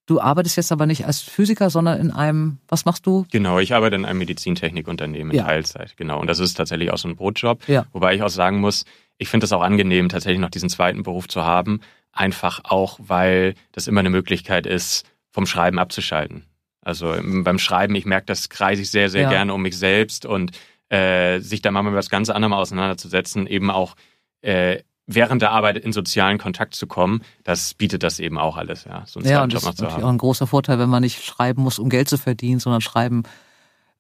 Du 0.07 0.21
arbeitest 0.21 0.57
jetzt 0.57 0.71
aber 0.71 0.85
nicht 0.85 1.07
als 1.07 1.23
Physiker, 1.23 1.71
sondern 1.71 1.99
in 1.99 2.11
einem, 2.11 2.59
was 2.69 2.85
machst 2.85 3.07
du? 3.07 3.25
Genau, 3.33 3.59
ich 3.59 3.75
arbeite 3.75 3.97
in 3.97 4.05
einem 4.05 4.19
Medizintechnikunternehmen 4.19 5.31
in 5.31 5.39
ja. 5.39 5.45
Teilzeit, 5.45 5.97
genau. 5.97 6.21
Und 6.21 6.27
das 6.27 6.41
ist 6.41 6.55
tatsächlich 6.55 6.91
auch 6.91 6.99
so 6.99 7.09
ein 7.09 7.17
Brotjob. 7.17 7.67
Ja. 7.69 7.87
Wobei 7.93 8.15
ich 8.15 8.23
auch 8.23 8.29
sagen 8.29 8.61
muss, 8.61 8.85
ich 9.17 9.29
finde 9.29 9.47
es 9.47 9.53
auch 9.53 9.63
angenehm, 9.63 10.11
tatsächlich 10.11 10.41
noch 10.41 10.51
diesen 10.51 10.69
zweiten 10.69 11.05
Beruf 11.05 11.27
zu 11.27 11.43
haben. 11.43 11.81
Einfach 12.13 12.61
auch, 12.65 12.99
weil 13.03 13.55
das 13.73 13.87
immer 13.87 14.01
eine 14.01 14.11
Möglichkeit 14.11 14.67
ist, 14.67 15.07
vom 15.31 15.47
Schreiben 15.47 15.79
abzuschalten. 15.79 16.45
Also 16.85 17.15
beim 17.23 17.59
Schreiben, 17.59 17.95
ich 17.95 18.05
merke, 18.05 18.27
das 18.27 18.49
kreise 18.49 18.83
ich 18.83 18.91
sehr, 18.91 19.11
sehr 19.11 19.23
ja. 19.23 19.31
gerne 19.31 19.55
um 19.55 19.63
mich 19.63 19.79
selbst 19.79 20.27
und 20.27 20.53
äh, 20.89 21.41
sich 21.41 21.63
da 21.63 21.71
mal 21.71 21.83
mit 21.83 21.95
was 21.95 22.11
ganz 22.11 22.31
anderem 22.31 22.53
auseinanderzusetzen, 22.53 23.47
eben 23.47 23.71
auch 23.71 23.97
äh, 24.43 24.81
während 25.07 25.43
der 25.43 25.51
Arbeit 25.51 25.79
in 25.79 25.93
sozialen 25.93 26.39
Kontakt 26.39 26.75
zu 26.75 26.87
kommen, 26.87 27.23
das 27.43 27.75
bietet 27.75 28.03
das 28.03 28.19
eben 28.21 28.39
auch 28.39 28.57
alles, 28.57 28.85
ja, 28.85 29.05
so 29.07 29.21
einen 29.21 29.29
ja, 29.29 29.43
und 29.43 29.53
das 29.53 29.65
ist 29.65 29.83
auch 29.83 30.09
ein 30.09 30.19
großer 30.19 30.47
Vorteil, 30.47 30.79
wenn 30.79 30.89
man 30.89 31.03
nicht 31.03 31.23
schreiben 31.25 31.63
muss, 31.63 31.79
um 31.79 31.89
Geld 31.89 32.09
zu 32.09 32.17
verdienen, 32.17 32.61
sondern 32.61 32.81
schreiben 32.81 33.25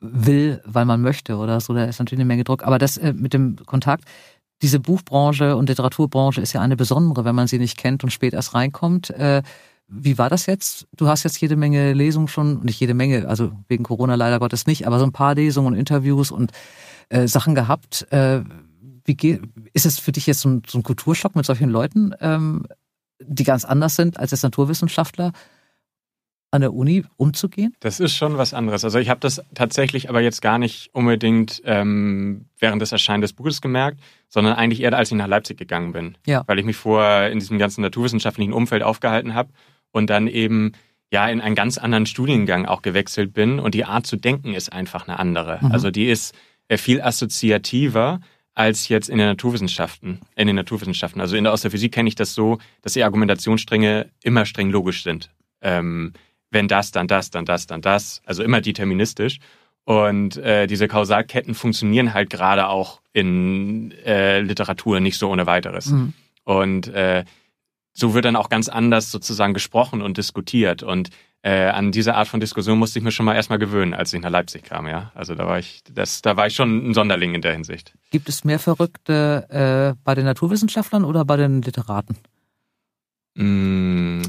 will, 0.00 0.60
weil 0.64 0.84
man 0.84 1.00
möchte 1.00 1.36
oder 1.36 1.60
so, 1.60 1.74
da 1.74 1.84
ist 1.84 1.98
natürlich 1.98 2.20
eine 2.20 2.26
Menge 2.26 2.44
Druck. 2.44 2.62
Aber 2.64 2.78
das 2.78 2.96
äh, 2.96 3.12
mit 3.12 3.32
dem 3.32 3.56
Kontakt, 3.64 4.04
diese 4.62 4.80
Buchbranche 4.80 5.56
und 5.56 5.68
Literaturbranche 5.68 6.40
ist 6.40 6.52
ja 6.52 6.60
eine 6.60 6.76
besondere, 6.76 7.24
wenn 7.24 7.34
man 7.34 7.46
sie 7.46 7.58
nicht 7.58 7.76
kennt 7.76 8.04
und 8.04 8.10
spät 8.10 8.34
erst 8.34 8.54
reinkommt. 8.54 9.10
Äh, 9.10 9.42
wie 9.88 10.18
war 10.18 10.30
das 10.30 10.46
jetzt? 10.46 10.86
Du 10.96 11.08
hast 11.08 11.24
jetzt 11.24 11.40
jede 11.40 11.56
Menge 11.56 11.92
Lesungen 11.92 12.28
schon, 12.28 12.64
nicht 12.64 12.80
jede 12.80 12.94
Menge, 12.94 13.28
also 13.28 13.52
wegen 13.68 13.84
Corona 13.84 14.14
leider 14.14 14.38
Gottes 14.38 14.66
nicht, 14.66 14.86
aber 14.86 14.98
so 14.98 15.04
ein 15.04 15.12
paar 15.12 15.34
Lesungen 15.34 15.74
und 15.74 15.78
Interviews 15.78 16.30
und 16.30 16.52
äh, 17.10 17.26
Sachen 17.28 17.54
gehabt. 17.54 18.10
Äh, 18.10 18.42
wie 19.04 19.14
geht, 19.14 19.42
ist 19.72 19.86
es 19.86 19.98
für 19.98 20.12
dich 20.12 20.26
jetzt 20.26 20.40
so 20.40 20.48
ein, 20.48 20.62
so 20.66 20.78
ein 20.78 20.82
Kulturschock 20.82 21.36
mit 21.36 21.44
solchen 21.44 21.68
Leuten, 21.68 22.14
ähm, 22.20 22.66
die 23.20 23.44
ganz 23.44 23.64
anders 23.64 23.96
sind 23.96 24.18
als 24.18 24.32
als 24.32 24.42
Naturwissenschaftler? 24.42 25.32
an 26.54 26.60
der 26.60 26.72
Uni 26.72 27.04
umzugehen? 27.16 27.74
Das 27.80 27.98
ist 27.98 28.14
schon 28.14 28.38
was 28.38 28.54
anderes. 28.54 28.84
Also 28.84 29.00
ich 29.00 29.08
habe 29.08 29.18
das 29.18 29.42
tatsächlich 29.54 30.08
aber 30.08 30.20
jetzt 30.20 30.40
gar 30.40 30.58
nicht 30.58 30.88
unbedingt 30.92 31.60
ähm, 31.64 32.46
während 32.60 32.80
des 32.80 32.92
Erscheinen 32.92 33.22
des 33.22 33.32
Buches 33.32 33.60
gemerkt, 33.60 33.98
sondern 34.28 34.54
eigentlich 34.54 34.80
eher, 34.80 34.96
als 34.96 35.10
ich 35.10 35.16
nach 35.16 35.26
Leipzig 35.26 35.58
gegangen 35.58 35.90
bin. 35.90 36.16
Ja. 36.26 36.44
Weil 36.46 36.60
ich 36.60 36.64
mich 36.64 36.76
vorher 36.76 37.32
in 37.32 37.40
diesem 37.40 37.58
ganzen 37.58 37.80
naturwissenschaftlichen 37.80 38.52
Umfeld 38.52 38.84
aufgehalten 38.84 39.34
habe 39.34 39.50
und 39.94 40.10
dann 40.10 40.26
eben 40.26 40.72
ja 41.12 41.28
in 41.28 41.40
einen 41.40 41.54
ganz 41.54 41.78
anderen 41.78 42.04
Studiengang 42.04 42.66
auch 42.66 42.82
gewechselt 42.82 43.32
bin 43.32 43.60
und 43.60 43.74
die 43.74 43.84
Art 43.84 44.06
zu 44.06 44.16
denken 44.16 44.52
ist 44.52 44.72
einfach 44.72 45.06
eine 45.06 45.18
andere. 45.18 45.60
Mhm. 45.62 45.72
Also 45.72 45.90
die 45.90 46.06
ist 46.06 46.34
äh, 46.68 46.76
viel 46.76 47.00
assoziativer 47.00 48.20
als 48.54 48.88
jetzt 48.88 49.08
in 49.08 49.18
den 49.18 49.28
Naturwissenschaften, 49.28 50.20
in 50.34 50.48
den 50.48 50.56
Naturwissenschaften. 50.56 51.20
Also 51.20 51.36
in 51.36 51.44
der, 51.44 51.52
aus 51.52 51.62
der 51.62 51.70
Physik 51.70 51.92
kenne 51.92 52.08
ich 52.08 52.16
das 52.16 52.34
so, 52.34 52.58
dass 52.82 52.92
die 52.92 53.04
Argumentationsstränge 53.04 54.10
immer 54.22 54.46
streng 54.46 54.70
logisch 54.70 55.04
sind. 55.04 55.30
Ähm, 55.60 56.12
wenn 56.50 56.66
das, 56.68 56.90
dann 56.90 57.06
das, 57.06 57.30
dann 57.30 57.44
das, 57.44 57.66
dann 57.66 57.80
das. 57.80 58.20
Also 58.26 58.42
immer 58.42 58.60
deterministisch. 58.60 59.38
Und 59.84 60.36
äh, 60.38 60.66
diese 60.66 60.88
Kausalketten 60.88 61.54
funktionieren 61.54 62.14
halt 62.14 62.30
gerade 62.30 62.68
auch 62.68 63.00
in 63.12 63.92
äh, 64.04 64.40
Literatur 64.40 64.98
nicht 65.00 65.18
so 65.18 65.30
ohne 65.30 65.46
weiteres. 65.46 65.86
Mhm. 65.86 66.14
Und 66.44 66.88
äh, 66.88 67.24
so 67.94 68.12
wird 68.12 68.24
dann 68.24 68.36
auch 68.36 68.48
ganz 68.48 68.68
anders 68.68 69.10
sozusagen 69.10 69.54
gesprochen 69.54 70.02
und 70.02 70.18
diskutiert. 70.18 70.82
Und 70.82 71.10
äh, 71.42 71.68
an 71.68 71.92
diese 71.92 72.14
Art 72.14 72.28
von 72.28 72.40
Diskussion 72.40 72.78
musste 72.78 72.98
ich 72.98 73.04
mir 73.04 73.12
schon 73.12 73.26
mal 73.26 73.34
erstmal 73.34 73.58
gewöhnen, 73.58 73.94
als 73.94 74.12
ich 74.12 74.20
nach 74.20 74.30
Leipzig 74.30 74.64
kam, 74.64 74.86
ja. 74.86 75.12
Also 75.14 75.34
da 75.34 75.46
war 75.46 75.58
ich, 75.58 75.82
das, 75.92 76.20
da 76.22 76.36
war 76.36 76.46
ich 76.46 76.54
schon 76.54 76.90
ein 76.90 76.94
Sonderling 76.94 77.34
in 77.34 77.42
der 77.42 77.52
Hinsicht. 77.52 77.94
Gibt 78.10 78.28
es 78.28 78.44
mehr 78.44 78.58
Verrückte 78.58 79.94
äh, 79.94 80.00
bei 80.04 80.14
den 80.14 80.24
Naturwissenschaftlern 80.24 81.04
oder 81.04 81.24
bei 81.24 81.36
den 81.36 81.62
Literaten? 81.62 82.16
Mm. 83.34 84.22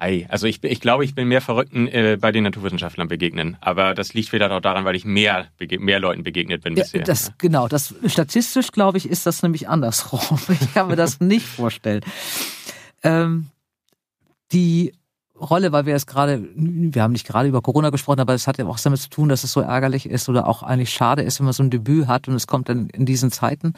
Ei, 0.00 0.26
also 0.28 0.46
ich, 0.46 0.62
ich 0.62 0.80
glaube, 0.80 1.04
ich 1.04 1.16
bin 1.16 1.26
mehr 1.26 1.40
Verrückten 1.40 1.88
äh, 1.88 2.16
bei 2.20 2.30
den 2.30 2.44
Naturwissenschaftlern 2.44 3.08
begegnen. 3.08 3.56
Aber 3.60 3.94
das 3.94 4.14
liegt 4.14 4.28
vielleicht 4.28 4.52
auch 4.52 4.60
daran, 4.60 4.84
weil 4.84 4.94
ich 4.94 5.04
mehr, 5.04 5.48
mehr 5.58 5.98
Leuten 5.98 6.22
begegnet 6.22 6.62
bin 6.62 6.76
ja, 6.76 6.84
bisher. 6.84 7.02
Das, 7.02 7.32
genau, 7.36 7.66
das, 7.66 7.96
statistisch 8.06 8.70
glaube 8.70 8.98
ich, 8.98 9.10
ist 9.10 9.26
das 9.26 9.42
nämlich 9.42 9.68
andersrum. 9.68 10.38
Ich 10.60 10.72
kann 10.72 10.86
mir 10.86 10.96
das 10.96 11.18
nicht 11.18 11.44
vorstellen. 11.44 12.02
Ähm, 13.02 13.48
die 14.52 14.92
Rolle, 15.34 15.72
weil 15.72 15.86
wir 15.86 15.94
jetzt 15.94 16.06
gerade, 16.06 16.48
wir 16.54 17.02
haben 17.02 17.12
nicht 17.12 17.26
gerade 17.26 17.48
über 17.48 17.60
Corona 17.60 17.90
gesprochen, 17.90 18.20
aber 18.20 18.34
es 18.34 18.46
hat 18.46 18.58
ja 18.58 18.66
auch 18.66 18.78
damit 18.78 19.00
zu 19.00 19.10
tun, 19.10 19.28
dass 19.28 19.42
es 19.42 19.52
so 19.52 19.60
ärgerlich 19.60 20.08
ist 20.08 20.28
oder 20.28 20.46
auch 20.46 20.62
eigentlich 20.62 20.90
schade 20.90 21.22
ist, 21.22 21.40
wenn 21.40 21.44
man 21.44 21.52
so 21.52 21.64
ein 21.64 21.70
Debüt 21.70 22.06
hat 22.06 22.28
und 22.28 22.34
es 22.34 22.46
kommt 22.46 22.68
dann 22.68 22.88
in 22.90 23.04
diesen 23.04 23.32
Zeiten. 23.32 23.74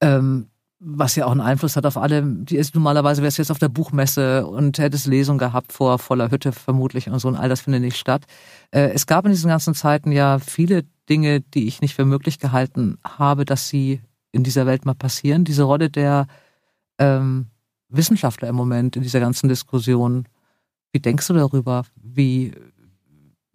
Ähm, 0.00 0.46
was 0.80 1.16
ja 1.16 1.26
auch 1.26 1.32
einen 1.32 1.40
Einfluss 1.40 1.76
hat 1.76 1.86
auf 1.86 1.96
alle. 1.96 2.22
Die 2.22 2.56
ist 2.56 2.74
normalerweise 2.74 3.22
wärst 3.22 3.38
du 3.38 3.42
jetzt 3.42 3.50
auf 3.50 3.58
der 3.58 3.68
Buchmesse 3.68 4.46
und 4.46 4.78
hättest 4.78 5.06
Lesung 5.06 5.38
gehabt 5.38 5.72
vor 5.72 5.98
voller 5.98 6.30
Hütte 6.30 6.52
vermutlich 6.52 7.08
und 7.08 7.18
so 7.18 7.28
und 7.28 7.36
all 7.36 7.48
das 7.48 7.62
findet 7.62 7.82
nicht 7.82 7.96
statt. 7.96 8.24
Äh, 8.70 8.90
es 8.90 9.06
gab 9.06 9.24
in 9.24 9.32
diesen 9.32 9.48
ganzen 9.48 9.74
Zeiten 9.74 10.12
ja 10.12 10.38
viele 10.38 10.84
Dinge, 11.08 11.40
die 11.40 11.66
ich 11.66 11.80
nicht 11.80 11.94
für 11.94 12.04
möglich 12.04 12.38
gehalten 12.38 12.98
habe, 13.04 13.44
dass 13.44 13.68
sie 13.68 14.00
in 14.30 14.44
dieser 14.44 14.66
Welt 14.66 14.84
mal 14.84 14.94
passieren. 14.94 15.44
Diese 15.44 15.64
Rolle 15.64 15.90
der 15.90 16.26
ähm, 16.98 17.46
Wissenschaftler 17.88 18.48
im 18.48 18.54
Moment 18.54 18.94
in 18.96 19.02
dieser 19.02 19.20
ganzen 19.20 19.48
Diskussion 19.48 20.28
wie 20.92 21.00
denkst 21.00 21.26
du 21.28 21.34
darüber? 21.34 21.84
Wie, 21.96 22.52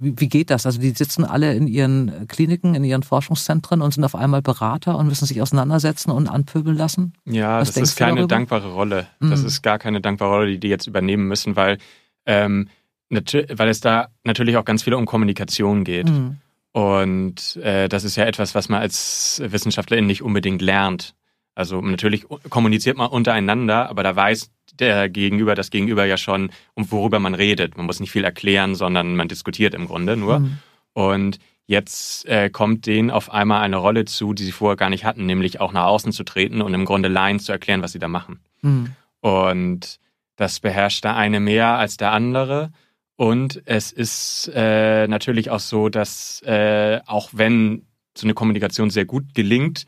wie, 0.04 0.13
wie 0.18 0.30
geht 0.30 0.50
das? 0.50 0.66
Also 0.66 0.80
die 0.80 0.92
sitzen 0.92 1.24
alle 1.24 1.54
in 1.54 1.68
ihren 1.68 2.28
Kliniken, 2.28 2.76
in 2.76 2.84
ihren 2.84 3.04
Forschungszentren 3.04 3.82
und 3.82 3.94
sind 3.94 4.04
auf 4.04 4.16
einmal 4.16 4.42
Berater 4.42 4.98
und 4.98 5.08
müssen 5.08 5.26
sich 5.26 5.42
auseinandersetzen 5.42 6.12
und 6.12 6.28
anpöbeln 6.28 6.78
lassen? 6.78 7.13
Ja, 7.26 7.60
Was 7.60 7.74
das 7.74 7.89
ist 7.89 7.96
keine 7.96 8.28
dankbare 8.28 8.72
Rolle. 8.72 9.08
Mhm. 9.20 9.30
Das 9.30 9.44
ist 9.44 9.62
gar 9.62 9.80
keine 9.80 10.02
dankbare 10.02 10.32
Rolle, 10.32 10.52
die 10.52 10.60
die 10.60 10.68
jetzt 10.68 10.88
übernehmen 10.88 11.28
müssen, 11.28 11.56
weil, 11.56 11.78
ähm, 12.26 12.70
weil 13.10 13.70
es 13.70 13.80
da 13.80 14.10
natürlich 14.24 14.58
auch 14.58 14.66
ganz 14.66 14.84
viel 14.84 14.94
um 14.94 15.06
Kommunikation 15.06 15.84
geht. 15.84 16.10
Mhm. 16.10 16.38
Und 16.74 17.58
äh, 17.58 17.88
das 17.88 18.04
ist 18.04 18.16
ja 18.16 18.26
etwas, 18.26 18.56
was 18.56 18.68
man 18.68 18.82
als 18.82 19.42
Wissenschaftlerin 19.46 20.08
nicht 20.08 20.24
unbedingt 20.24 20.62
lernt. 20.62 21.13
Also 21.56 21.82
natürlich 21.82 22.26
kommuniziert 22.50 22.98
man 22.98 23.10
untereinander, 23.10 23.89
aber 23.89 24.04
da 24.04 24.16
weiß 24.16 24.52
der 24.80 25.10
Gegenüber, 25.10 25.54
das 25.56 25.70
Gegenüber 25.70 26.06
ja 26.06 26.18
schon, 26.18 26.52
um 26.74 26.92
worüber 26.92 27.20
man 27.20 27.36
redet. 27.36 27.78
Man 27.78 27.86
muss 27.86 28.00
nicht 28.00 28.12
viel 28.12 28.24
erklären, 28.24 28.76
sondern 28.76 29.16
man 29.16 29.28
diskutiert 29.28 29.76
im 29.76 29.88
Grunde 29.88 30.18
nur. 30.18 30.39
Mhm. 30.39 30.58
Und 30.94 31.39
jetzt 31.66 32.26
äh, 32.28 32.50
kommt 32.50 32.86
denen 32.88 33.12
auf 33.12 33.32
einmal 33.32 33.62
eine 33.62 33.78
Rolle 33.78 34.06
zu, 34.06 34.34
die 34.34 34.44
sie 34.44 34.52
vorher 34.52 34.78
gar 34.78 34.89
nicht 34.89 35.06
hatten, 35.06 35.26
nämlich 35.26 35.62
auch 35.62 35.74
nach 35.74 35.86
außen 35.86 36.12
zu 36.12 36.24
treten 36.24 36.62
und 36.62 36.74
im 36.74 36.86
Grunde 36.86 37.10
Lines 37.10 37.45
zu 37.45 37.51
erklären, 37.51 37.82
was 37.82 37.91
sie 37.91 37.99
da 37.99 38.08
machen. 38.08 38.39
Mhm. 38.62 38.91
Und 39.22 39.99
das 40.36 40.60
beherrscht 40.60 41.04
der 41.04 41.16
eine 41.16 41.39
mehr 41.39 41.78
als 41.78 41.97
der 41.97 42.12
andere. 42.12 42.72
Und 43.16 43.62
es 43.66 43.91
ist 43.91 44.51
äh, 44.54 45.08
natürlich 45.08 45.51
auch 45.51 45.60
so, 45.60 45.89
dass 45.89 46.41
äh, 46.41 46.99
auch 47.06 47.30
wenn 47.32 47.86
so 48.18 48.26
eine 48.26 48.34
Kommunikation 48.34 48.89
sehr 48.89 49.06
gut 49.06 49.34
gelingt, 49.36 49.86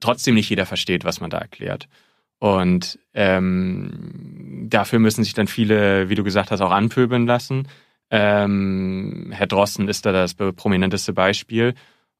trotzdem 0.00 0.34
nicht 0.34 0.50
jeder 0.50 0.66
versteht, 0.66 1.04
was 1.04 1.20
man 1.20 1.30
da 1.30 1.38
erklärt. 1.38 1.88
Und 2.38 2.98
ähm, 3.14 4.66
dafür 4.68 4.98
müssen 4.98 5.24
sich 5.24 5.34
dann 5.34 5.48
viele, 5.48 6.08
wie 6.08 6.14
du 6.14 6.22
gesagt 6.22 6.50
hast, 6.50 6.60
auch 6.60 6.70
anpöbeln 6.70 7.26
lassen. 7.26 7.68
Ähm, 8.10 9.30
Herr 9.32 9.46
Drosten 9.46 9.88
ist 9.88 10.06
da 10.06 10.12
das 10.12 10.34
prominenteste 10.34 11.12
Beispiel. 11.12 11.74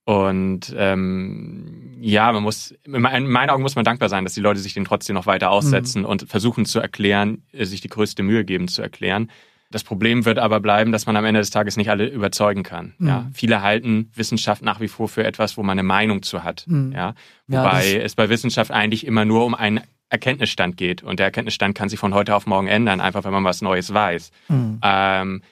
Und 0.04 0.74
ähm, 0.76 1.98
ja, 2.00 2.32
man 2.32 2.42
muss, 2.42 2.74
in 2.84 3.02
meinen 3.02 3.50
Augen 3.50 3.62
muss 3.62 3.76
man 3.76 3.84
dankbar 3.84 4.08
sein, 4.08 4.24
dass 4.24 4.32
die 4.32 4.40
Leute 4.40 4.58
sich 4.58 4.72
den 4.72 4.86
trotzdem 4.86 5.14
noch 5.14 5.26
weiter 5.26 5.50
aussetzen 5.50 6.00
mhm. 6.00 6.08
und 6.08 6.28
versuchen 6.30 6.64
zu 6.64 6.80
erklären, 6.80 7.42
äh, 7.52 7.66
sich 7.66 7.82
die 7.82 7.88
größte 7.88 8.22
Mühe 8.22 8.44
geben 8.44 8.68
zu 8.68 8.80
erklären. 8.80 9.30
Das 9.70 9.84
Problem 9.84 10.24
wird 10.24 10.38
aber 10.38 10.60
bleiben, 10.60 10.92
dass 10.92 11.04
man 11.04 11.16
am 11.16 11.26
Ende 11.26 11.40
des 11.40 11.50
Tages 11.50 11.76
nicht 11.76 11.90
alle 11.90 12.06
überzeugen 12.06 12.62
kann. 12.62 12.94
Mhm. 12.98 13.08
Ja, 13.08 13.26
viele 13.34 13.62
halten 13.62 14.10
Wissenschaft 14.14 14.62
nach 14.62 14.80
wie 14.80 14.88
vor 14.88 15.08
für 15.08 15.24
etwas, 15.24 15.56
wo 15.56 15.62
man 15.62 15.78
eine 15.78 15.86
Meinung 15.86 16.22
zu 16.22 16.42
hat. 16.42 16.64
Mhm. 16.66 16.92
Ja, 16.92 17.14
wobei 17.46 17.92
ja, 17.92 18.00
es 18.00 18.14
bei 18.14 18.30
Wissenschaft 18.30 18.70
eigentlich 18.70 19.06
immer 19.06 19.24
nur 19.26 19.44
um 19.44 19.54
einen 19.54 19.80
Erkenntnisstand 20.08 20.78
geht 20.78 21.02
und 21.02 21.18
der 21.18 21.26
Erkenntnisstand 21.26 21.76
kann 21.76 21.90
sich 21.90 21.98
von 21.98 22.14
heute 22.14 22.34
auf 22.34 22.46
morgen 22.46 22.66
ändern, 22.66 23.00
einfach 23.00 23.24
wenn 23.24 23.32
man 23.32 23.44
was 23.44 23.60
Neues 23.60 23.92
weiß. 23.92 24.30
Mhm. 24.48 24.80
Ähm, 24.82 25.42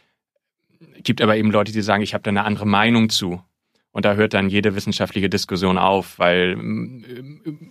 gibt 1.03 1.21
aber 1.21 1.37
eben 1.37 1.51
Leute, 1.51 1.73
die 1.73 1.83
sagen, 1.83 2.03
ich 2.03 2.15
habe 2.15 2.23
da 2.23 2.31
eine 2.31 2.45
andere 2.45 2.67
Meinung 2.67 3.11
zu. 3.11 3.43
Und 3.91 4.05
da 4.05 4.15
hört 4.15 4.35
dann 4.35 4.51
jede 4.51 4.75
wissenschaftliche 4.75 5.31
Diskussion 5.31 5.79
auf, 5.79 6.19
weil 6.19 6.53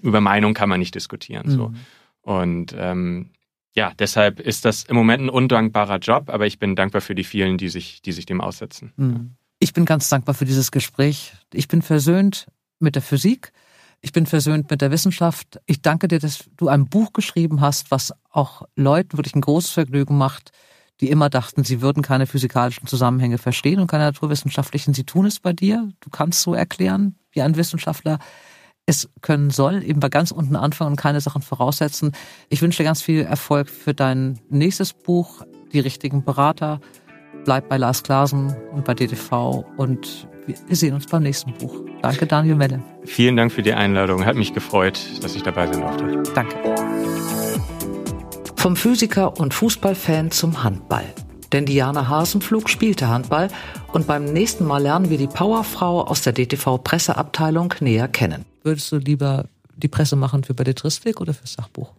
über 0.01 0.21
Meinung 0.21 0.55
kann 0.55 0.69
man 0.69 0.79
nicht 0.79 0.95
diskutieren. 0.95 1.49
So. 1.51 1.69
Mhm. 1.69 1.75
Und 2.21 2.75
ähm, 2.77 3.29
ja, 3.75 3.91
deshalb 3.99 4.39
ist 4.39 4.65
das 4.65 4.83
im 4.83 4.95
Moment 4.95 5.23
ein 5.23 5.29
undankbarer 5.29 5.97
Job, 5.97 6.29
aber 6.29 6.47
ich 6.47 6.59
bin 6.59 6.75
dankbar 6.75 7.01
für 7.01 7.13
die 7.13 7.25
vielen, 7.25 7.57
die 7.57 7.69
sich, 7.69 8.01
die 8.01 8.13
sich 8.13 8.25
dem 8.25 8.39
aussetzen. 8.41 8.93
Mhm. 8.95 9.35
Ich 9.59 9.73
bin 9.73 9.85
ganz 9.85 10.09
dankbar 10.09 10.33
für 10.33 10.45
dieses 10.45 10.71
Gespräch. 10.71 11.33
Ich 11.53 11.67
bin 11.67 11.81
versöhnt 11.81 12.47
mit 12.79 12.95
der 12.95 13.01
Physik. 13.01 13.51
Ich 14.01 14.11
bin 14.11 14.25
versöhnt 14.25 14.69
mit 14.69 14.81
der 14.81 14.91
Wissenschaft. 14.91 15.59
Ich 15.65 15.81
danke 15.81 16.07
dir, 16.07 16.19
dass 16.19 16.45
du 16.57 16.67
ein 16.67 16.85
Buch 16.85 17.11
geschrieben 17.11 17.61
hast, 17.61 17.91
was 17.91 18.13
auch 18.29 18.63
Leuten 18.75 19.17
wirklich 19.17 19.35
ein 19.35 19.41
großes 19.41 19.71
Vergnügen 19.71 20.17
macht, 20.17 20.51
die 21.01 21.09
immer 21.09 21.29
dachten, 21.29 21.63
sie 21.63 21.81
würden 21.81 22.03
keine 22.03 22.27
physikalischen 22.27 22.87
Zusammenhänge 22.87 23.37
verstehen 23.37 23.79
und 23.79 23.87
keine 23.87 24.05
naturwissenschaftlichen. 24.05 24.93
Sie 24.93 25.03
tun 25.03 25.25
es 25.25 25.39
bei 25.39 25.51
dir. 25.51 25.89
Du 25.99 26.09
kannst 26.09 26.41
so 26.41 26.53
erklären, 26.53 27.15
wie 27.31 27.41
ein 27.41 27.57
Wissenschaftler 27.57 28.19
es 28.85 29.09
können 29.21 29.49
soll, 29.49 29.83
eben 29.83 29.99
bei 29.99 30.09
ganz 30.09 30.31
unten 30.31 30.55
anfangen 30.55 30.91
und 30.91 30.95
keine 30.97 31.21
Sachen 31.21 31.41
voraussetzen. 31.41 32.11
Ich 32.49 32.61
wünsche 32.61 32.77
dir 32.77 32.83
ganz 32.83 33.01
viel 33.01 33.21
Erfolg 33.21 33.69
für 33.69 33.93
dein 33.93 34.39
nächstes 34.49 34.93
Buch, 34.93 35.41
die 35.73 35.79
richtigen 35.79 36.23
Berater. 36.23 36.79
Bleib 37.45 37.67
bei 37.69 37.77
Lars 37.77 38.03
Klasen 38.03 38.55
und 38.73 38.85
bei 38.85 38.93
DTV 38.93 39.65
und 39.77 40.27
wir 40.47 40.75
sehen 40.75 40.93
uns 40.93 41.07
beim 41.07 41.23
nächsten 41.23 41.53
Buch. 41.53 41.81
Danke, 42.03 42.27
Daniel 42.27 42.55
Melle. 42.55 42.83
Vielen 43.05 43.35
Dank 43.35 43.51
für 43.51 43.63
die 43.63 43.73
Einladung. 43.73 44.25
Hat 44.25 44.35
mich 44.35 44.53
gefreut, 44.53 44.99
dass 45.21 45.35
ich 45.35 45.41
dabei 45.41 45.65
sein 45.65 45.81
durfte. 45.81 46.23
Danke. 46.35 46.55
Vom 48.55 48.75
Physiker 48.75 49.39
und 49.39 49.53
Fußballfan 49.53 50.31
zum 50.31 50.63
Handball. 50.63 51.05
Denn 51.51 51.65
Diana 51.65 52.07
Hasenflug 52.07 52.69
spielte 52.69 53.07
Handball 53.07 53.47
und 53.93 54.07
beim 54.07 54.25
nächsten 54.25 54.65
Mal 54.65 54.83
lernen 54.83 55.09
wir 55.09 55.17
die 55.17 55.27
Powerfrau 55.27 56.03
aus 56.03 56.21
der 56.21 56.33
DTV-Presseabteilung 56.33 57.73
näher 57.79 58.07
kennen. 58.07 58.45
Würdest 58.65 58.91
du 58.91 58.97
lieber 58.97 59.47
die 59.75 59.87
Presse 59.87 60.15
machen 60.15 60.43
für 60.43 60.55
Belletristik 60.55 61.21
oder 61.21 61.35
fürs 61.35 61.53
Sachbuch? 61.53 61.93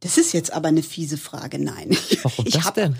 Das 0.00 0.16
ist 0.16 0.32
jetzt 0.32 0.54
aber 0.54 0.68
eine 0.68 0.82
fiese 0.82 1.18
Frage, 1.18 1.58
nein. 1.58 1.94
Warum 2.22 2.46
ich 2.46 2.54
das 2.54 2.72
denn? 2.72 2.96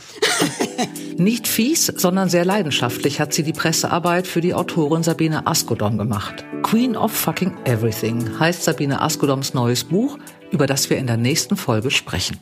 Nicht 1.17 1.49
fies, 1.49 1.87
sondern 1.87 2.29
sehr 2.29 2.45
leidenschaftlich 2.45 3.19
hat 3.19 3.33
sie 3.33 3.45
die 3.45 3.55
Pressearbeit 3.55 4.27
für 4.27 4.43
die 4.43 4.53
Autorin 4.53 5.03
Sabine 5.03 5.47
Askodom 5.47 5.97
gemacht. 5.97 6.45
Queen 6.63 6.97
of 6.97 7.11
Fucking 7.11 7.57
Everything 7.65 8.39
heißt 8.39 8.65
Sabine 8.65 9.01
Askodoms 9.01 9.55
neues 9.55 9.85
Buch, 9.85 10.19
über 10.51 10.67
das 10.67 10.91
wir 10.91 10.99
in 10.99 11.07
der 11.07 11.17
nächsten 11.17 11.57
Folge 11.57 11.91
sprechen. 11.91 12.37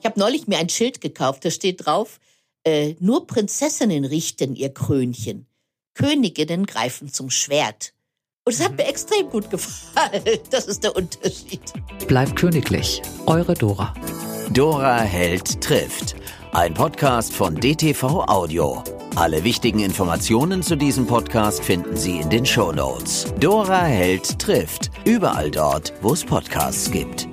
Ich 0.00 0.06
habe 0.06 0.18
neulich 0.18 0.46
mir 0.46 0.56
ein 0.56 0.70
Schild 0.70 1.02
gekauft, 1.02 1.44
da 1.44 1.50
steht 1.50 1.84
drauf, 1.84 2.20
äh, 2.64 2.94
nur 3.00 3.26
Prinzessinnen 3.26 4.06
richten 4.06 4.56
ihr 4.56 4.72
Krönchen. 4.72 5.46
Königinnen 5.92 6.64
greifen 6.64 7.12
zum 7.12 7.28
Schwert. 7.28 7.92
Und 8.46 8.52
es 8.52 8.64
hat 8.64 8.76
mir 8.76 8.86
extrem 8.86 9.28
gut 9.28 9.50
gefallen. 9.50 10.22
Das 10.50 10.66
ist 10.66 10.84
der 10.84 10.94
Unterschied. 10.94 11.60
Bleibt 12.06 12.36
königlich. 12.36 13.02
Eure 13.26 13.54
Dora. 13.54 13.92
Dora 14.52 15.00
Held 15.00 15.60
trifft. 15.60 16.14
Ein 16.52 16.72
Podcast 16.72 17.32
von 17.32 17.56
DTV 17.56 18.24
Audio. 18.28 18.84
Alle 19.16 19.42
wichtigen 19.42 19.80
Informationen 19.80 20.62
zu 20.62 20.76
diesem 20.76 21.08
Podcast 21.08 21.64
finden 21.64 21.96
Sie 21.96 22.18
in 22.18 22.30
den 22.30 22.46
Show 22.46 22.70
Notes. 22.70 23.34
Dora 23.40 23.82
Held 23.82 24.38
trifft. 24.38 24.92
Überall 25.04 25.50
dort, 25.50 25.92
wo 26.00 26.12
es 26.12 26.24
Podcasts 26.24 26.88
gibt. 26.92 27.26